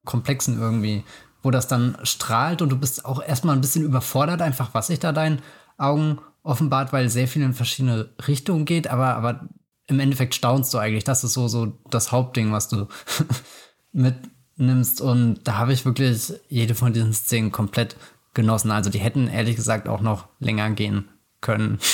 komplexen 0.06 0.60
irgendwie, 0.60 1.04
wo 1.42 1.52
das 1.52 1.68
dann 1.68 1.98
strahlt 2.04 2.62
und 2.62 2.70
du 2.70 2.78
bist 2.78 3.06
auch 3.06 3.22
erstmal 3.22 3.56
ein 3.56 3.62
bisschen 3.62 3.84
überfordert, 3.84 4.42
einfach 4.42 4.74
was 4.74 4.88
sich 4.88 5.00
da 5.00 5.12
deinen 5.12 5.42
Augen 5.78 6.20
offenbart, 6.50 6.92
weil 6.92 7.10
sehr 7.10 7.28
viel 7.28 7.44
in 7.44 7.54
verschiedene 7.54 8.10
Richtungen 8.28 8.66
geht, 8.66 8.88
aber, 8.88 9.16
aber 9.16 9.48
im 9.88 10.00
Endeffekt 10.00 10.36
staunst 10.36 10.74
du 10.74 10.78
eigentlich. 10.78 11.04
Das 11.04 11.24
ist 11.24 11.34
so, 11.34 11.48
so 11.48 11.78
das 11.90 12.12
Hauptding, 12.12 12.52
was 12.52 12.68
du 12.68 12.88
mitnimmst. 13.92 15.02
Und 15.02 15.42
da 15.44 15.58
habe 15.58 15.74
ich 15.74 15.86
wirklich 15.86 16.34
jede 16.48 16.76
von 16.76 16.94
diesen 16.94 17.14
Szenen 17.14 17.52
komplett 17.52 17.96
genossen. 18.34 18.72
Also 18.72 18.90
die 18.90 19.00
hätten 19.00 19.28
ehrlich 19.28 19.56
gesagt 19.56 19.88
auch 19.88 20.02
noch 20.02 20.28
länger 20.40 20.72
gehen 20.72 21.10
können. 21.42 21.80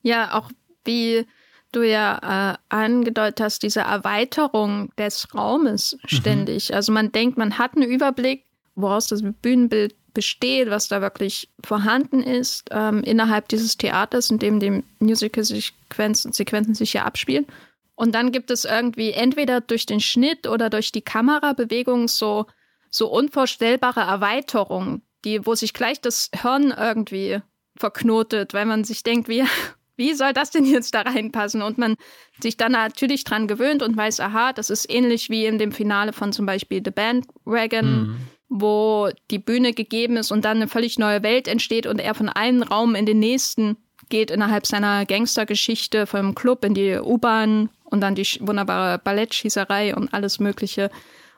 Ja, 0.00 0.38
auch 0.38 0.48
wie 0.84 1.26
du 1.72 1.82
ja 1.82 2.52
äh, 2.52 2.56
angedeutet 2.68 3.40
hast, 3.40 3.64
diese 3.64 3.80
Erweiterung 3.80 4.90
des 4.96 5.34
Raumes 5.34 5.98
mhm. 6.00 6.08
ständig. 6.08 6.70
Mhm. 6.70 6.76
Also 6.76 6.92
man 6.92 7.10
denkt, 7.10 7.36
man 7.36 7.58
hat 7.58 7.74
einen 7.74 7.90
Überblick, 7.90 8.44
woraus 8.76 9.08
das 9.08 9.22
Bühnenbild 9.42 9.96
besteht, 10.18 10.68
was 10.68 10.88
da 10.88 11.00
wirklich 11.00 11.48
vorhanden 11.64 12.24
ist 12.24 12.70
ähm, 12.72 13.04
innerhalb 13.04 13.46
dieses 13.46 13.76
Theaters, 13.76 14.30
in 14.30 14.40
dem 14.40 14.58
die 14.58 14.82
Musical-Sequenzen 14.98 16.32
Sequenzen 16.32 16.74
sich 16.74 16.92
ja 16.92 17.04
abspielen. 17.04 17.46
Und 17.94 18.16
dann 18.16 18.32
gibt 18.32 18.50
es 18.50 18.64
irgendwie 18.64 19.12
entweder 19.12 19.60
durch 19.60 19.86
den 19.86 20.00
Schnitt 20.00 20.48
oder 20.48 20.70
durch 20.70 20.90
die 20.90 21.02
Kamerabewegung 21.02 22.08
so, 22.08 22.46
so 22.90 23.08
unvorstellbare 23.08 24.00
Erweiterungen, 24.00 25.02
die, 25.24 25.46
wo 25.46 25.54
sich 25.54 25.72
gleich 25.72 26.00
das 26.00 26.30
Hirn 26.34 26.74
irgendwie 26.76 27.38
verknotet, 27.76 28.54
weil 28.54 28.66
man 28.66 28.82
sich 28.82 29.04
denkt, 29.04 29.28
wie, 29.28 29.44
wie 29.96 30.14
soll 30.14 30.32
das 30.32 30.50
denn 30.50 30.64
jetzt 30.64 30.96
da 30.96 31.02
reinpassen? 31.02 31.62
Und 31.62 31.78
man 31.78 31.94
sich 32.40 32.56
dann 32.56 32.72
natürlich 32.72 33.22
dran 33.22 33.46
gewöhnt 33.46 33.84
und 33.84 33.96
weiß, 33.96 34.18
aha, 34.18 34.52
das 34.52 34.68
ist 34.68 34.92
ähnlich 34.92 35.30
wie 35.30 35.46
in 35.46 35.58
dem 35.58 35.70
Finale 35.70 36.12
von 36.12 36.32
zum 36.32 36.44
Beispiel 36.44 36.82
The 36.84 36.90
Bandwagon. 36.90 38.08
Mhm 38.08 38.16
wo 38.48 39.10
die 39.30 39.38
Bühne 39.38 39.72
gegeben 39.72 40.16
ist 40.16 40.30
und 40.30 40.44
dann 40.44 40.58
eine 40.58 40.68
völlig 40.68 40.98
neue 40.98 41.22
Welt 41.22 41.48
entsteht 41.48 41.86
und 41.86 41.98
er 42.00 42.14
von 42.14 42.28
einem 42.28 42.62
Raum 42.62 42.94
in 42.94 43.06
den 43.06 43.18
nächsten 43.18 43.76
geht 44.08 44.30
innerhalb 44.30 44.66
seiner 44.66 45.04
Gangstergeschichte 45.04 46.06
vom 46.06 46.34
Club 46.34 46.64
in 46.64 46.74
die 46.74 46.98
U-Bahn 46.98 47.68
und 47.84 48.00
dann 48.00 48.14
die 48.14 48.26
wunderbare 48.40 48.98
Ballettschießerei 48.98 49.94
und 49.94 50.12
alles 50.14 50.38
Mögliche 50.38 50.90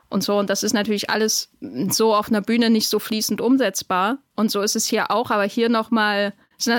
und 0.09 0.23
so. 0.23 0.37
Und 0.37 0.49
das 0.49 0.63
ist 0.63 0.73
natürlich 0.73 1.09
alles 1.09 1.49
so 1.89 2.13
auf 2.13 2.29
einer 2.29 2.41
Bühne 2.41 2.69
nicht 2.69 2.89
so 2.89 2.99
fließend 2.99 3.41
umsetzbar. 3.41 4.19
Und 4.35 4.51
so 4.51 4.61
ist 4.61 4.75
es 4.75 4.85
hier 4.85 5.11
auch, 5.11 5.31
aber 5.31 5.43
hier 5.43 5.69
nochmal, 5.69 6.33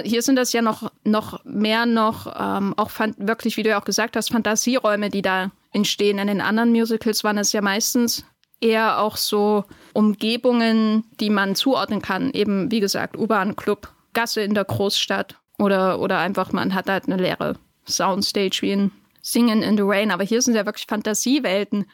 hier 0.04 0.22
sind 0.22 0.36
das 0.36 0.52
ja 0.52 0.62
noch, 0.62 0.92
noch 1.04 1.44
mehr 1.44 1.86
noch, 1.86 2.26
ähm, 2.38 2.74
auch 2.76 2.90
wirklich, 3.16 3.56
wie 3.56 3.62
du 3.62 3.70
ja 3.70 3.80
auch 3.80 3.84
gesagt 3.84 4.16
hast, 4.16 4.30
Fantasieräume, 4.30 5.10
die 5.10 5.22
da 5.22 5.50
entstehen. 5.72 6.18
In 6.18 6.28
den 6.28 6.40
anderen 6.40 6.70
Musicals 6.70 7.24
waren 7.24 7.38
es 7.38 7.52
ja 7.52 7.62
meistens 7.62 8.24
eher 8.62 9.00
auch 9.00 9.16
so 9.16 9.64
Umgebungen, 9.92 11.04
die 11.20 11.30
man 11.30 11.54
zuordnen 11.54 12.00
kann. 12.00 12.30
Eben, 12.32 12.70
wie 12.70 12.80
gesagt, 12.80 13.16
U-Bahn-Club, 13.16 13.88
Gasse 14.14 14.42
in 14.42 14.54
der 14.54 14.64
Großstadt 14.64 15.36
oder, 15.58 16.00
oder 16.00 16.18
einfach, 16.18 16.52
man 16.52 16.74
hat 16.74 16.88
halt 16.88 17.06
eine 17.06 17.16
leere 17.16 17.56
Soundstage 17.86 18.58
wie 18.62 18.72
in 18.72 18.90
Singen 19.20 19.62
in 19.62 19.76
the 19.76 19.82
Rain. 19.84 20.10
Aber 20.10 20.24
hier 20.24 20.42
sind 20.42 20.54
ja 20.54 20.66
wirklich 20.66 20.86
Fantasiewelten 20.86 21.86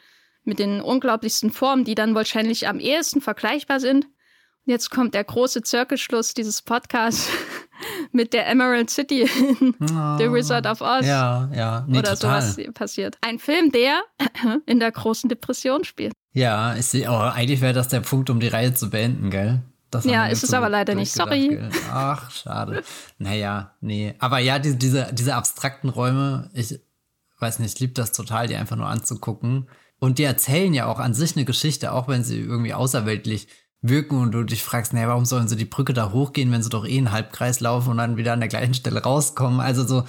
mit 0.43 0.59
den 0.59 0.81
unglaublichsten 0.81 1.51
Formen, 1.51 1.83
die 1.83 1.95
dann 1.95 2.15
wahrscheinlich 2.15 2.67
am 2.67 2.79
ehesten 2.79 3.21
vergleichbar 3.21 3.79
sind. 3.79 4.05
Und 4.05 4.71
jetzt 4.71 4.89
kommt 4.89 5.13
der 5.13 5.23
große 5.23 5.61
Zirkelschluss 5.61 6.33
dieses 6.33 6.61
Podcasts 6.61 7.29
mit 8.11 8.33
der 8.33 8.47
Emerald 8.47 8.89
City 8.89 9.21
in 9.21 9.75
oh, 9.81 10.17
The 10.17 10.31
Wizard 10.31 10.65
of 10.65 10.81
Oz. 10.81 11.05
Ja, 11.05 11.49
ja, 11.53 11.85
nee, 11.87 11.99
oder 11.99 12.15
total. 12.15 12.41
sowas 12.41 12.73
passiert. 12.73 13.17
Ein 13.21 13.39
Film, 13.39 13.71
der 13.71 14.01
in 14.65 14.79
der 14.79 14.91
großen 14.91 15.29
Depression 15.29 15.83
spielt. 15.83 16.13
Ja, 16.33 16.75
ich 16.75 16.85
sehe, 16.85 17.09
oh, 17.09 17.15
eigentlich 17.15 17.61
wäre 17.61 17.73
das 17.73 17.87
der 17.87 18.01
Punkt, 18.01 18.29
um 18.29 18.39
die 18.39 18.47
Reihe 18.47 18.73
zu 18.73 18.89
beenden, 18.89 19.29
gell? 19.29 19.61
Das 19.91 20.05
ja, 20.05 20.27
ist 20.27 20.43
es 20.43 20.53
aber 20.53 20.69
leider 20.69 20.93
nicht. 20.93 21.11
Sorry. 21.11 21.59
Ach, 21.91 22.29
schade. 22.29 22.83
naja, 23.17 23.73
nee. 23.81 24.13
Aber 24.19 24.37
ja, 24.37 24.59
diese, 24.59 24.75
diese, 24.75 25.09
diese 25.11 25.33
abstrakten 25.33 25.89
Räume, 25.89 26.49
ich 26.53 26.79
weiß 27.39 27.59
nicht, 27.59 27.73
ich 27.73 27.79
liebe 27.79 27.93
das 27.93 28.11
total, 28.11 28.47
die 28.47 28.55
einfach 28.55 28.75
nur 28.75 28.87
anzugucken. 28.87 29.67
Und 29.99 30.19
die 30.19 30.23
erzählen 30.23 30.73
ja 30.73 30.85
auch 30.85 30.99
an 30.99 31.13
sich 31.13 31.35
eine 31.35 31.45
Geschichte, 31.45 31.91
auch 31.91 32.07
wenn 32.07 32.23
sie 32.23 32.39
irgendwie 32.39 32.73
außerweltlich 32.73 33.47
wirken 33.81 34.17
und 34.17 34.31
du 34.31 34.43
dich 34.43 34.63
fragst, 34.63 34.93
naja, 34.93 35.07
warum 35.07 35.25
sollen 35.25 35.47
sie 35.47 35.55
die 35.55 35.65
Brücke 35.65 35.93
da 35.93 36.11
hochgehen, 36.11 36.51
wenn 36.51 36.61
sie 36.61 36.69
doch 36.69 36.85
eh 36.85 36.97
einen 36.97 37.11
Halbkreis 37.11 37.59
laufen 37.59 37.91
und 37.91 37.97
dann 37.97 38.17
wieder 38.17 38.33
an 38.33 38.41
der 38.41 38.49
gleichen 38.49 38.73
Stelle 38.73 39.01
rauskommen. 39.01 39.59
Also 39.59 39.87
so 39.87 40.03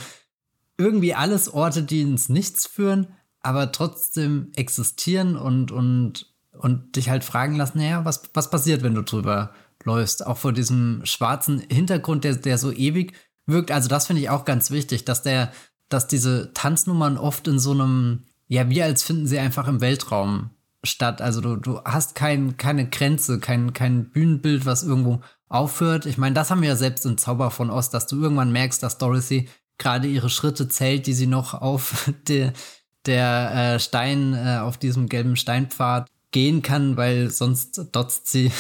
irgendwie 0.76 1.14
alles 1.14 1.52
Orte, 1.52 1.82
die 1.82 2.02
ins 2.02 2.28
Nichts 2.28 2.66
führen, 2.66 3.08
aber 3.42 3.72
trotzdem 3.72 4.52
existieren 4.54 5.36
und, 5.36 5.72
und, 5.72 6.32
und 6.52 6.96
dich 6.96 7.08
halt 7.10 7.24
fragen 7.24 7.56
lassen, 7.56 7.78
naja, 7.78 8.04
was, 8.04 8.22
was 8.34 8.50
passiert, 8.50 8.82
wenn 8.82 8.94
du 8.94 9.02
drüber 9.02 9.54
läufst? 9.84 10.26
Auch 10.26 10.38
vor 10.38 10.52
diesem 10.52 11.00
schwarzen 11.04 11.60
Hintergrund, 11.70 12.24
der, 12.24 12.36
der 12.36 12.58
so 12.58 12.72
ewig 12.72 13.14
wirkt. 13.46 13.70
Also 13.70 13.88
das 13.88 14.06
finde 14.06 14.22
ich 14.22 14.30
auch 14.30 14.44
ganz 14.44 14.70
wichtig, 14.70 15.04
dass 15.04 15.22
der, 15.22 15.52
dass 15.88 16.06
diese 16.06 16.52
Tanznummern 16.52 17.16
oft 17.16 17.48
in 17.48 17.58
so 17.58 17.72
einem 17.72 18.24
ja, 18.50 18.68
wie 18.68 18.82
als 18.82 19.04
finden 19.04 19.28
sie 19.28 19.38
einfach 19.38 19.68
im 19.68 19.80
Weltraum 19.80 20.50
statt. 20.82 21.22
Also 21.22 21.40
du, 21.40 21.54
du 21.54 21.80
hast 21.84 22.16
kein, 22.16 22.56
keine 22.56 22.90
Grenze, 22.90 23.38
kein, 23.38 23.72
kein 23.72 24.10
Bühnenbild, 24.10 24.66
was 24.66 24.82
irgendwo 24.82 25.20
aufhört. 25.48 26.04
Ich 26.04 26.18
meine, 26.18 26.34
das 26.34 26.50
haben 26.50 26.60
wir 26.60 26.70
ja 26.70 26.76
selbst 26.76 27.06
im 27.06 27.16
Zauber 27.16 27.52
von 27.52 27.70
Ost, 27.70 27.94
dass 27.94 28.08
du 28.08 28.20
irgendwann 28.20 28.50
merkst, 28.50 28.82
dass 28.82 28.98
Dorothy 28.98 29.48
gerade 29.78 30.08
ihre 30.08 30.28
Schritte 30.28 30.66
zählt, 30.66 31.06
die 31.06 31.12
sie 31.12 31.28
noch 31.28 31.54
auf 31.54 32.12
der, 32.26 32.52
der 33.06 33.74
äh, 33.74 33.80
Stein, 33.80 34.34
äh, 34.34 34.58
auf 34.58 34.78
diesem 34.78 35.08
gelben 35.08 35.36
Steinpfad 35.36 36.08
gehen 36.32 36.62
kann, 36.62 36.96
weil 36.96 37.30
sonst 37.30 37.88
dotzt 37.92 38.28
sie 38.28 38.52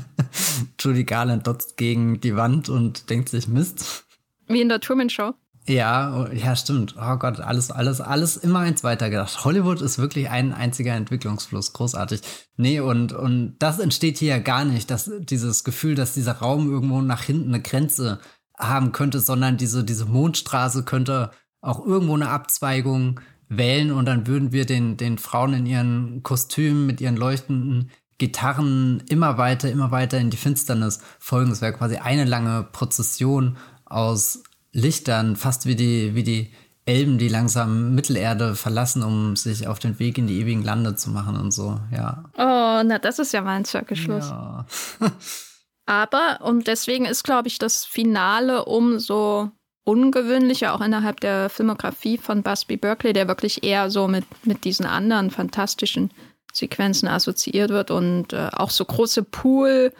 Judy 0.80 1.04
Garland 1.04 1.46
dotzt 1.46 1.76
gegen 1.76 2.20
die 2.20 2.36
Wand 2.36 2.68
und 2.68 3.10
denkt 3.10 3.28
sich 3.28 3.48
Mist. 3.48 4.04
Wie 4.46 4.60
in 4.60 4.68
der 4.68 4.80
Truman 4.80 5.10
Show. 5.10 5.34
Ja, 5.68 6.16
oh, 6.16 6.34
ja, 6.34 6.56
stimmt. 6.56 6.96
Oh 7.00 7.16
Gott, 7.16 7.38
alles, 7.38 7.70
alles, 7.70 8.00
alles 8.00 8.36
immer 8.36 8.60
eins 8.60 8.82
weiter 8.82 9.10
gedacht. 9.10 9.44
Hollywood 9.44 9.80
ist 9.80 9.98
wirklich 9.98 10.28
ein 10.28 10.52
einziger 10.52 10.94
Entwicklungsfluss. 10.94 11.72
Großartig. 11.72 12.20
Nee, 12.56 12.80
und, 12.80 13.12
und 13.12 13.56
das 13.60 13.78
entsteht 13.78 14.18
hier 14.18 14.30
ja 14.30 14.38
gar 14.38 14.64
nicht, 14.64 14.90
dass 14.90 15.10
dieses 15.20 15.62
Gefühl, 15.62 15.94
dass 15.94 16.14
dieser 16.14 16.32
Raum 16.32 16.68
irgendwo 16.68 17.00
nach 17.00 17.22
hinten 17.22 17.54
eine 17.54 17.62
Grenze 17.62 18.18
haben 18.58 18.90
könnte, 18.90 19.20
sondern 19.20 19.56
diese, 19.56 19.84
diese 19.84 20.06
Mondstraße 20.06 20.82
könnte 20.82 21.30
auch 21.60 21.84
irgendwo 21.86 22.14
eine 22.14 22.28
Abzweigung 22.28 23.20
wählen 23.56 23.92
und 23.92 24.06
dann 24.06 24.26
würden 24.26 24.52
wir 24.52 24.66
den, 24.66 24.96
den 24.96 25.18
Frauen 25.18 25.54
in 25.54 25.66
ihren 25.66 26.22
Kostümen 26.22 26.86
mit 26.86 27.00
ihren 27.00 27.16
leuchtenden 27.16 27.90
Gitarren 28.18 29.02
immer 29.08 29.38
weiter, 29.38 29.70
immer 29.70 29.90
weiter 29.90 30.18
in 30.18 30.30
die 30.30 30.36
Finsternis 30.36 31.00
folgen. 31.18 31.50
Es 31.50 31.60
wäre 31.60 31.72
quasi 31.72 31.96
eine 31.96 32.24
lange 32.24 32.62
Prozession 32.72 33.56
aus 33.84 34.42
Lichtern, 34.72 35.36
fast 35.36 35.66
wie 35.66 35.76
die, 35.76 36.14
wie 36.14 36.22
die 36.22 36.52
Elben, 36.84 37.18
die 37.18 37.28
langsam 37.28 37.94
Mittelerde 37.94 38.54
verlassen, 38.54 39.02
um 39.02 39.36
sich 39.36 39.68
auf 39.68 39.78
den 39.78 39.98
Weg 39.98 40.18
in 40.18 40.26
die 40.26 40.40
ewigen 40.40 40.62
Lande 40.62 40.96
zu 40.96 41.10
machen 41.10 41.36
und 41.36 41.52
so, 41.52 41.78
ja. 41.92 42.24
Oh, 42.36 42.82
na, 42.84 42.98
das 43.00 43.18
ist 43.18 43.32
ja 43.32 43.42
mal 43.42 43.56
ein 43.56 43.64
Zirkelschluss. 43.64 44.28
Ja. 44.30 44.66
Aber, 45.86 46.40
und 46.42 46.66
deswegen 46.66 47.04
ist, 47.04 47.22
glaube 47.24 47.48
ich, 47.48 47.58
das 47.58 47.84
Finale 47.84 48.64
umso 48.64 49.50
ungewöhnlicher, 49.84 50.74
auch 50.74 50.80
innerhalb 50.80 51.20
der 51.20 51.48
Filmografie 51.48 52.18
von 52.18 52.42
Busby 52.42 52.76
Berkeley, 52.76 53.12
der 53.12 53.28
wirklich 53.28 53.64
eher 53.64 53.90
so 53.90 54.08
mit, 54.08 54.24
mit 54.44 54.64
diesen 54.64 54.86
anderen 54.86 55.30
fantastischen 55.30 56.10
Sequenzen 56.52 57.08
assoziiert 57.08 57.70
wird 57.70 57.90
und 57.90 58.32
äh, 58.32 58.48
auch 58.52 58.70
so 58.70 58.84
große 58.84 59.22
Pool- 59.24 59.92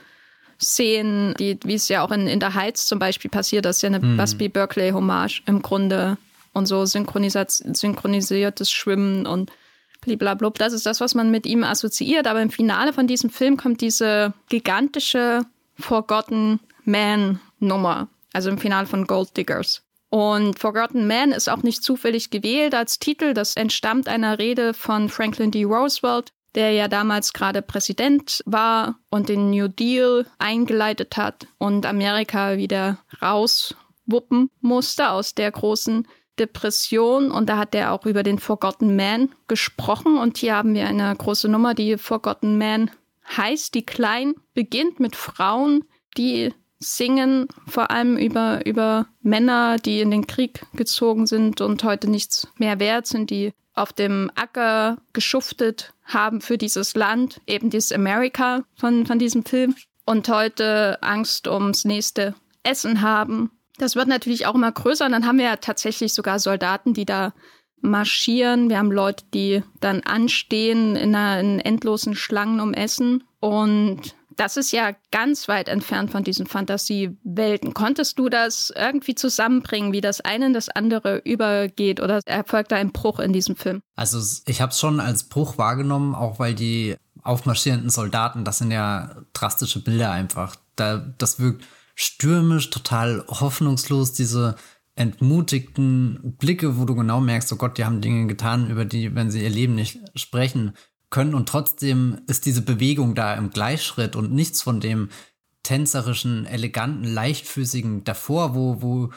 Szenen, 0.61 1.35
die, 1.41 1.59
wie 1.65 1.75
es 1.75 1.89
ja 1.89 2.05
auch 2.05 2.13
in, 2.13 2.29
in 2.29 2.39
der 2.39 2.55
Heiz 2.55 2.87
zum 2.87 3.01
Beispiel 3.01 3.31
passiert, 3.31 3.65
das 3.65 3.77
ist 3.77 3.83
ja 3.83 3.89
eine 3.89 3.99
mhm. 3.99 4.17
Busby 4.17 4.49
Berkeley-Hommage 4.49 5.43
im 5.47 5.61
Grunde 5.61 6.19
und 6.53 6.67
so 6.67 6.85
synchronisiertes 6.85 8.71
Schwimmen 8.71 9.27
und 9.27 9.51
blablabla. 10.03 10.51
Das 10.51 10.73
ist 10.73 10.87
das, 10.87 11.01
was 11.01 11.15
man 11.15 11.31
mit 11.31 11.47
ihm 11.47 11.65
assoziiert. 11.65 12.27
Aber 12.27 12.43
im 12.43 12.51
Finale 12.51 12.93
von 12.93 13.07
diesem 13.07 13.31
Film 13.31 13.57
kommt 13.57 13.81
diese 13.81 14.35
gigantische 14.49 15.43
Forgotten 15.79 16.61
Man-Nummer. 16.85 18.09
Also 18.33 18.51
im 18.51 18.59
Finale 18.59 18.87
von 18.87 19.07
Gold 19.07 19.37
Diggers. 19.37 19.83
Und 20.09 20.59
Forgotten 20.59 21.07
Man 21.07 21.33
ist 21.33 21.49
auch 21.49 21.63
nicht 21.63 21.83
zufällig 21.83 22.31
gewählt 22.31 22.75
als 22.75 22.99
Titel. 22.99 23.33
Das 23.33 23.57
entstammt 23.57 24.09
einer 24.09 24.39
Rede 24.39 24.75
von 24.75 25.09
Franklin 25.09 25.51
D. 25.51 25.65
Roosevelt, 25.65 26.33
der 26.55 26.73
ja 26.73 26.87
damals 26.87 27.33
gerade 27.33 27.63
Präsident 27.63 28.43
war 28.45 28.99
und 29.09 29.31
den 29.31 29.51
New 29.51 29.69
Deal 29.69 30.27
eingeleitet 30.39 31.17
hat 31.17 31.47
und 31.57 31.87
Amerika 31.87 32.59
wieder 32.59 32.99
rauswuppen 33.23 34.51
musste 34.61 35.11
aus 35.11 35.35
der 35.35 35.51
großen 35.51 36.07
Depression. 36.39 37.31
Und 37.31 37.49
da 37.49 37.57
hat 37.57 37.75
er 37.75 37.93
auch 37.93 38.05
über 38.05 38.23
den 38.23 38.39
Forgotten 38.39 38.97
Man 38.97 39.31
gesprochen. 39.49 40.19
Und 40.19 40.37
hier 40.37 40.57
haben 40.57 40.75
wir 40.75 40.87
eine 40.87 41.17
große 41.17 41.49
Nummer, 41.49 41.73
die 41.73 41.97
Forgotten 41.97 42.59
Man 42.59 42.91
heißt, 43.37 43.75
die 43.75 43.87
klein 43.87 44.35
beginnt 44.53 45.01
mit 45.01 45.17
Frauen, 45.17 45.85
die 46.19 46.53
singen 46.83 47.49
vor 47.67 47.91
allem 47.91 48.17
über, 48.17 48.67
über 48.67 49.07
Männer, 49.23 49.79
die 49.79 50.01
in 50.01 50.11
den 50.11 50.27
Krieg 50.27 50.63
gezogen 50.75 51.27
sind 51.27 51.61
und 51.61 51.85
heute 51.85 52.11
nichts 52.11 52.49
mehr 52.59 52.79
wert 52.81 53.07
sind, 53.07 53.31
die 53.31 53.53
auf 53.75 53.93
dem 53.93 54.31
Acker 54.35 54.99
geschuftet 55.13 55.95
haben 56.05 56.41
für 56.41 56.59
dieses 56.59 56.95
Land, 56.95 57.41
eben 57.47 57.71
dieses 57.71 57.93
America 57.93 58.65
von, 58.77 59.07
von 59.07 59.19
diesem 59.19 59.45
Film 59.45 59.75
und 60.05 60.29
heute 60.29 60.99
Angst 61.03 61.49
ums 61.49 61.85
nächste 61.85 62.35
Essen 62.63 63.01
haben. 63.01 63.51
Das 63.79 63.97
wird 63.97 64.09
natürlich 64.09 64.47
auch 64.47 64.55
immer 64.55 64.71
größer 64.71 65.07
und 65.07 65.13
dann 65.13 65.27
haben 65.27 65.39
wir 65.39 65.47
ja 65.47 65.57
tatsächlich 65.57 66.13
sogar 66.13 66.39
Soldaten, 66.39 66.93
die 66.93 67.07
da 67.07 67.33
marschieren. 67.81 68.69
Wir 68.69 68.79
haben 68.79 68.93
Leute, 68.93 69.25
die 69.35 69.63
dann 69.81 70.01
anstehen 70.03 70.97
in, 70.97 71.15
einer, 71.15 71.41
in 71.41 71.59
endlosen 71.59 72.15
Schlangen 72.15 72.61
um 72.61 72.75
Essen 72.75 73.25
und 73.41 74.15
das 74.37 74.57
ist 74.57 74.73
ja 74.73 74.93
ganz 75.11 75.49
weit 75.49 75.69
entfernt 75.69 76.11
von 76.11 76.25
diesen 76.25 76.47
Fantasiewelten. 76.47 77.75
Konntest 77.75 78.19
du 78.19 78.29
das 78.29 78.73
irgendwie 78.75 79.15
zusammenbringen, 79.15 79.93
wie 79.93 80.01
das 80.01 80.21
eine 80.21 80.47
in 80.47 80.53
das 80.53 80.69
andere 80.69 81.19
übergeht 81.19 82.01
oder 82.01 82.21
erfolgt 82.27 82.73
da 82.73 82.77
ein 82.77 82.93
Bruch 82.93 83.19
in 83.19 83.33
diesem 83.33 83.57
Film? 83.57 83.83
Also 83.97 84.21
ich 84.47 84.61
habe 84.61 84.71
es 84.71 84.79
schon 84.79 85.01
als 85.01 85.25
Bruch 85.25 85.59
wahrgenommen, 85.59 86.15
auch 86.15 86.39
weil 86.39 86.55
die 86.55 86.97
aufmarschierenden 87.23 87.91
Soldaten, 87.91 88.45
das 88.45 88.59
sind 88.59 88.71
ja 88.71 89.17
drastische 89.33 89.83
Bilder 89.83 90.11
einfach. 90.11 90.57
Da, 90.77 90.99
das 91.19 91.39
wirkt 91.39 91.65
stürmisch, 91.95 92.71
total 92.71 93.25
hoffnungslos, 93.29 94.13
diese 94.13 94.57
entmutigten 94.95 96.37
Blicke, 96.39 96.79
wo 96.79 96.85
du 96.85 96.95
genau 96.95 97.21
merkst, 97.21 97.53
oh 97.53 97.57
Gott, 97.57 97.79
die 97.79 97.85
haben 97.85 98.01
Dinge 98.01 98.27
getan, 98.27 98.69
über 98.69 98.85
die, 98.85 99.15
wenn 99.15 99.31
sie 99.31 99.43
ihr 99.43 99.51
Leben 99.51 99.75
nicht 99.75 100.01
sprechen, 100.15 100.75
können 101.13 101.35
und 101.35 101.49
trotzdem 101.49 102.23
ist 102.27 102.47
diese 102.47 102.63
Bewegung 102.63 103.15
da 103.15 103.35
im 103.35 103.51
Gleichschritt 103.51 104.17
und 104.17 104.33
nichts 104.33 104.63
von 104.63 104.81
dem 104.81 105.11
tänzerischen, 105.63 106.45
eleganten, 106.47 107.05
leichtfüßigen 107.05 108.03
davor, 108.03 108.57
wo, 108.57 108.83
wo, 108.83 109.11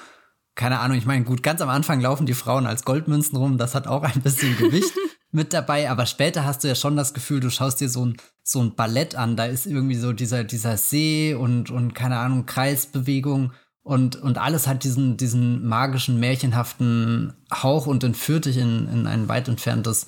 keine 0.54 0.80
Ahnung, 0.80 0.98
ich 0.98 1.08
meine, 1.08 1.26
gut, 1.26 1.42
ganz 1.42 1.62
am 1.62 1.70
Anfang 1.70 2.00
laufen 2.02 2.28
die 2.28 2.36
Frauen 2.36 2.68
als 2.68 2.86
Goldmünzen 2.86 3.36
rum, 3.36 3.58
das 3.58 3.74
hat 3.74 3.88
auch 3.88 4.04
ein 4.04 4.22
bisschen 4.22 4.56
Gewicht 4.60 4.94
mit 5.32 5.54
dabei, 5.54 5.90
aber 5.90 6.06
später 6.06 6.46
hast 6.46 6.64
du 6.64 6.68
ja 6.68 6.76
schon 6.76 6.96
das 6.96 7.16
Gefühl, 7.16 7.40
du 7.40 7.50
schaust 7.50 7.82
dir 7.82 7.90
so 7.90 8.06
ein, 8.06 8.18
so 8.44 8.62
ein 8.62 8.76
Ballett 8.76 9.16
an, 9.16 9.36
da 9.36 9.46
ist 9.46 9.66
irgendwie 9.66 9.96
so 9.96 10.14
dieser, 10.14 10.44
dieser 10.44 10.78
See 10.78 11.34
und, 11.34 11.72
und 11.72 11.96
keine 11.96 12.18
Ahnung, 12.18 12.46
Kreisbewegung 12.46 13.52
Und, 13.84 14.16
und 14.16 14.38
alles 14.38 14.68
hat 14.68 14.84
diesen, 14.84 15.16
diesen 15.16 15.68
magischen, 15.68 16.20
märchenhaften 16.20 17.34
Hauch 17.52 17.86
und 17.86 18.04
entführt 18.04 18.46
dich 18.46 18.58
in, 18.58 18.88
in 18.88 19.08
ein 19.08 19.28
weit 19.28 19.48
entferntes 19.48 20.08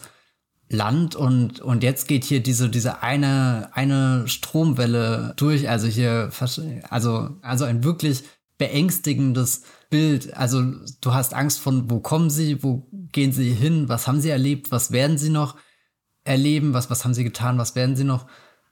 Land 0.70 1.16
und, 1.16 1.62
und 1.62 1.84
jetzt 1.84 2.08
geht 2.08 2.26
hier 2.26 2.42
diese, 2.42 2.70
diese 2.70 3.02
eine, 3.02 3.70
eine 3.74 4.28
Stromwelle 4.28 5.34
durch, 5.38 5.70
also 5.70 5.88
hier, 5.88 6.30
also, 6.90 7.30
also 7.42 7.66
ein 7.66 7.84
wirklich 7.84 8.24
beängstigendes 8.58 9.64
Bild. 9.90 10.36
Also 10.36 10.64
du 11.02 11.14
hast 11.14 11.34
Angst 11.34 11.60
von, 11.60 11.90
wo 11.90 12.00
kommen 12.00 12.30
sie, 12.30 12.64
wo 12.64 12.88
gehen 13.12 13.32
sie 13.32 13.52
hin, 13.52 13.88
was 13.88 14.08
haben 14.08 14.20
sie 14.20 14.30
erlebt, 14.30 14.72
was 14.72 14.92
werden 14.92 15.18
sie 15.18 15.30
noch 15.30 15.56
erleben, 16.26 16.74
was, 16.74 16.90
was 16.90 17.06
haben 17.06 17.14
sie 17.14 17.24
getan, 17.24 17.58
was 17.58 17.76
werden 17.76 17.96
sie 17.96 18.04
noch 18.04 18.28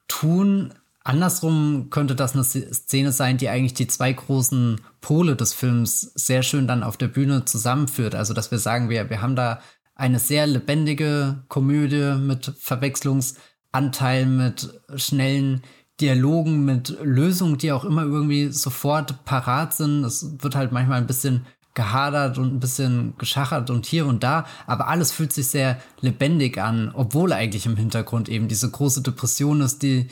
tun. 0.07 0.73
Andersrum 1.03 1.91
könnte 1.91 2.15
das 2.15 2.33
eine 2.33 2.43
Szene 2.43 3.11
sein, 3.11 3.37
die 3.37 3.47
eigentlich 3.47 3.75
die 3.75 3.87
zwei 3.87 4.11
großen 4.11 4.81
Pole 5.01 5.35
des 5.35 5.53
Films 5.53 6.01
sehr 6.15 6.41
schön 6.41 6.67
dann 6.67 6.83
auf 6.83 6.97
der 6.97 7.07
Bühne 7.07 7.45
zusammenführt. 7.45 8.15
Also, 8.15 8.33
dass 8.33 8.49
wir 8.49 8.57
sagen, 8.57 8.89
wir, 8.89 9.09
wir 9.09 9.21
haben 9.21 9.35
da 9.35 9.61
eine 9.95 10.19
sehr 10.19 10.45
lebendige 10.45 11.43
Komödie 11.47 12.15
mit 12.19 12.53
Verwechslungsanteilen, 12.59 14.37
mit 14.37 14.81
schnellen 14.95 15.61
Dialogen, 16.01 16.65
mit 16.65 16.97
Lösungen, 17.01 17.57
die 17.57 17.71
auch 17.71 17.85
immer 17.85 18.03
irgendwie 18.03 18.51
sofort 18.51 19.23
parat 19.23 19.73
sind. 19.73 20.03
Es 20.03 20.35
wird 20.39 20.55
halt 20.55 20.73
manchmal 20.73 20.97
ein 20.97 21.07
bisschen 21.07 21.45
gehadert 21.73 22.37
und 22.37 22.53
ein 22.53 22.59
bisschen 22.59 23.13
geschachert 23.17 23.69
und 23.69 23.85
hier 23.85 24.05
und 24.05 24.23
da, 24.23 24.45
aber 24.65 24.87
alles 24.87 25.11
fühlt 25.11 25.33
sich 25.33 25.47
sehr 25.47 25.77
lebendig 25.99 26.57
an, 26.57 26.91
obwohl 26.93 27.33
eigentlich 27.33 27.65
im 27.65 27.75
Hintergrund 27.75 28.29
eben 28.29 28.47
diese 28.47 28.71
große 28.71 29.01
Depression 29.01 29.61
ist, 29.61 29.83
die 29.83 30.07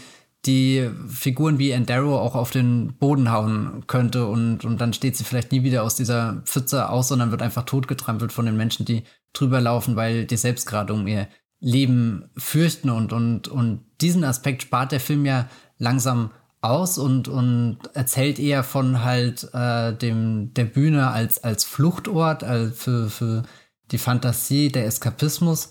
die 0.46 0.90
Figuren 1.08 1.58
wie 1.58 1.72
Endaro 1.72 2.20
auch 2.20 2.36
auf 2.36 2.52
den 2.52 2.98
Boden 2.98 3.32
hauen 3.32 3.86
könnte 3.88 4.28
und, 4.28 4.66
und 4.66 4.82
dann 4.82 4.92
steht 4.92 5.16
sie 5.16 5.24
vielleicht 5.24 5.54
nie 5.54 5.64
wieder 5.64 5.84
aus 5.84 5.96
dieser 5.96 6.42
Pfütze 6.44 6.90
aus, 6.90 7.08
sondern 7.08 7.32
wird 7.32 7.42
einfach 7.42 7.64
totgetrampelt 7.64 8.34
von 8.34 8.46
den 8.46 8.58
Menschen, 8.58 8.86
die 8.86 9.04
drüber 9.34 9.62
laufen, 9.62 9.96
weil 9.96 10.26
die 10.26 10.38
selbst 10.38 10.66
gerade 10.66 10.94
um 10.94 11.08
ihr 11.08 11.28
Leben 11.60 12.30
fürchten 12.38 12.90
und, 12.90 13.14
und, 13.14 13.48
und 13.48 13.86
diesen 14.02 14.24
Aspekt 14.24 14.64
spart 14.64 14.92
der 14.92 15.00
Film 15.00 15.26
ja 15.26 15.48
langsam 15.78 16.32
aus 16.62 16.98
und, 16.98 17.28
und 17.28 17.80
erzählt 17.94 18.40
eher 18.40 18.64
von 18.64 19.04
halt 19.04 19.50
äh, 19.54 19.94
dem 19.94 20.54
der 20.54 20.66
Bühne 20.66 21.10
als, 21.10 21.44
als 21.44 21.64
Fluchtort, 21.66 22.44
als 22.44 22.82
für, 22.82 23.10
für 23.10 23.44
die 23.92 23.98
Fantasie, 23.98 24.70
der 24.70 24.86
Eskapismus. 24.86 25.70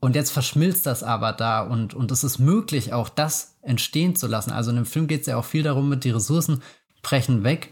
Und 0.00 0.14
jetzt 0.16 0.32
verschmilzt 0.32 0.84
das 0.84 1.02
aber 1.02 1.32
da 1.32 1.62
und, 1.62 1.94
und 1.94 2.10
es 2.10 2.24
ist 2.24 2.38
möglich, 2.38 2.92
auch 2.92 3.08
das 3.08 3.56
entstehen 3.62 4.16
zu 4.16 4.26
lassen. 4.26 4.50
Also 4.50 4.70
in 4.70 4.76
dem 4.76 4.86
Film 4.86 5.06
geht 5.06 5.22
es 5.22 5.26
ja 5.26 5.38
auch 5.38 5.46
viel 5.46 5.62
darum, 5.62 5.88
mit 5.88 6.04
die 6.04 6.10
Ressourcen 6.10 6.62
brechen 7.02 7.42
weg. 7.42 7.70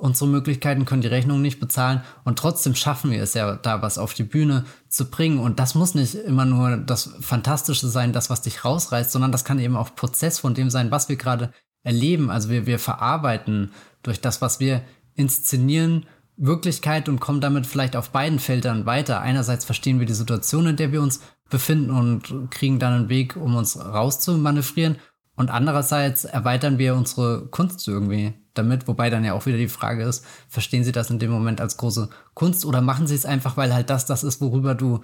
Unsere 0.00 0.30
Möglichkeiten 0.30 0.84
können 0.84 1.02
die 1.02 1.08
Rechnung 1.08 1.42
nicht 1.42 1.60
bezahlen 1.60 2.02
und 2.24 2.38
trotzdem 2.38 2.74
schaffen 2.74 3.10
wir 3.10 3.22
es 3.22 3.34
ja, 3.34 3.56
da 3.56 3.82
was 3.82 3.98
auf 3.98 4.14
die 4.14 4.24
Bühne 4.24 4.64
zu 4.88 5.10
bringen. 5.10 5.38
Und 5.38 5.58
das 5.58 5.74
muss 5.74 5.94
nicht 5.94 6.14
immer 6.14 6.44
nur 6.44 6.76
das 6.78 7.14
Fantastische 7.20 7.88
sein, 7.88 8.12
das, 8.12 8.30
was 8.30 8.42
dich 8.42 8.64
rausreißt, 8.64 9.12
sondern 9.12 9.32
das 9.32 9.44
kann 9.44 9.58
eben 9.58 9.76
auch 9.76 9.94
Prozess 9.94 10.38
von 10.38 10.54
dem 10.54 10.70
sein, 10.70 10.90
was 10.90 11.08
wir 11.08 11.16
gerade 11.16 11.52
erleben. 11.82 12.30
Also 12.30 12.48
wir, 12.48 12.66
wir 12.66 12.78
verarbeiten 12.78 13.72
durch 14.02 14.20
das, 14.20 14.40
was 14.40 14.60
wir 14.60 14.82
inszenieren, 15.14 16.06
Wirklichkeit 16.36 17.08
und 17.08 17.20
kommen 17.20 17.42
damit 17.42 17.66
vielleicht 17.66 17.96
auf 17.96 18.10
beiden 18.10 18.38
Feldern 18.38 18.86
weiter. 18.86 19.20
Einerseits 19.20 19.66
verstehen 19.66 19.98
wir 19.98 20.06
die 20.06 20.14
Situation, 20.14 20.66
in 20.66 20.76
der 20.76 20.92
wir 20.92 21.02
uns 21.02 21.20
befinden 21.50 21.90
und 21.90 22.50
kriegen 22.50 22.78
dann 22.78 22.94
einen 22.94 23.08
Weg, 23.10 23.36
um 23.36 23.56
uns 23.56 23.78
rauszumanövrieren. 23.78 24.96
Und 25.40 25.48
andererseits 25.48 26.26
erweitern 26.26 26.76
wir 26.76 26.94
unsere 26.94 27.46
Kunst 27.46 27.88
irgendwie 27.88 28.34
damit, 28.52 28.86
wobei 28.86 29.08
dann 29.08 29.24
ja 29.24 29.32
auch 29.32 29.46
wieder 29.46 29.56
die 29.56 29.68
Frage 29.68 30.04
ist, 30.04 30.22
verstehen 30.50 30.84
Sie 30.84 30.92
das 30.92 31.08
in 31.08 31.18
dem 31.18 31.30
Moment 31.30 31.62
als 31.62 31.78
große 31.78 32.10
Kunst 32.34 32.66
oder 32.66 32.82
machen 32.82 33.06
Sie 33.06 33.14
es 33.14 33.24
einfach, 33.24 33.56
weil 33.56 33.72
halt 33.72 33.88
das 33.88 34.04
das 34.04 34.22
ist, 34.22 34.42
worüber 34.42 34.74
du 34.74 35.00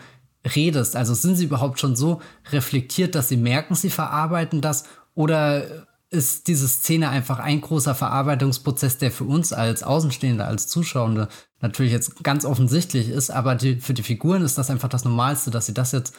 redest? 0.54 0.94
Also 0.94 1.14
sind 1.14 1.36
Sie 1.36 1.46
überhaupt 1.46 1.80
schon 1.80 1.96
so 1.96 2.20
reflektiert, 2.52 3.14
dass 3.14 3.30
Sie 3.30 3.38
merken, 3.38 3.74
Sie 3.76 3.88
verarbeiten 3.88 4.60
das 4.60 4.84
oder 5.14 5.86
ist 6.10 6.48
diese 6.48 6.68
Szene 6.68 7.08
einfach 7.08 7.38
ein 7.38 7.62
großer 7.62 7.94
Verarbeitungsprozess, 7.94 8.98
der 8.98 9.12
für 9.12 9.24
uns 9.24 9.54
als 9.54 9.82
Außenstehende, 9.84 10.44
als 10.44 10.66
Zuschauende 10.66 11.28
natürlich 11.62 11.92
jetzt 11.92 12.22
ganz 12.22 12.44
offensichtlich 12.44 13.08
ist, 13.08 13.30
aber 13.30 13.54
die, 13.54 13.76
für 13.80 13.94
die 13.94 14.02
Figuren 14.02 14.42
ist 14.42 14.58
das 14.58 14.68
einfach 14.68 14.90
das 14.90 15.06
Normalste, 15.06 15.50
dass 15.50 15.64
sie 15.64 15.72
das 15.72 15.92
jetzt 15.92 16.12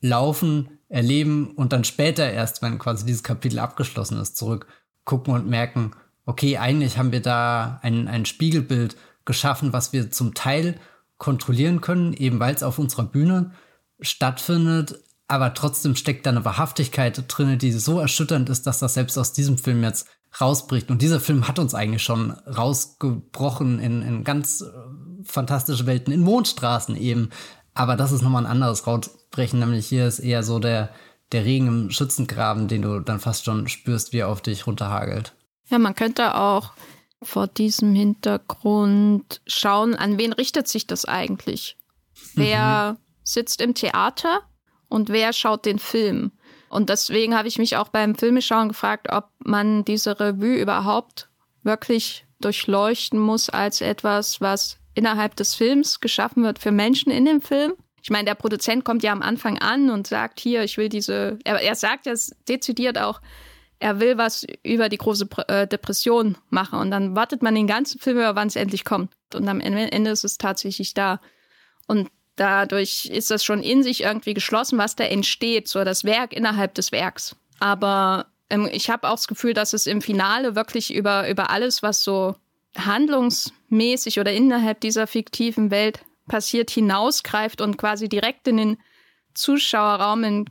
durchlaufen, 0.00 0.78
erleben 0.88 1.50
und 1.52 1.72
dann 1.72 1.84
später 1.84 2.30
erst, 2.30 2.62
wenn 2.62 2.78
quasi 2.78 3.04
dieses 3.04 3.22
Kapitel 3.22 3.58
abgeschlossen 3.58 4.18
ist, 4.18 4.36
zurückgucken 4.36 5.34
und 5.34 5.46
merken, 5.46 5.92
okay, 6.24 6.58
eigentlich 6.58 6.98
haben 6.98 7.12
wir 7.12 7.22
da 7.22 7.78
ein, 7.82 8.08
ein 8.08 8.26
Spiegelbild 8.26 8.96
geschaffen, 9.24 9.72
was 9.72 9.92
wir 9.92 10.10
zum 10.10 10.34
Teil 10.34 10.76
kontrollieren 11.18 11.80
können, 11.80 12.12
eben 12.12 12.40
weil 12.40 12.54
es 12.54 12.62
auf 12.62 12.78
unserer 12.78 13.04
Bühne 13.04 13.52
stattfindet, 14.00 15.02
aber 15.26 15.52
trotzdem 15.52 15.94
steckt 15.94 16.24
da 16.24 16.30
eine 16.30 16.44
Wahrhaftigkeit 16.44 17.22
drin, 17.28 17.58
die 17.58 17.72
so 17.72 18.00
erschütternd 18.00 18.48
ist, 18.48 18.66
dass 18.66 18.78
das 18.78 18.94
selbst 18.94 19.18
aus 19.18 19.34
diesem 19.34 19.58
Film 19.58 19.82
jetzt 19.82 20.08
rausbricht. 20.40 20.90
Und 20.90 21.02
dieser 21.02 21.20
Film 21.20 21.48
hat 21.48 21.58
uns 21.58 21.74
eigentlich 21.74 22.02
schon 22.02 22.30
rausgebrochen 22.30 23.78
in, 23.78 24.02
in 24.02 24.24
ganz 24.24 24.62
äh, 24.62 24.66
fantastische 25.24 25.86
Welten, 25.86 26.12
in 26.12 26.20
Mondstraßen 26.20 26.96
eben. 26.96 27.30
Aber 27.78 27.94
das 27.94 28.10
ist 28.10 28.22
nochmal 28.22 28.44
ein 28.44 28.50
anderes 28.50 28.88
Rausbrechen, 28.88 29.60
nämlich 29.60 29.86
hier 29.86 30.08
ist 30.08 30.18
eher 30.18 30.42
so 30.42 30.58
der, 30.58 30.92
der 31.30 31.44
Regen 31.44 31.68
im 31.68 31.90
Schützengraben, 31.92 32.66
den 32.66 32.82
du 32.82 32.98
dann 32.98 33.20
fast 33.20 33.44
schon 33.44 33.68
spürst, 33.68 34.12
wie 34.12 34.18
er 34.18 34.28
auf 34.28 34.42
dich 34.42 34.66
runterhagelt. 34.66 35.32
Ja, 35.68 35.78
man 35.78 35.94
könnte 35.94 36.34
auch 36.34 36.72
vor 37.22 37.46
diesem 37.46 37.94
Hintergrund 37.94 39.40
schauen, 39.46 39.94
an 39.94 40.18
wen 40.18 40.32
richtet 40.32 40.66
sich 40.66 40.88
das 40.88 41.04
eigentlich? 41.04 41.76
Wer 42.34 42.94
mhm. 42.94 43.04
sitzt 43.22 43.60
im 43.60 43.74
Theater 43.74 44.40
und 44.88 45.08
wer 45.08 45.32
schaut 45.32 45.64
den 45.64 45.78
Film. 45.78 46.32
Und 46.70 46.88
deswegen 46.88 47.36
habe 47.36 47.46
ich 47.46 47.58
mich 47.58 47.76
auch 47.76 47.90
beim 47.90 48.16
Filmeschauen 48.16 48.70
gefragt, 48.70 49.06
ob 49.08 49.30
man 49.38 49.84
diese 49.84 50.18
Revue 50.18 50.56
überhaupt 50.56 51.28
wirklich 51.62 52.26
durchleuchten 52.40 53.20
muss 53.20 53.48
als 53.50 53.82
etwas, 53.82 54.40
was 54.40 54.77
innerhalb 54.98 55.36
des 55.36 55.54
Films 55.54 56.00
geschaffen 56.00 56.42
wird 56.42 56.58
für 56.58 56.72
Menschen 56.72 57.10
in 57.10 57.24
dem 57.24 57.40
Film. 57.40 57.74
Ich 58.02 58.10
meine, 58.10 58.24
der 58.24 58.34
Produzent 58.34 58.84
kommt 58.84 59.02
ja 59.02 59.12
am 59.12 59.22
Anfang 59.22 59.58
an 59.58 59.90
und 59.90 60.06
sagt 60.06 60.40
hier, 60.40 60.62
ich 60.62 60.76
will 60.76 60.88
diese, 60.88 61.38
er, 61.44 61.60
er 61.60 61.74
sagt 61.74 62.06
ja 62.06 62.14
dezidiert 62.48 62.98
auch, 62.98 63.20
er 63.80 64.00
will 64.00 64.18
was 64.18 64.44
über 64.62 64.88
die 64.88 64.98
große 64.98 65.28
äh, 65.48 65.66
Depression 65.66 66.36
machen. 66.50 66.78
Und 66.78 66.90
dann 66.90 67.14
wartet 67.14 67.42
man 67.42 67.54
den 67.54 67.66
ganzen 67.66 68.00
Film 68.00 68.18
über, 68.18 68.34
wann 68.34 68.48
es 68.48 68.56
endlich 68.56 68.84
kommt. 68.84 69.12
Und 69.34 69.46
am 69.48 69.60
Ende 69.60 70.10
ist 70.10 70.24
es 70.24 70.36
tatsächlich 70.36 70.94
da. 70.94 71.20
Und 71.86 72.08
Dadurch 72.38 73.06
ist 73.06 73.32
das 73.32 73.44
schon 73.44 73.64
in 73.64 73.82
sich 73.82 74.04
irgendwie 74.04 74.32
geschlossen, 74.32 74.78
was 74.78 74.94
da 74.94 75.02
entsteht, 75.02 75.66
so 75.66 75.82
das 75.82 76.04
Werk 76.04 76.32
innerhalb 76.32 76.72
des 76.74 76.92
Werks. 76.92 77.34
Aber 77.58 78.26
ähm, 78.48 78.68
ich 78.70 78.90
habe 78.90 79.08
auch 79.08 79.16
das 79.16 79.26
Gefühl, 79.26 79.54
dass 79.54 79.72
es 79.72 79.88
im 79.88 80.00
Finale 80.00 80.54
wirklich 80.54 80.94
über, 80.94 81.28
über 81.28 81.50
alles, 81.50 81.82
was 81.82 82.04
so 82.04 82.36
handlungsmäßig 82.86 84.20
oder 84.20 84.32
innerhalb 84.32 84.80
dieser 84.80 85.06
fiktiven 85.06 85.70
Welt 85.70 86.00
passiert, 86.28 86.70
hinausgreift 86.70 87.60
und 87.60 87.78
quasi 87.78 88.08
direkt 88.08 88.46
in 88.48 88.56
den 88.56 88.78
Zuschauerraum, 89.34 90.24
in 90.24 90.50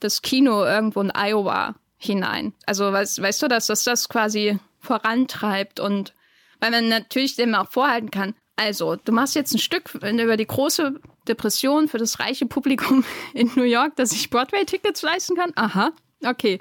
das 0.00 0.22
Kino 0.22 0.64
irgendwo 0.64 1.00
in 1.00 1.10
Iowa 1.14 1.74
hinein. 1.98 2.54
Also 2.66 2.92
weißt, 2.92 3.20
weißt 3.20 3.42
du, 3.42 3.48
dass 3.48 3.66
das 3.66 3.84
das 3.84 4.08
quasi 4.08 4.58
vorantreibt 4.78 5.80
und 5.80 6.14
weil 6.58 6.70
man 6.70 6.88
natürlich 6.88 7.36
dem 7.36 7.54
auch 7.54 7.70
vorhalten 7.70 8.10
kann, 8.10 8.34
also, 8.60 8.96
du 8.96 9.10
machst 9.10 9.34
jetzt 9.34 9.54
ein 9.54 9.58
Stück 9.58 9.94
über 9.94 10.36
die 10.36 10.46
große 10.46 11.00
Depression 11.26 11.88
für 11.88 11.96
das 11.96 12.20
reiche 12.20 12.44
Publikum 12.44 13.06
in 13.34 13.50
New 13.54 13.62
York, 13.62 13.96
dass 13.96 14.10
sich 14.10 14.28
Broadway-Tickets 14.28 15.00
leisten 15.00 15.34
kann. 15.34 15.52
Aha, 15.56 15.92
okay. 16.26 16.60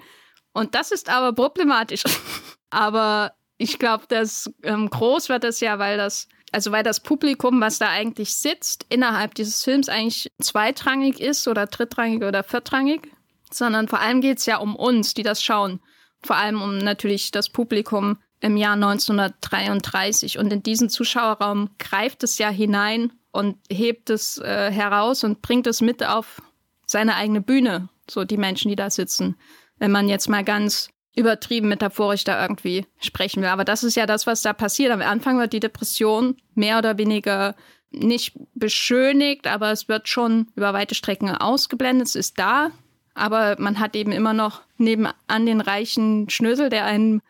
Und 0.54 0.76
das 0.76 0.92
ist 0.92 1.10
aber 1.10 1.34
problematisch. 1.34 2.04
aber 2.70 3.34
ich 3.60 3.78
glaube, 3.78 4.06
dass 4.08 4.52
ähm, 4.64 4.90
groß 4.90 5.30
wird 5.30 5.44
das 5.44 5.60
ja, 5.60 5.78
weil 5.78 5.98
das, 5.98 6.28
also 6.52 6.72
weil 6.72 6.82
das 6.82 7.02
Publikum, 7.02 7.62
was 7.62 7.78
da 7.78 7.90
eigentlich 7.90 8.34
sitzt, 8.34 8.86
innerhalb 8.90 9.36
dieses 9.36 9.64
Films 9.64 9.90
eigentlich 9.90 10.32
zweitrangig 10.42 11.20
ist 11.20 11.48
oder 11.48 11.68
drittrangig 11.68 12.24
oder 12.24 12.44
viertrangig, 12.44 13.12
sondern 13.52 13.88
vor 13.88 14.00
allem 14.00 14.22
geht 14.22 14.40
es 14.40 14.48
ja 14.48 14.58
um 14.58 14.76
uns, 14.76 15.14
die 15.14 15.24
das 15.24 15.44
schauen. 15.44 15.80
Vor 16.24 16.36
allem 16.36 16.62
um 16.62 16.80
natürlich 16.80 17.32
das 17.32 17.50
Publikum, 17.50 18.18
im 18.42 18.58
Jahr 18.58 18.74
1933. 18.74 20.40
Und 20.40 20.52
in 20.52 20.64
diesen 20.64 20.90
Zuschauerraum 20.90 21.70
greift 21.78 22.24
es 22.24 22.38
ja 22.38 22.50
hinein 22.50 23.12
und 23.32 23.58
hebt 23.70 24.10
es 24.10 24.38
äh, 24.38 24.72
heraus 24.72 25.24
und 25.24 25.42
bringt 25.42 25.68
es 25.68 25.82
mit 25.82 26.04
auf 26.04 26.42
seine 26.86 27.16
eigene 27.16 27.42
Bühne, 27.42 27.90
so 28.10 28.24
die 28.24 28.38
Menschen, 28.38 28.70
die 28.70 28.76
da 28.76 28.90
sitzen. 28.90 29.36
Wenn 29.78 29.92
man 29.92 30.10
jetzt 30.10 30.30
mal 30.30 30.44
ganz 30.44 30.90
übertrieben 31.20 31.68
metaphorisch 31.68 32.24
da 32.24 32.42
irgendwie 32.42 32.86
sprechen 33.00 33.42
will. 33.42 33.50
Aber 33.50 33.66
das 33.66 33.84
ist 33.84 33.96
ja 33.96 34.06
das, 34.06 34.26
was 34.26 34.42
da 34.42 34.54
passiert. 34.54 34.92
Am 34.92 35.02
Anfang 35.02 35.38
wird 35.38 35.54
die 35.54 35.60
Depression 35.60 36.38
mehr 36.56 36.78
oder 36.78 36.98
weniger 36.98 37.56
nicht 37.92 38.34
beschönigt, 38.54 39.48
aber 39.48 39.72
es 39.72 39.88
wird 39.88 40.08
schon 40.08 40.48
über 40.56 40.74
weite 40.74 40.96
Strecken 40.96 41.30
ausgeblendet. 41.30 42.08
Es 42.08 42.16
ist 42.16 42.40
da, 42.40 42.72
aber 43.16 43.56
man 43.60 43.80
hat 43.80 43.96
eben 43.96 44.12
immer 44.12 44.34
noch 44.34 44.62
nebenan 44.78 45.46
den 45.46 45.62
reichen 45.62 46.30
Schnösel, 46.30 46.70
der 46.70 46.86
einen 46.86 47.22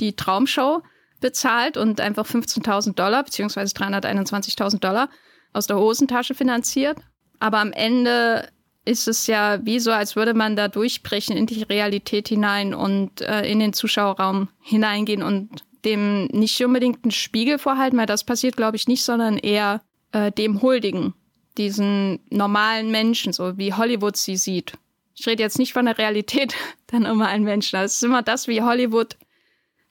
die 0.00 0.14
Traumshow 0.16 0.82
bezahlt 1.20 1.76
und 1.76 2.00
einfach 2.00 2.26
15.000 2.26 2.94
Dollar 2.94 3.24
beziehungsweise 3.24 3.74
321.000 3.74 4.78
Dollar 4.80 5.08
aus 5.52 5.66
der 5.66 5.78
Hosentasche 5.78 6.34
finanziert. 6.34 6.98
Aber 7.40 7.58
am 7.58 7.72
Ende 7.72 8.48
ist 8.88 9.06
es 9.06 9.26
ja 9.26 9.64
wie 9.64 9.78
so, 9.80 9.92
als 9.92 10.16
würde 10.16 10.34
man 10.34 10.56
da 10.56 10.68
durchbrechen 10.68 11.36
in 11.36 11.46
die 11.46 11.62
Realität 11.62 12.28
hinein 12.28 12.74
und 12.74 13.20
äh, 13.20 13.42
in 13.42 13.58
den 13.58 13.72
Zuschauerraum 13.72 14.48
hineingehen 14.62 15.22
und 15.22 15.64
dem 15.84 16.24
nicht 16.26 16.62
unbedingt 16.64 17.04
einen 17.04 17.12
Spiegel 17.12 17.58
vorhalten, 17.58 17.98
weil 17.98 18.06
das 18.06 18.24
passiert, 18.24 18.56
glaube 18.56 18.76
ich, 18.76 18.88
nicht, 18.88 19.04
sondern 19.04 19.36
eher 19.36 19.82
äh, 20.12 20.32
dem 20.32 20.62
huldigen, 20.62 21.14
diesen 21.56 22.20
normalen 22.30 22.90
Menschen, 22.90 23.32
so 23.32 23.58
wie 23.58 23.74
Hollywood 23.74 24.16
sie 24.16 24.36
sieht. 24.36 24.72
Ich 25.14 25.26
rede 25.26 25.42
jetzt 25.42 25.58
nicht 25.58 25.72
von 25.72 25.84
der 25.84 25.98
Realität 25.98 26.54
der 26.92 27.00
normalen 27.00 27.44
Menschen. 27.44 27.78
Es 27.80 27.94
ist 27.94 28.04
immer 28.04 28.22
das, 28.22 28.48
wie 28.48 28.62
Hollywood 28.62 29.16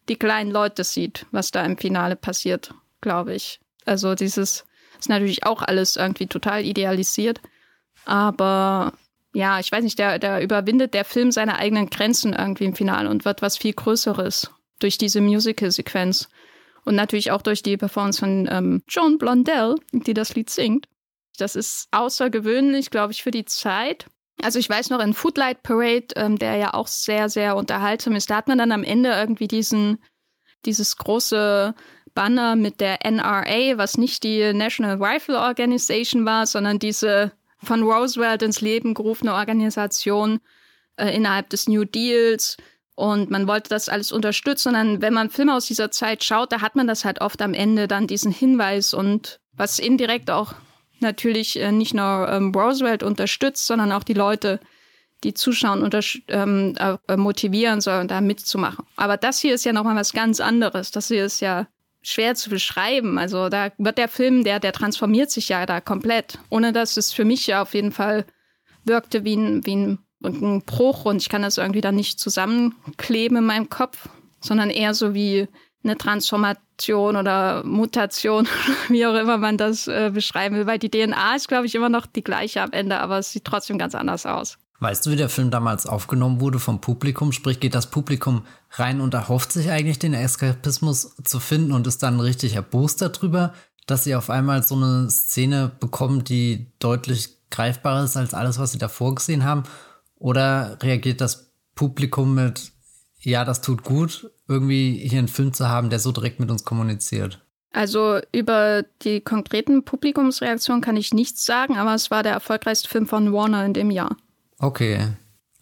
die 0.10 0.16
kleinen 0.16 0.52
Leute 0.52 0.84
sieht, 0.84 1.26
was 1.32 1.52
da 1.52 1.64
im 1.64 1.78
Finale 1.78 2.16
passiert, 2.16 2.74
glaube 3.02 3.36
ich. 3.36 3.60
Also 3.86 4.16
dieses 4.16 4.66
ist 5.00 5.10
natürlich 5.10 5.46
auch 5.46 5.62
alles 5.62 5.98
irgendwie 5.98 6.28
total 6.28 6.66
idealisiert. 6.66 7.42
Aber 8.06 8.94
ja, 9.34 9.60
ich 9.60 9.72
weiß 9.72 9.84
nicht, 9.84 10.00
der, 10.00 10.20
der 10.20 10.42
überwindet 10.42 10.94
der 10.94 11.06
Film 11.06 11.32
seine 11.32 11.58
eigenen 11.60 11.90
Grenzen 11.90 12.34
irgendwie 12.34 12.66
im 12.66 12.76
Finale 12.76 13.10
und 13.10 13.26
wird 13.26 13.42
was 13.42 13.58
viel 13.58 13.74
Größeres 13.74 14.52
durch 14.80 14.98
diese 14.98 15.22
Musical-Sequenz. 15.22 16.30
Und 16.86 16.96
natürlich 16.96 17.32
auch 17.32 17.42
durch 17.42 17.64
die 17.64 17.76
Performance 17.76 18.20
von 18.20 18.48
ähm, 18.50 18.82
Joan 18.88 19.18
Blondell, 19.18 19.76
die 19.92 20.14
das 20.14 20.36
Lied 20.36 20.50
singt. 20.50 20.88
Das 21.38 21.56
ist 21.56 21.88
außergewöhnlich, 21.92 22.90
glaube 22.90 23.12
ich, 23.12 23.24
für 23.24 23.32
die 23.32 23.46
Zeit. 23.46 24.08
Also 24.42 24.58
ich 24.58 24.70
weiß 24.70 24.90
noch 24.90 25.02
in 25.02 25.14
Footlight 25.14 25.64
Parade, 25.64 26.08
ähm, 26.16 26.38
der 26.38 26.56
ja 26.56 26.74
auch 26.74 26.88
sehr, 26.88 27.30
sehr 27.30 27.56
unterhaltsam 27.56 28.16
ist, 28.16 28.30
da 28.30 28.38
hat 28.38 28.48
man 28.48 28.58
dann 28.58 28.72
am 28.72 28.84
Ende 28.84 29.10
irgendwie 29.10 29.48
diesen, 29.48 29.98
dieses 30.66 30.98
große 30.98 31.76
Banner 32.14 32.56
mit 32.56 32.80
der 32.80 33.06
NRA, 33.06 33.78
was 33.78 33.98
nicht 33.98 34.24
die 34.24 34.54
National 34.54 35.02
Rifle 35.04 35.40
Organization 35.40 36.26
war, 36.26 36.48
sondern 36.48 36.80
diese 36.80 37.32
von 37.64 37.84
Roosevelt 37.84 38.42
ins 38.42 38.62
Leben 38.62 38.94
gerufene 38.94 39.34
Organisation 39.34 40.40
äh, 40.98 41.16
innerhalb 41.16 41.50
des 41.50 41.68
New 41.68 41.86
Deals. 41.86 42.58
Und 42.96 43.30
man 43.30 43.48
wollte 43.48 43.70
das 43.70 43.90
alles 43.90 44.12
unterstützen. 44.12 44.70
Und 44.70 44.74
dann, 44.74 45.02
wenn 45.02 45.14
man 45.14 45.30
Filme 45.30 45.54
aus 45.54 45.68
dieser 45.68 45.92
Zeit 45.92 46.24
schaut, 46.24 46.52
da 46.52 46.62
hat 46.62 46.76
man 46.76 46.88
das 46.88 47.06
halt 47.06 47.22
oft 47.22 47.42
am 47.42 47.54
Ende 47.54 47.88
dann 47.88 48.08
diesen 48.08 48.32
Hinweis 48.32 48.94
und 48.94 49.40
was 49.54 49.80
indirekt 49.80 50.32
auch 50.32 50.54
natürlich 51.00 51.60
äh, 51.60 51.72
nicht 51.72 51.94
nur 51.94 52.28
ähm, 52.30 52.52
Roosevelt 52.56 53.04
unterstützt, 53.04 53.68
sondern 53.68 53.92
auch 53.92 54.04
die 54.04 54.14
Leute, 54.14 54.60
die 55.24 55.34
zuschauen, 55.34 55.88
ähm, 56.28 56.76
äh, 56.78 57.18
motivieren 57.18 57.82
sollen, 57.82 58.08
da 58.08 58.22
mitzumachen. 58.22 58.86
Aber 58.96 59.18
das 59.18 59.40
hier 59.40 59.54
ist 59.54 59.66
ja 59.66 59.74
nochmal 59.74 59.96
was 59.96 60.14
ganz 60.14 60.40
anderes. 60.40 60.92
Das 60.92 61.08
hier 61.08 61.26
ist 61.26 61.40
ja 61.40 61.68
schwer 62.08 62.36
zu 62.36 62.50
beschreiben. 62.50 63.18
Also 63.18 63.50
da 63.50 63.72
wird 63.78 63.98
der 63.98 64.08
Film, 64.08 64.44
der, 64.44 64.60
der 64.60 64.72
transformiert 64.72 65.30
sich 65.30 65.50
ja 65.50 65.66
da 65.66 65.82
komplett. 65.82 66.40
Ohne 66.50 66.72
dass 66.72 66.98
es 66.98 67.12
für 67.12 67.26
mich 67.26 67.48
ja 67.48 67.62
auf 67.62 67.74
jeden 67.74 67.92
Fall 67.92 68.26
wirkte 68.86 69.26
wie 69.26 69.36
ein, 69.36 69.66
wie 69.66 69.76
ein, 69.76 70.00
ein 70.24 70.62
Bruch 70.62 71.06
und 71.06 71.22
ich 71.22 71.30
kann 71.30 71.42
das 71.42 71.58
irgendwie 71.58 71.82
dann 71.82 71.96
nicht 71.96 72.20
zusammenkleben 72.20 73.38
in 73.38 73.46
meinem 73.46 73.70
Kopf, 73.70 74.08
sondern 74.40 74.70
eher 74.70 74.94
so 74.94 75.14
wie 75.14 75.48
eine 75.84 75.98
Transformation 75.98 77.18
oder 77.18 77.64
Mutation, 77.64 78.48
wie 78.88 79.06
auch 79.06 79.16
immer 79.16 79.38
man 79.38 79.58
das 79.58 79.88
äh, 79.88 80.12
beschreiben 80.14 80.56
will, 80.56 80.66
weil 80.66 80.80
die 80.80 80.90
DNA 80.90 81.36
ist, 81.36 81.50
glaube 81.50 81.66
ich, 81.66 81.76
immer 81.76 81.90
noch 81.90 82.06
die 82.06 82.24
gleiche 82.24 82.62
am 82.62 82.72
Ende, 82.72 83.00
aber 83.00 83.20
es 83.20 83.32
sieht 83.32 83.44
trotzdem 83.44 83.78
ganz 83.78 83.96
anders 83.96 84.26
aus. 84.26 84.58
Weißt 84.80 85.06
du, 85.06 85.12
wie 85.12 85.16
der 85.16 85.30
Film 85.30 85.50
damals 85.50 85.88
aufgenommen 85.88 86.40
wurde 86.40 86.60
vom 86.60 86.82
Publikum? 86.82 87.32
Sprich, 87.32 87.60
geht 87.60 87.74
das 87.74 87.90
Publikum 87.90 88.46
rein 88.72 89.02
und 89.02 89.14
erhofft 89.14 89.52
sich 89.52 89.72
eigentlich 89.72 89.98
den 89.98 90.14
Eskapismus 90.14 91.16
zu 91.24 91.40
finden 91.40 91.72
und 91.72 91.88
ist 91.88 92.04
dann 92.04 92.20
richtig 92.20 92.56
erbost 92.56 93.02
darüber, 93.02 93.54
dass 93.88 94.04
sie 94.04 94.16
auf 94.16 94.30
einmal 94.30 94.62
so 94.62 94.76
eine 94.76 95.10
Szene 95.10 95.72
bekommen, 95.80 96.24
die 96.24 96.72
deutlich 96.78 97.50
greifbarer 97.50 98.04
ist 98.04 98.18
als 98.18 98.36
alles, 98.36 98.60
was 98.60 98.74
sie 98.74 98.78
davor 98.78 99.16
gesehen 99.16 99.44
haben? 99.44 99.64
Oder 100.20 100.78
reagiert 100.84 101.22
das 101.22 101.52
Publikum 101.74 102.36
mit, 102.36 102.72
ja, 103.20 103.46
das 103.46 103.62
tut 103.62 103.84
gut, 103.84 104.30
irgendwie 104.48 105.08
hier 105.08 105.20
einen 105.20 105.28
Film 105.28 105.54
zu 105.54 105.70
haben, 105.70 105.90
der 105.90 106.00
so 106.00 106.12
direkt 106.12 106.40
mit 106.40 106.52
uns 106.52 106.66
kommuniziert. 106.66 107.42
Also 107.72 108.20
über 108.32 108.84
die 109.02 109.22
konkreten 109.22 109.84
Publikumsreaktionen 109.84 110.82
kann 110.82 110.98
ich 110.98 111.14
nichts 111.14 111.46
sagen, 111.46 111.78
aber 111.78 111.94
es 111.96 112.12
war 112.12 112.24
der 112.24 112.34
erfolgreichste 112.34 112.90
Film 112.90 113.08
von 113.08 113.34
Warner 113.34 113.66
in 113.66 113.74
dem 113.74 113.92
Jahr. 113.92 114.18
Okay. 114.60 115.08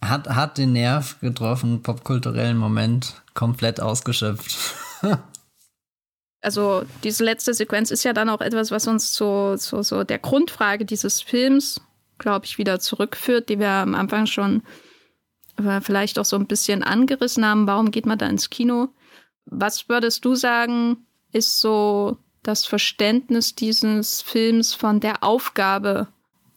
Hat, 0.02 0.28
hat 0.28 0.58
den 0.58 0.72
Nerv 0.72 1.18
getroffen, 1.20 1.82
popkulturellen 1.82 2.56
Moment 2.56 3.22
komplett 3.34 3.80
ausgeschöpft. 3.80 4.74
also 6.40 6.84
diese 7.02 7.24
letzte 7.24 7.54
Sequenz 7.54 7.90
ist 7.90 8.04
ja 8.04 8.12
dann 8.12 8.28
auch 8.28 8.40
etwas, 8.40 8.70
was 8.70 8.86
uns 8.86 9.12
zu, 9.12 9.56
zu 9.58 9.82
so 9.82 10.04
der 10.04 10.18
Grundfrage 10.18 10.84
dieses 10.84 11.22
Films, 11.22 11.80
glaube 12.18 12.46
ich, 12.46 12.58
wieder 12.58 12.78
zurückführt, 12.78 13.48
die 13.48 13.58
wir 13.58 13.68
am 13.68 13.94
Anfang 13.94 14.26
schon 14.26 14.62
vielleicht 15.80 16.18
auch 16.18 16.24
so 16.24 16.36
ein 16.36 16.46
bisschen 16.46 16.82
angerissen 16.82 17.44
haben. 17.44 17.66
Warum 17.66 17.90
geht 17.90 18.06
man 18.06 18.18
da 18.18 18.26
ins 18.26 18.50
Kino? 18.50 18.88
Was 19.46 19.88
würdest 19.88 20.24
du 20.24 20.34
sagen, 20.34 21.06
ist 21.32 21.60
so 21.60 22.18
das 22.42 22.66
Verständnis 22.66 23.54
dieses 23.54 24.22
Films 24.22 24.74
von 24.74 25.00
der 25.00 25.22
Aufgabe, 25.22 26.08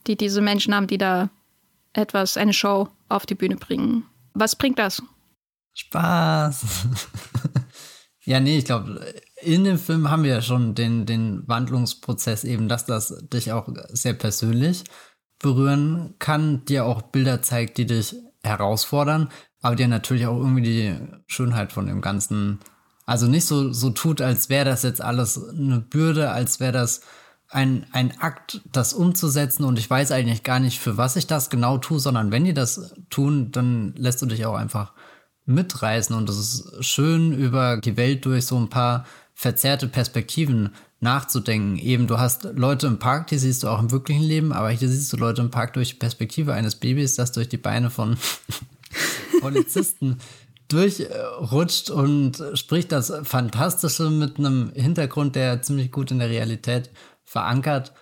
die 0.07 0.17
diese 0.17 0.41
Menschen 0.41 0.75
haben, 0.75 0.87
die 0.87 0.97
da 0.97 1.29
etwas, 1.93 2.37
eine 2.37 2.53
Show 2.53 2.89
auf 3.07 3.25
die 3.25 3.35
Bühne 3.35 3.55
bringen? 3.55 4.05
Was 4.33 4.55
bringt 4.55 4.79
das? 4.79 5.01
Spaß. 5.73 6.65
ja, 8.25 8.39
nee, 8.39 8.57
ich 8.57 8.65
glaube, 8.65 9.13
in 9.41 9.63
dem 9.63 9.77
Film 9.77 10.09
haben 10.09 10.23
wir 10.23 10.31
ja 10.31 10.41
schon 10.41 10.75
den, 10.75 11.05
den 11.05 11.47
Wandlungsprozess 11.47 12.43
eben, 12.43 12.67
dass 12.67 12.85
das 12.85 13.15
dich 13.31 13.51
auch 13.51 13.69
sehr 13.89 14.13
persönlich 14.13 14.83
berühren 15.39 16.15
kann, 16.19 16.65
dir 16.65 16.85
auch 16.85 17.01
Bilder 17.01 17.41
zeigt, 17.41 17.77
die 17.77 17.85
dich 17.85 18.15
herausfordern, 18.43 19.29
aber 19.61 19.75
dir 19.75 19.87
natürlich 19.87 20.27
auch 20.27 20.37
irgendwie 20.37 20.61
die 20.61 20.95
Schönheit 21.27 21.71
von 21.71 21.87
dem 21.87 22.01
Ganzen, 22.01 22.59
also 23.05 23.27
nicht 23.27 23.45
so, 23.45 23.71
so 23.71 23.89
tut, 23.91 24.21
als 24.21 24.49
wäre 24.49 24.65
das 24.65 24.83
jetzt 24.83 25.01
alles 25.01 25.41
eine 25.49 25.79
Bürde, 25.79 26.31
als 26.31 26.59
wäre 26.59 26.73
das 26.73 27.01
ein, 27.49 27.85
ein 27.91 28.19
Akt, 28.19 28.61
das 28.71 28.93
umzusetzen 28.93 29.63
und 29.63 29.79
ich 29.79 29.89
weiß 29.89 30.11
eigentlich 30.11 30.43
gar 30.43 30.59
nicht, 30.59 30.79
für 30.79 30.97
was 30.97 31.15
ich 31.15 31.27
das 31.27 31.49
genau 31.49 31.79
tue, 31.79 31.99
sondern 31.99 32.31
wenn 32.31 32.45
die 32.45 32.53
das 32.53 32.93
tun, 33.09 33.51
dann 33.51 33.93
lässt 33.97 34.21
du 34.21 34.27
dich 34.27 34.45
auch 34.45 34.55
einfach 34.55 34.93
mitreißen 35.45 36.15
und 36.15 36.29
es 36.29 36.37
ist 36.37 36.85
schön, 36.85 37.33
über 37.33 37.77
die 37.77 37.97
Welt 37.97 38.25
durch 38.25 38.45
so 38.45 38.57
ein 38.57 38.69
paar 38.69 39.05
verzerrte 39.33 39.87
Perspektiven 39.87 40.75
nachzudenken. 40.99 41.77
Eben, 41.77 42.07
du 42.07 42.19
hast 42.19 42.43
Leute 42.55 42.85
im 42.87 42.99
Park, 42.99 43.27
die 43.27 43.39
siehst 43.39 43.63
du 43.63 43.69
auch 43.69 43.79
im 43.79 43.89
wirklichen 43.89 44.23
Leben, 44.23 44.51
aber 44.51 44.69
hier 44.69 44.87
siehst 44.87 45.11
du 45.11 45.17
Leute 45.17 45.41
im 45.41 45.49
Park 45.49 45.73
durch 45.73 45.89
die 45.89 45.95
Perspektive 45.95 46.53
eines 46.53 46.75
Babys, 46.75 47.15
das 47.15 47.31
durch 47.31 47.49
die 47.49 47.57
Beine 47.57 47.89
von 47.89 48.17
Polizisten 49.41 50.17
durchrutscht 50.67 51.89
und 51.89 52.43
spricht 52.53 52.91
das 52.91 53.11
Fantastische 53.23 54.09
mit 54.11 54.37
einem 54.37 54.71
Hintergrund, 54.73 55.35
der 55.35 55.61
ziemlich 55.63 55.91
gut 55.91 56.11
in 56.11 56.19
der 56.19 56.29
Realität 56.29 56.91
verankert 57.30 57.93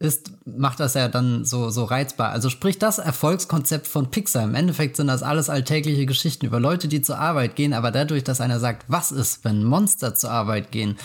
ist, 0.00 0.32
macht 0.44 0.80
das 0.80 0.94
ja 0.94 1.06
dann 1.06 1.44
so, 1.44 1.70
so 1.70 1.84
reizbar. 1.84 2.30
Also 2.30 2.50
sprich 2.50 2.78
das 2.78 2.98
Erfolgskonzept 2.98 3.86
von 3.86 4.10
Pixar. 4.10 4.42
Im 4.42 4.56
Endeffekt 4.56 4.96
sind 4.96 5.06
das 5.06 5.22
alles 5.22 5.48
alltägliche 5.48 6.06
Geschichten 6.06 6.46
über 6.46 6.58
Leute, 6.58 6.88
die 6.88 7.00
zur 7.00 7.18
Arbeit 7.18 7.54
gehen, 7.54 7.72
aber 7.72 7.92
dadurch, 7.92 8.24
dass 8.24 8.40
einer 8.40 8.58
sagt, 8.58 8.86
was 8.88 9.12
ist, 9.12 9.44
wenn 9.44 9.62
Monster 9.62 10.16
zur 10.16 10.32
Arbeit 10.32 10.72
gehen, 10.72 10.96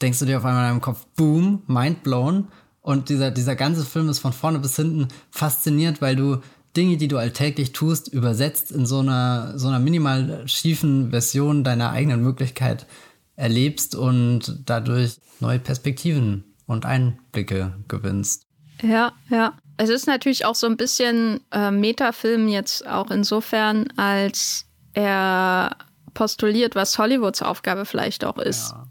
denkst 0.00 0.20
du 0.20 0.24
dir 0.24 0.38
auf 0.38 0.44
einmal 0.46 0.64
in 0.64 0.70
deinem 0.70 0.80
Kopf, 0.80 1.04
boom, 1.16 1.62
mind 1.66 2.02
blown. 2.02 2.48
Und 2.80 3.10
dieser, 3.10 3.30
dieser 3.30 3.56
ganze 3.56 3.84
Film 3.84 4.08
ist 4.08 4.20
von 4.20 4.32
vorne 4.32 4.58
bis 4.58 4.76
hinten 4.76 5.08
fasziniert, 5.30 6.00
weil 6.00 6.16
du 6.16 6.38
Dinge, 6.74 6.96
die 6.96 7.08
du 7.08 7.18
alltäglich 7.18 7.72
tust, 7.72 8.08
übersetzt 8.08 8.72
in 8.72 8.86
so 8.86 9.00
einer, 9.00 9.58
so 9.58 9.68
einer 9.68 9.80
minimal 9.80 10.48
schiefen 10.48 11.10
Version 11.10 11.62
deiner 11.62 11.90
eigenen 11.90 12.22
Möglichkeit 12.22 12.86
erlebst 13.36 13.94
und 13.94 14.62
dadurch 14.64 15.18
neue 15.40 15.58
Perspektiven 15.58 16.44
und 16.70 16.86
Einblicke 16.86 17.74
gewinnst. 17.88 18.46
Ja, 18.82 19.12
ja. 19.28 19.54
Es 19.76 19.88
ist 19.88 20.06
natürlich 20.06 20.44
auch 20.44 20.54
so 20.54 20.66
ein 20.66 20.76
bisschen 20.76 21.40
äh, 21.50 21.70
Metafilm 21.70 22.48
jetzt 22.48 22.86
auch 22.86 23.10
insofern, 23.10 23.88
als 23.96 24.66
er 24.92 25.76
postuliert, 26.12 26.74
was 26.74 26.98
Hollywoods 26.98 27.42
Aufgabe 27.42 27.86
vielleicht 27.86 28.24
auch 28.24 28.38
ist. 28.38 28.72
Ja. 28.72 28.86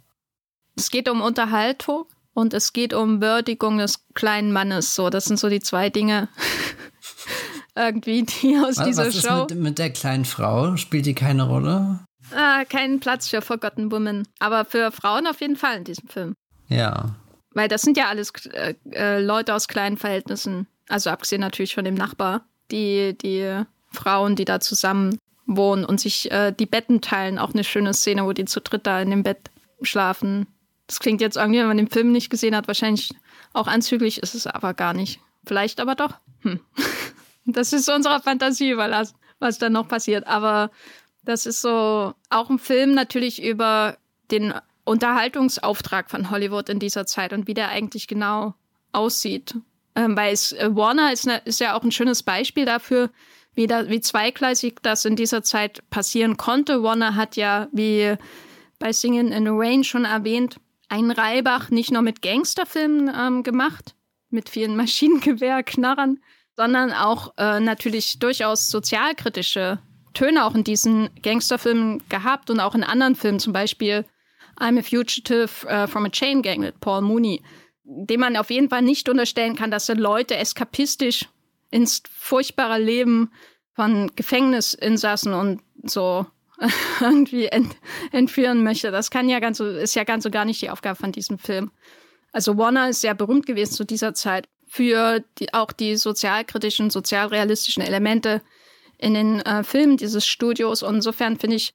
Es 0.76 0.90
geht 0.90 1.10
um 1.10 1.22
Unterhaltung 1.22 2.06
und 2.34 2.54
es 2.54 2.74
geht 2.74 2.94
um 2.94 3.22
Würdigung 3.22 3.78
des 3.78 4.06
kleinen 4.14 4.52
Mannes. 4.52 4.96
So, 4.96 5.10
das 5.10 5.26
sind 5.26 5.40
so 5.40 5.50
die 5.50 5.60
zwei 5.60 5.90
Dinge. 5.90 6.30
irgendwie, 7.76 8.24
die 8.24 8.58
aus 8.58 8.78
was, 8.78 8.86
dieser 8.86 9.08
was 9.08 9.16
ist 9.16 9.26
Show. 9.26 9.46
Mit, 9.50 9.60
mit 9.60 9.80
der 9.80 9.92
kleinen 9.92 10.26
Frau? 10.26 10.76
Spielt 10.76 11.06
die 11.06 11.16
keine 11.16 11.44
Rolle? 11.44 12.00
Ah, 12.36 12.64
keinen 12.66 13.00
Platz 13.00 13.30
für 13.30 13.42
Forgotten 13.42 13.92
Women. 13.92 14.28
Aber 14.40 14.66
für 14.66 14.92
Frauen 14.92 15.28
auf 15.28 15.42
jeden 15.42 15.56
Fall 15.56 15.78
in 15.78 15.84
diesem 15.84 16.08
Film. 16.08 16.36
Ja. 16.68 17.16
Weil 17.54 17.68
das 17.68 17.82
sind 17.82 17.98
ja 17.98 18.08
alles 18.08 18.32
äh, 18.46 18.76
äh, 18.92 19.20
Leute 19.22 19.54
aus 19.54 19.68
kleinen 19.68 19.98
Verhältnissen. 19.98 20.68
Also 20.88 21.10
abgesehen 21.10 21.42
natürlich 21.42 21.74
von 21.74 21.86
dem 21.86 21.96
Nachbar. 21.96 22.46
Die, 22.72 23.18
die 23.18 23.64
Frauen, 23.92 24.36
die 24.36 24.46
da 24.46 24.60
zusammen 24.60 25.18
wohnen 25.46 25.84
und 25.84 26.00
sich 26.00 26.32
äh, 26.32 26.52
die 26.52 26.68
Betten 26.68 27.02
teilen. 27.02 27.40
Auch 27.40 27.54
eine 27.54 27.64
schöne 27.64 27.94
Szene, 27.94 28.26
wo 28.26 28.34
die 28.34 28.46
zu 28.46 28.62
dritt 28.62 28.86
da 28.86 29.02
in 29.02 29.10
dem 29.10 29.24
Bett 29.24 29.50
einschlafen. 29.80 30.48
Das 30.88 31.00
klingt 31.00 31.22
jetzt 31.22 31.38
irgendwie, 31.38 31.60
wenn 31.60 31.68
man 31.68 31.78
den 31.78 31.90
Film 31.90 32.12
nicht 32.12 32.30
gesehen 32.30 32.56
hat, 32.56 32.68
wahrscheinlich 32.68 33.12
auch 33.54 33.68
anzüglich, 33.68 34.22
ist 34.22 34.36
es 34.36 34.48
aber 34.48 34.74
gar 34.74 34.94
nicht. 34.94 35.20
Vielleicht 35.46 35.80
aber 35.80 35.96
doch. 35.96 36.16
Hm. 36.42 36.60
Das 37.46 37.74
ist 37.74 37.90
unserer 37.90 38.22
Fantasie 38.22 38.70
überlassen, 38.70 39.16
was 39.40 39.58
dann 39.58 39.74
noch 39.74 39.88
passiert. 39.88 40.28
Aber 40.28 40.70
das 41.24 41.48
ist 41.48 41.62
so 41.62 42.14
auch 42.30 42.50
ein 42.52 42.60
Film 42.60 42.94
natürlich 42.94 43.42
über 43.42 43.98
den 44.30 44.54
Unterhaltungsauftrag 44.90 46.10
von 46.10 46.32
Hollywood 46.32 46.68
in 46.68 46.80
dieser 46.80 47.06
Zeit 47.06 47.32
und 47.32 47.48
wie 47.48 47.54
der 47.54 47.70
eigentlich 47.70 48.08
genau 48.08 48.56
aussieht. 48.92 49.56
Ähm, 49.96 50.18
weil 50.18 50.34
es, 50.34 50.52
äh, 50.52 50.76
Warner 50.76 51.14
ist, 51.14 51.28
ne, 51.28 51.42
ist 51.46 51.60
ja 51.60 51.78
auch 51.78 51.84
ein 51.84 51.92
schönes 51.92 52.24
Beispiel 52.24 52.66
dafür, 52.66 53.12
wie, 53.54 53.68
da, 53.68 53.88
wie 53.88 54.02
zweigleisig 54.02 54.78
das 54.82 55.06
in 55.06 55.16
dieser 55.16 55.44
Zeit 55.44 55.88
passieren 55.92 56.38
konnte. 56.38 56.82
Warner 56.82 57.16
hat 57.16 57.36
ja, 57.36 57.68
wie 57.72 58.16
bei 58.80 58.92
Singing 58.92 59.32
in 59.32 59.46
the 59.46 59.52
Rain 59.54 59.84
schon 59.84 60.06
erwähnt, 60.06 60.58
einen 60.88 61.12
Reibach 61.12 61.70
nicht 61.70 61.92
nur 61.92 62.02
mit 62.02 62.24
Gangsterfilmen 62.24 63.12
ähm, 63.16 63.44
gemacht, 63.44 63.96
mit 64.32 64.50
vielen 64.50 64.76
Maschinengewehrknarrern, 64.78 66.18
sondern 66.56 66.94
auch 66.94 67.34
äh, 67.38 67.60
natürlich 67.60 68.18
durchaus 68.18 68.70
sozialkritische 68.70 69.78
Töne 70.16 70.46
auch 70.46 70.56
in 70.56 70.64
diesen 70.64 71.10
Gangsterfilmen 71.22 72.02
gehabt 72.10 72.50
und 72.50 72.60
auch 72.60 72.74
in 72.74 72.84
anderen 72.84 73.16
Filmen, 73.16 73.40
zum 73.40 73.54
Beispiel 73.54 74.06
I'm 74.60 74.78
a 74.78 74.84
Fugitive 74.84 75.66
uh, 75.66 75.88
from 75.88 76.06
a 76.06 76.10
Chain 76.10 76.42
Gang 76.42 76.60
mit 76.60 76.80
Paul 76.80 77.02
Mooney, 77.02 77.42
dem 77.84 78.20
man 78.20 78.38
auf 78.38 78.50
jeden 78.50 78.70
Fall 78.70 78.82
nicht 78.82 79.10
unterstellen 79.10 79.56
kann, 79.56 79.72
dass 79.72 79.90
er 79.90 79.96
Leute 79.96 80.36
eskapistisch 80.38 81.28
ins 81.72 82.04
furchtbare 82.10 82.80
Leben 82.80 83.32
von 83.74 84.12
Gefängnisinsassen 84.16 85.34
und 85.34 85.62
so 85.84 86.26
irgendwie 87.00 87.46
ent 87.46 87.76
entführen 88.12 88.64
möchte. 88.64 88.92
Das 88.92 89.12
kann 89.12 89.30
ja 89.30 89.40
ganz 89.40 89.58
so, 89.58 89.66
ist 89.66 89.96
ja 89.96 90.04
ganz 90.04 90.24
so 90.24 90.30
gar 90.30 90.46
nicht 90.46 90.62
die 90.62 90.70
Aufgabe 90.70 91.00
von 91.00 91.12
diesem 91.12 91.40
Film. 91.40 91.72
Also 92.32 92.58
Warner 92.58 92.90
ist 92.90 93.02
sehr 93.02 93.16
berühmt 93.16 93.46
gewesen 93.46 93.74
zu 93.74 93.86
dieser 93.86 94.14
Zeit 94.14 94.48
für 94.68 95.24
die, 95.40 95.54
auch 95.54 95.72
die 95.72 95.96
sozialkritischen, 95.96 96.90
sozialrealistischen 96.90 97.82
Elemente 97.82 98.42
in 98.98 99.14
den 99.14 99.40
äh, 99.42 99.64
Filmen 99.64 99.98
dieses 99.98 100.28
Studios. 100.28 100.84
Und 100.84 100.96
insofern 100.96 101.40
finde 101.40 101.56
ich 101.56 101.74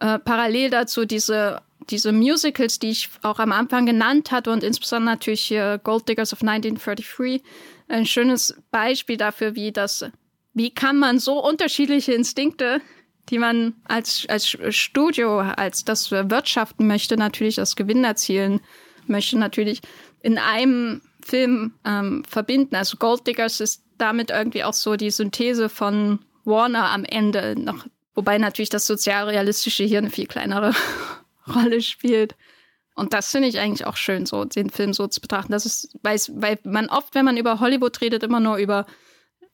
äh, 0.00 0.18
parallel 0.18 0.70
dazu 0.70 1.04
diese, 1.04 1.62
diese 1.92 2.12
Musicals, 2.12 2.78
die 2.78 2.90
ich 2.90 3.10
auch 3.22 3.38
am 3.38 3.52
Anfang 3.52 3.86
genannt 3.86 4.32
hatte 4.32 4.50
und 4.50 4.64
insbesondere 4.64 5.14
natürlich 5.14 5.42
hier 5.42 5.78
Gold 5.84 6.08
Diggers 6.08 6.32
of 6.32 6.40
1933, 6.40 7.42
ein 7.88 8.06
schönes 8.06 8.54
Beispiel 8.70 9.18
dafür, 9.18 9.54
wie 9.54 9.70
das, 9.70 10.06
wie 10.54 10.70
kann 10.70 10.98
man 10.98 11.18
so 11.18 11.44
unterschiedliche 11.44 12.14
Instinkte, 12.14 12.80
die 13.28 13.38
man 13.38 13.74
als, 13.84 14.26
als 14.28 14.48
Studio, 14.48 15.40
als 15.40 15.84
das 15.84 16.10
wirtschaften 16.10 16.86
möchte, 16.86 17.16
natürlich 17.16 17.56
das 17.56 17.76
Gewinn 17.76 18.02
erzielen 18.04 18.60
möchte, 19.06 19.38
natürlich 19.38 19.80
in 20.22 20.38
einem 20.38 21.02
Film 21.22 21.74
ähm, 21.84 22.24
verbinden. 22.28 22.74
Also 22.74 22.96
Gold 22.96 23.26
Diggers 23.26 23.60
ist 23.60 23.84
damit 23.98 24.30
irgendwie 24.30 24.64
auch 24.64 24.72
so 24.72 24.96
die 24.96 25.10
Synthese 25.10 25.68
von 25.68 26.20
Warner 26.44 26.90
am 26.90 27.04
Ende 27.04 27.54
noch, 27.56 27.86
wobei 28.14 28.38
natürlich 28.38 28.70
das 28.70 28.86
sozialrealistische 28.86 29.84
hier 29.84 29.98
eine 29.98 30.10
viel 30.10 30.26
kleinere 30.26 30.74
Rolle 31.54 31.80
spielt. 31.80 32.34
Und 32.94 33.14
das 33.14 33.30
finde 33.30 33.48
ich 33.48 33.58
eigentlich 33.58 33.86
auch 33.86 33.96
schön, 33.96 34.26
so 34.26 34.44
den 34.44 34.70
Film 34.70 34.92
so 34.92 35.06
zu 35.06 35.20
betrachten. 35.20 35.52
Das 35.52 35.64
ist, 35.64 35.96
weil, 36.02 36.58
man 36.64 36.88
oft, 36.88 37.14
wenn 37.14 37.24
man 37.24 37.36
über 37.36 37.60
Hollywood 37.60 38.00
redet, 38.00 38.22
immer 38.22 38.40
nur 38.40 38.56
über, 38.56 38.86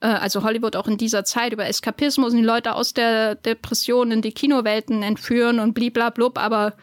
äh, 0.01 0.09
also 0.09 0.42
Hollywood 0.42 0.74
auch 0.74 0.88
in 0.88 0.99
dieser 0.99 1.24
Zeit, 1.24 1.53
über 1.53 1.66
Eskapismus 1.66 2.32
und 2.32 2.38
die 2.38 2.44
Leute 2.44 2.74
aus 2.74 2.94
der 2.94 3.36
Depression 3.36 4.11
in 4.11 4.22
die 4.22 4.32
Kinowelten 4.32 5.03
entführen 5.03 5.61
und 5.61 5.74
bliblablub, 5.74 6.36
aber 6.36 6.74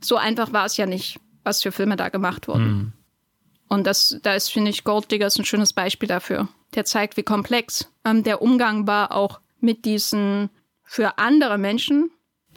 so 0.00 0.16
einfach 0.16 0.52
war 0.52 0.66
es 0.66 0.76
ja 0.76 0.84
nicht, 0.84 1.18
was 1.44 1.62
für 1.62 1.72
Filme 1.72 1.96
da 1.96 2.10
gemacht 2.10 2.46
wurden. 2.46 2.64
Mhm. 2.64 2.92
Und 3.68 3.86
das, 3.86 4.18
da 4.22 4.34
ist, 4.34 4.52
finde 4.52 4.70
ich, 4.70 4.84
Gold 4.84 5.10
Diggers 5.10 5.38
ein 5.38 5.46
schönes 5.46 5.72
Beispiel 5.72 6.08
dafür. 6.08 6.48
Der 6.74 6.84
zeigt, 6.84 7.16
wie 7.16 7.22
komplex 7.22 7.90
ähm, 8.04 8.22
der 8.22 8.42
Umgang 8.42 8.86
war, 8.86 9.12
auch 9.12 9.40
mit 9.60 9.86
diesen 9.86 10.50
für 10.84 11.16
andere 11.16 11.56
Menschen 11.56 12.10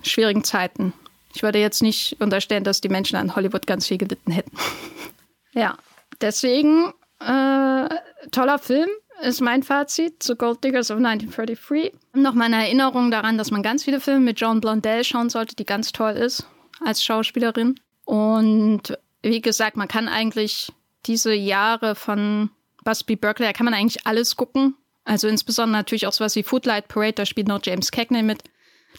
schwierigen 0.04 0.44
Zeiten. 0.44 0.92
Ich 1.36 1.44
würde 1.44 1.60
jetzt 1.60 1.82
nicht 1.82 2.16
unterstellen, 2.22 2.64
dass 2.64 2.80
die 2.80 2.90
Menschen 2.90 3.18
an 3.18 3.36
Hollywood 3.36 3.68
ganz 3.68 3.88
viel 3.88 3.98
gelitten 3.98 4.32
hätten. 4.32 4.58
ja, 5.54 5.78
deswegen 6.22 6.94
äh, 7.20 7.90
toller 8.32 8.58
Film 8.58 8.90
ist 9.22 9.42
mein 9.42 9.62
Fazit 9.62 10.24
zu 10.24 10.38
Gold 10.38 10.64
Diggers 10.64 10.92
of 10.92 10.98
1933. 10.98 11.94
Noch 12.14 12.34
meine 12.34 12.56
Erinnerung 12.56 13.12
daran, 13.12 13.38
dass 13.38 13.52
man 13.52 13.64
ganz 13.64 13.84
viele 13.84 14.00
Filme 14.00 14.22
mit 14.22 14.40
Joan 14.40 14.62
Blondell 14.62 15.04
schauen 15.04 15.30
sollte, 15.30 15.56
die 15.56 15.66
ganz 15.66 15.92
toll 15.92 16.14
ist 16.14 16.48
als 16.84 17.04
Schauspielerin. 17.04 17.80
Und 18.06 18.98
wie 19.22 19.42
gesagt, 19.42 19.76
man 19.76 19.88
kann 19.88 20.08
eigentlich 20.08 20.72
diese 21.06 21.34
Jahre 21.34 21.96
von 21.96 22.50
Busby 22.84 23.16
Berkeley, 23.16 23.48
da 23.48 23.54
kann 23.54 23.66
man 23.66 23.74
eigentlich 23.74 24.06
alles 24.08 24.36
gucken. 24.36 24.76
Also 25.04 25.28
insbesondere 25.28 25.80
natürlich 25.80 26.08
auch 26.08 26.14
sowas 26.14 26.36
wie 26.36 26.44
Footlight 26.44 26.88
Parade, 26.88 27.14
da 27.14 27.26
spielt 27.26 27.48
noch 27.48 27.60
James 27.64 27.92
Cagney 27.92 28.24
mit. 28.24 28.44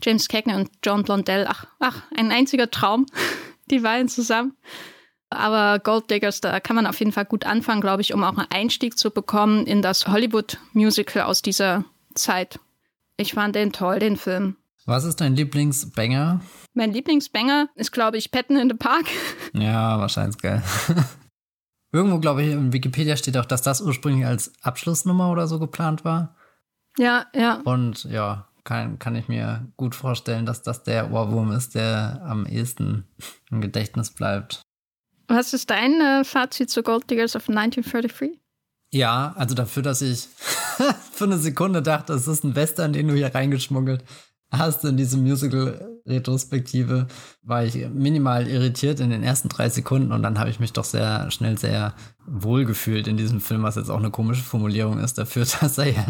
James 0.02 0.28
Cagney 0.28 0.54
und 0.54 0.70
John 0.84 1.02
Blondell, 1.02 1.46
ach, 1.48 1.66
ach, 1.78 2.02
ein 2.16 2.30
einziger 2.30 2.70
Traum, 2.70 3.06
die 3.70 3.80
beiden 3.80 4.08
zusammen. 4.08 4.56
Aber 5.28 5.80
Gold 5.80 6.10
Diggers, 6.10 6.40
da 6.40 6.60
kann 6.60 6.76
man 6.76 6.86
auf 6.86 6.98
jeden 7.00 7.12
Fall 7.12 7.24
gut 7.24 7.44
anfangen, 7.44 7.80
glaube 7.80 8.02
ich, 8.02 8.14
um 8.14 8.22
auch 8.22 8.38
einen 8.38 8.50
Einstieg 8.50 8.96
zu 8.96 9.10
bekommen 9.10 9.66
in 9.66 9.82
das 9.82 10.06
Hollywood-Musical 10.06 11.22
aus 11.22 11.42
dieser 11.42 11.84
Zeit. 12.14 12.60
Ich 13.16 13.34
fand 13.34 13.56
den 13.56 13.72
toll, 13.72 13.98
den 13.98 14.16
Film. 14.16 14.56
Was 14.84 15.04
ist 15.04 15.20
dein 15.20 15.34
Lieblingsbanger? 15.34 16.40
Mein 16.74 16.92
Lieblingsbanger 16.92 17.68
ist, 17.74 17.90
glaube 17.90 18.18
ich, 18.18 18.30
Patton 18.30 18.56
in 18.56 18.68
the 18.68 18.76
Park. 18.76 19.06
Ja, 19.52 19.98
wahrscheinlich 19.98 20.38
geil. 20.38 20.62
Irgendwo, 21.92 22.18
glaube 22.20 22.42
ich, 22.42 22.52
in 22.52 22.72
Wikipedia 22.72 23.16
steht 23.16 23.36
auch, 23.36 23.46
dass 23.46 23.62
das 23.62 23.80
ursprünglich 23.80 24.26
als 24.26 24.52
Abschlussnummer 24.62 25.30
oder 25.30 25.48
so 25.48 25.58
geplant 25.58 26.04
war. 26.04 26.36
Ja, 26.98 27.26
ja. 27.34 27.62
Und 27.64 28.04
ja, 28.04 28.48
kann, 28.66 28.98
kann 28.98 29.16
ich 29.16 29.28
mir 29.28 29.72
gut 29.78 29.94
vorstellen, 29.94 30.44
dass 30.44 30.62
das 30.62 30.82
der 30.82 31.10
Ohrwurm 31.10 31.52
ist, 31.52 31.74
der 31.74 32.20
am 32.26 32.44
ehesten 32.44 33.04
im 33.50 33.62
Gedächtnis 33.62 34.10
bleibt. 34.10 34.60
Was 35.28 35.54
ist 35.54 35.70
dein 35.70 36.00
äh, 36.00 36.24
Fazit 36.24 36.68
zu 36.68 36.82
Gold 36.82 37.08
Diggers 37.10 37.34
of 37.34 37.48
1933? 37.48 38.38
Ja, 38.92 39.32
also 39.36 39.54
dafür, 39.54 39.82
dass 39.82 40.02
ich 40.02 40.28
für 41.12 41.24
eine 41.24 41.38
Sekunde 41.38 41.80
dachte, 41.82 42.12
es 42.12 42.28
ist 42.28 42.44
ein 42.44 42.54
Western, 42.54 42.92
den 42.92 43.08
du 43.08 43.14
hier 43.14 43.34
reingeschmuggelt 43.34 44.04
hast 44.52 44.84
in 44.84 44.96
diese 44.96 45.16
Musical-Retrospektive, 45.16 47.08
war 47.42 47.64
ich 47.64 47.74
minimal 47.88 48.46
irritiert 48.46 49.00
in 49.00 49.10
den 49.10 49.24
ersten 49.24 49.48
drei 49.48 49.68
Sekunden 49.68 50.12
und 50.12 50.22
dann 50.22 50.38
habe 50.38 50.50
ich 50.50 50.60
mich 50.60 50.72
doch 50.72 50.84
sehr 50.84 51.30
schnell 51.30 51.58
sehr 51.58 51.94
wohl 52.26 52.64
gefühlt 52.64 53.08
in 53.08 53.16
diesem 53.16 53.40
Film, 53.40 53.64
was 53.64 53.74
jetzt 53.74 53.90
auch 53.90 53.98
eine 53.98 54.10
komische 54.10 54.44
Formulierung 54.44 54.98
ist 54.98 55.18
dafür, 55.18 55.44
dass 55.60 55.78
er 55.78 55.92
ja 55.92 56.06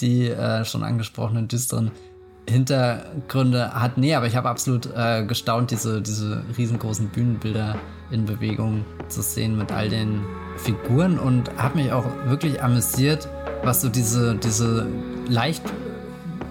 die 0.00 0.28
äh, 0.28 0.64
schon 0.64 0.84
angesprochenen 0.84 1.48
düsteren 1.48 1.90
Hintergründe 2.48 3.74
hat. 3.74 3.98
Nee, 3.98 4.14
aber 4.14 4.26
ich 4.26 4.36
habe 4.36 4.48
absolut 4.48 4.88
äh, 4.96 5.24
gestaunt, 5.24 5.70
diese, 5.70 6.00
diese 6.00 6.42
riesengroßen 6.56 7.08
Bühnenbilder 7.08 7.76
in 8.10 8.24
Bewegung 8.24 8.84
zu 9.08 9.22
sehen 9.22 9.58
mit 9.58 9.70
all 9.70 9.88
den 9.88 10.22
Figuren 10.56 11.18
und 11.18 11.50
habe 11.58 11.78
mich 11.78 11.92
auch 11.92 12.06
wirklich 12.26 12.62
amüsiert, 12.62 13.28
was 13.62 13.82
so 13.82 13.88
diese, 13.88 14.34
diese 14.36 14.86
leicht, 15.28 15.62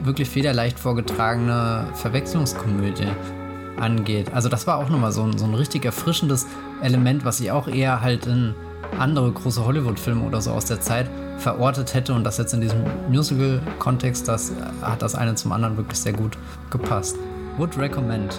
wirklich 0.04 0.30
federleicht 0.30 0.80
vorgetragene 0.80 1.88
Verwechslungskomödie 1.96 3.08
angeht. 3.80 4.34
Also 4.34 4.50
das 4.50 4.68
war 4.68 4.78
auch 4.78 4.90
nochmal 4.90 5.12
so 5.12 5.24
ein, 5.24 5.38
so 5.38 5.46
ein 5.46 5.56
richtig 5.56 5.86
erfrischendes 5.86 6.46
Element, 6.82 7.26
was 7.26 7.40
ich 7.40 7.52
auch 7.52 7.68
eher 7.68 8.02
halt 8.02 8.28
in 8.28 8.54
andere 9.00 9.32
große 9.32 9.66
Hollywood-Filme 9.66 10.26
oder 10.26 10.42
so 10.42 10.52
aus 10.52 10.66
der 10.66 10.82
Zeit 10.82 11.10
verortet 11.38 11.94
hätte 11.94 12.14
und 12.14 12.24
das 12.24 12.38
jetzt 12.38 12.54
in 12.54 12.62
diesem 12.62 12.84
Musical-Kontext, 13.10 14.28
das 14.28 14.52
hat 14.82 15.02
das 15.02 15.16
eine 15.16 15.36
zum 15.36 15.52
anderen 15.52 15.78
wirklich 15.78 16.00
sehr 16.00 16.14
gut 16.14 16.38
gepasst. 16.70 17.18
Would 17.58 17.78
recommend. 17.78 18.38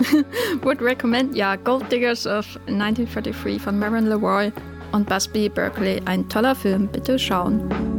Would 0.62 0.80
recommend, 0.80 1.36
ja, 1.36 1.56
Gold 1.56 1.90
Diggers 1.90 2.26
of 2.26 2.46
1933 2.66 3.60
von 3.60 3.78
Marin 3.78 4.06
Leroy 4.06 4.52
und 4.92 5.08
Busby 5.08 5.48
Berkeley. 5.48 6.00
Ein 6.04 6.28
toller 6.28 6.54
Film, 6.54 6.88
bitte 6.88 7.18
schauen. 7.18 7.97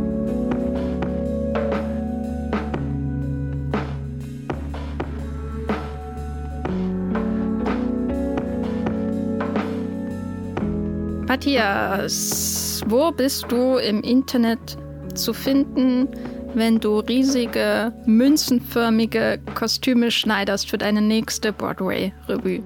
Matthias, 11.39 12.83
wo 12.87 13.13
bist 13.13 13.49
du 13.49 13.77
im 13.77 14.01
Internet 14.01 14.77
zu 15.15 15.31
finden, 15.33 16.09
wenn 16.53 16.81
du 16.81 16.99
riesige, 16.99 17.93
münzenförmige 18.05 19.39
Kostüme 19.55 20.11
schneiderst 20.11 20.69
für 20.69 20.77
deine 20.77 21.01
nächste 21.01 21.53
Broadway-Revue? 21.53 22.61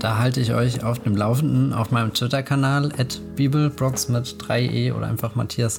Da 0.00 0.18
halte 0.18 0.40
ich 0.40 0.52
euch 0.52 0.82
auf 0.82 0.98
dem 0.98 1.16
Laufenden 1.16 1.72
auf 1.72 1.92
meinem 1.92 2.12
Twitter-Kanal 2.12 2.90
bibelbrox 3.36 4.08
mit 4.08 4.26
3e 4.26 4.92
oder 4.92 5.06
einfach 5.06 5.36
Matthias 5.36 5.78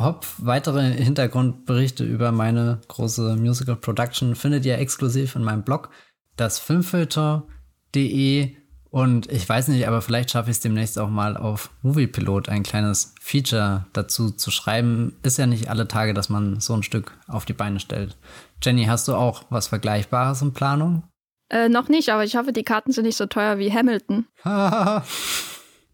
Hopf. 0.00 0.36
Weitere 0.38 0.90
Hintergrundberichte 0.90 2.02
über 2.02 2.32
meine 2.32 2.80
große 2.88 3.36
Musical 3.36 3.76
Production 3.76 4.34
findet 4.36 4.64
ihr 4.64 4.78
exklusiv 4.78 5.36
in 5.36 5.44
meinem 5.44 5.64
Blog, 5.64 5.90
das 6.34 6.58
filmfilter.de 6.60 8.56
Und 8.90 9.30
ich 9.30 9.46
weiß 9.46 9.68
nicht, 9.68 9.86
aber 9.86 10.00
vielleicht 10.00 10.30
schaffe 10.30 10.50
ich 10.50 10.56
es 10.56 10.60
demnächst 10.60 10.98
auch 10.98 11.10
mal 11.10 11.36
auf 11.36 11.70
Moviepilot 11.82 12.48
ein 12.48 12.62
kleines 12.62 13.14
Feature 13.20 13.86
dazu 13.92 14.30
zu 14.30 14.50
schreiben. 14.50 15.16
Ist 15.22 15.38
ja 15.38 15.46
nicht 15.46 15.68
alle 15.68 15.88
Tage, 15.88 16.14
dass 16.14 16.30
man 16.30 16.60
so 16.60 16.74
ein 16.74 16.82
Stück 16.82 17.12
auf 17.26 17.44
die 17.44 17.52
Beine 17.52 17.80
stellt. 17.80 18.16
Jenny, 18.62 18.86
hast 18.86 19.06
du 19.06 19.14
auch 19.14 19.44
was 19.50 19.68
Vergleichbares 19.68 20.40
in 20.40 20.54
Planung? 20.54 21.02
Äh, 21.50 21.68
noch 21.68 21.88
nicht, 21.88 22.10
aber 22.10 22.24
ich 22.24 22.36
hoffe, 22.36 22.52
die 22.52 22.64
Karten 22.64 22.92
sind 22.92 23.04
nicht 23.04 23.16
so 23.16 23.26
teuer 23.26 23.58
wie 23.58 23.72
Hamilton. 23.72 24.26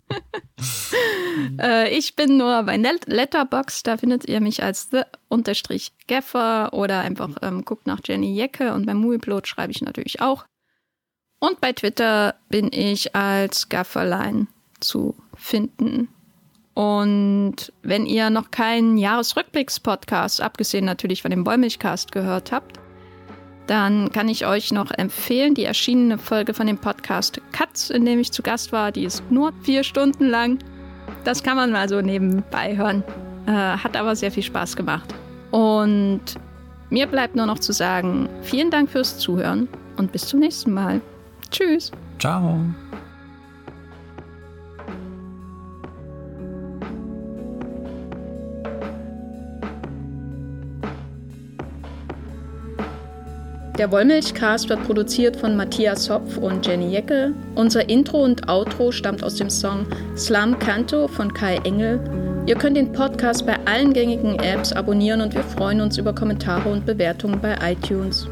äh, 1.60 1.96
ich 1.96 2.16
bin 2.16 2.36
nur 2.36 2.62
bei 2.64 2.76
Letterbox, 2.76 3.82
da 3.82 3.96
findet 3.96 4.26
ihr 4.26 4.40
mich 4.40 4.62
als 4.62 4.90
The-Gaffer 5.30 6.72
oder 6.72 7.00
einfach 7.00 7.30
ähm, 7.42 7.64
guckt 7.64 7.86
nach 7.86 8.00
Jenny 8.04 8.34
Jecke 8.34 8.74
und 8.74 8.86
beim 8.86 8.98
Movieplot 8.98 9.48
schreibe 9.48 9.72
ich 9.72 9.82
natürlich 9.82 10.20
auch. 10.20 10.44
Und 11.39 11.61
bei 11.61 11.73
Twitter 11.73 12.35
bin 12.48 12.70
ich 12.73 13.15
als 13.15 13.69
Gafferlein 13.69 14.48
zu 14.81 15.15
finden. 15.36 16.09
Und 16.74 17.73
wenn 17.82 18.06
ihr 18.06 18.31
noch 18.31 18.51
keinen 18.51 18.98
Jahresrückblicks-Podcast, 18.98 20.40
abgesehen 20.40 20.85
natürlich 20.85 21.23
von 21.23 21.31
dem 21.31 21.47
Wollmilchcast, 21.47 22.11
gehört 22.12 22.51
habt, 22.51 22.81
dann 23.66 24.11
kann 24.12 24.28
ich 24.28 24.47
euch 24.47 24.73
noch 24.73 24.90
empfehlen, 24.90 25.55
die 25.55 25.65
erschienene 25.65 26.19
Folge 26.19 26.52
von 26.52 26.66
dem 26.66 26.78
Podcast 26.78 27.40
Katz, 27.52 27.90
in 27.90 28.05
dem 28.05 28.19
ich 28.19 28.32
zu 28.32 28.43
Gast 28.43 28.73
war. 28.73 28.93
Die 28.93 29.05
ist 29.05 29.23
nur 29.31 29.52
vier 29.62 29.85
Stunden 29.85 30.28
lang. 30.28 30.59
Das 31.24 31.43
kann 31.43 31.56
man 31.56 31.70
mal 31.70 31.89
so 31.89 32.01
nebenbei 32.01 32.77
hören. 32.77 33.02
Äh, 33.47 33.52
hat 33.52 33.97
aber 33.97 34.16
sehr 34.16 34.31
viel 34.32 34.43
Spaß 34.43 34.77
gemacht. 34.77 35.15
Und 35.51 36.23
mir 36.90 37.06
bleibt 37.06 37.36
nur 37.36 37.47
noch 37.47 37.59
zu 37.59 37.73
sagen, 37.73 38.28
vielen 38.43 38.70
Dank 38.70 38.90
fürs 38.90 39.19
Zuhören 39.19 39.69
und 39.97 40.12
bis 40.12 40.27
zum 40.27 40.40
nächsten 40.40 40.73
Mal. 40.73 41.01
Tschüss. 41.55 41.93
Ciao. 42.18 42.59
Der 53.78 53.90
Wollmilchcast 53.90 54.68
wird 54.68 54.85
produziert 54.85 55.36
von 55.36 55.56
Matthias 55.56 56.10
Hopf 56.10 56.39
und 56.39 56.66
Jenny 56.66 56.90
Jecke. 56.90 57.32
Unser 57.55 57.89
Intro 57.89 58.24
und 58.24 58.48
Outro 58.48 58.90
stammt 58.90 59.22
aus 59.22 59.36
dem 59.36 59.51
Song 59.51 59.86
Slam 60.16 60.59
Canto 60.59 61.06
von 61.06 61.32
Kai 61.32 61.59
Engel. 61.59 62.01
Ihr 62.47 62.56
könnt 62.56 62.76
den 62.76 62.93
Podcast 62.93 63.47
bei 63.47 63.56
allen 63.64 63.93
gängigen 63.93 64.40
Apps 64.40 64.72
abonnieren 64.72 65.20
und 65.20 65.35
wir 65.35 65.44
freuen 65.44 65.81
uns 65.81 65.98
über 65.98 66.12
Kommentare 66.12 66.68
und 66.68 66.85
Bewertungen 66.85 67.40
bei 67.40 67.56
iTunes. 67.72 68.28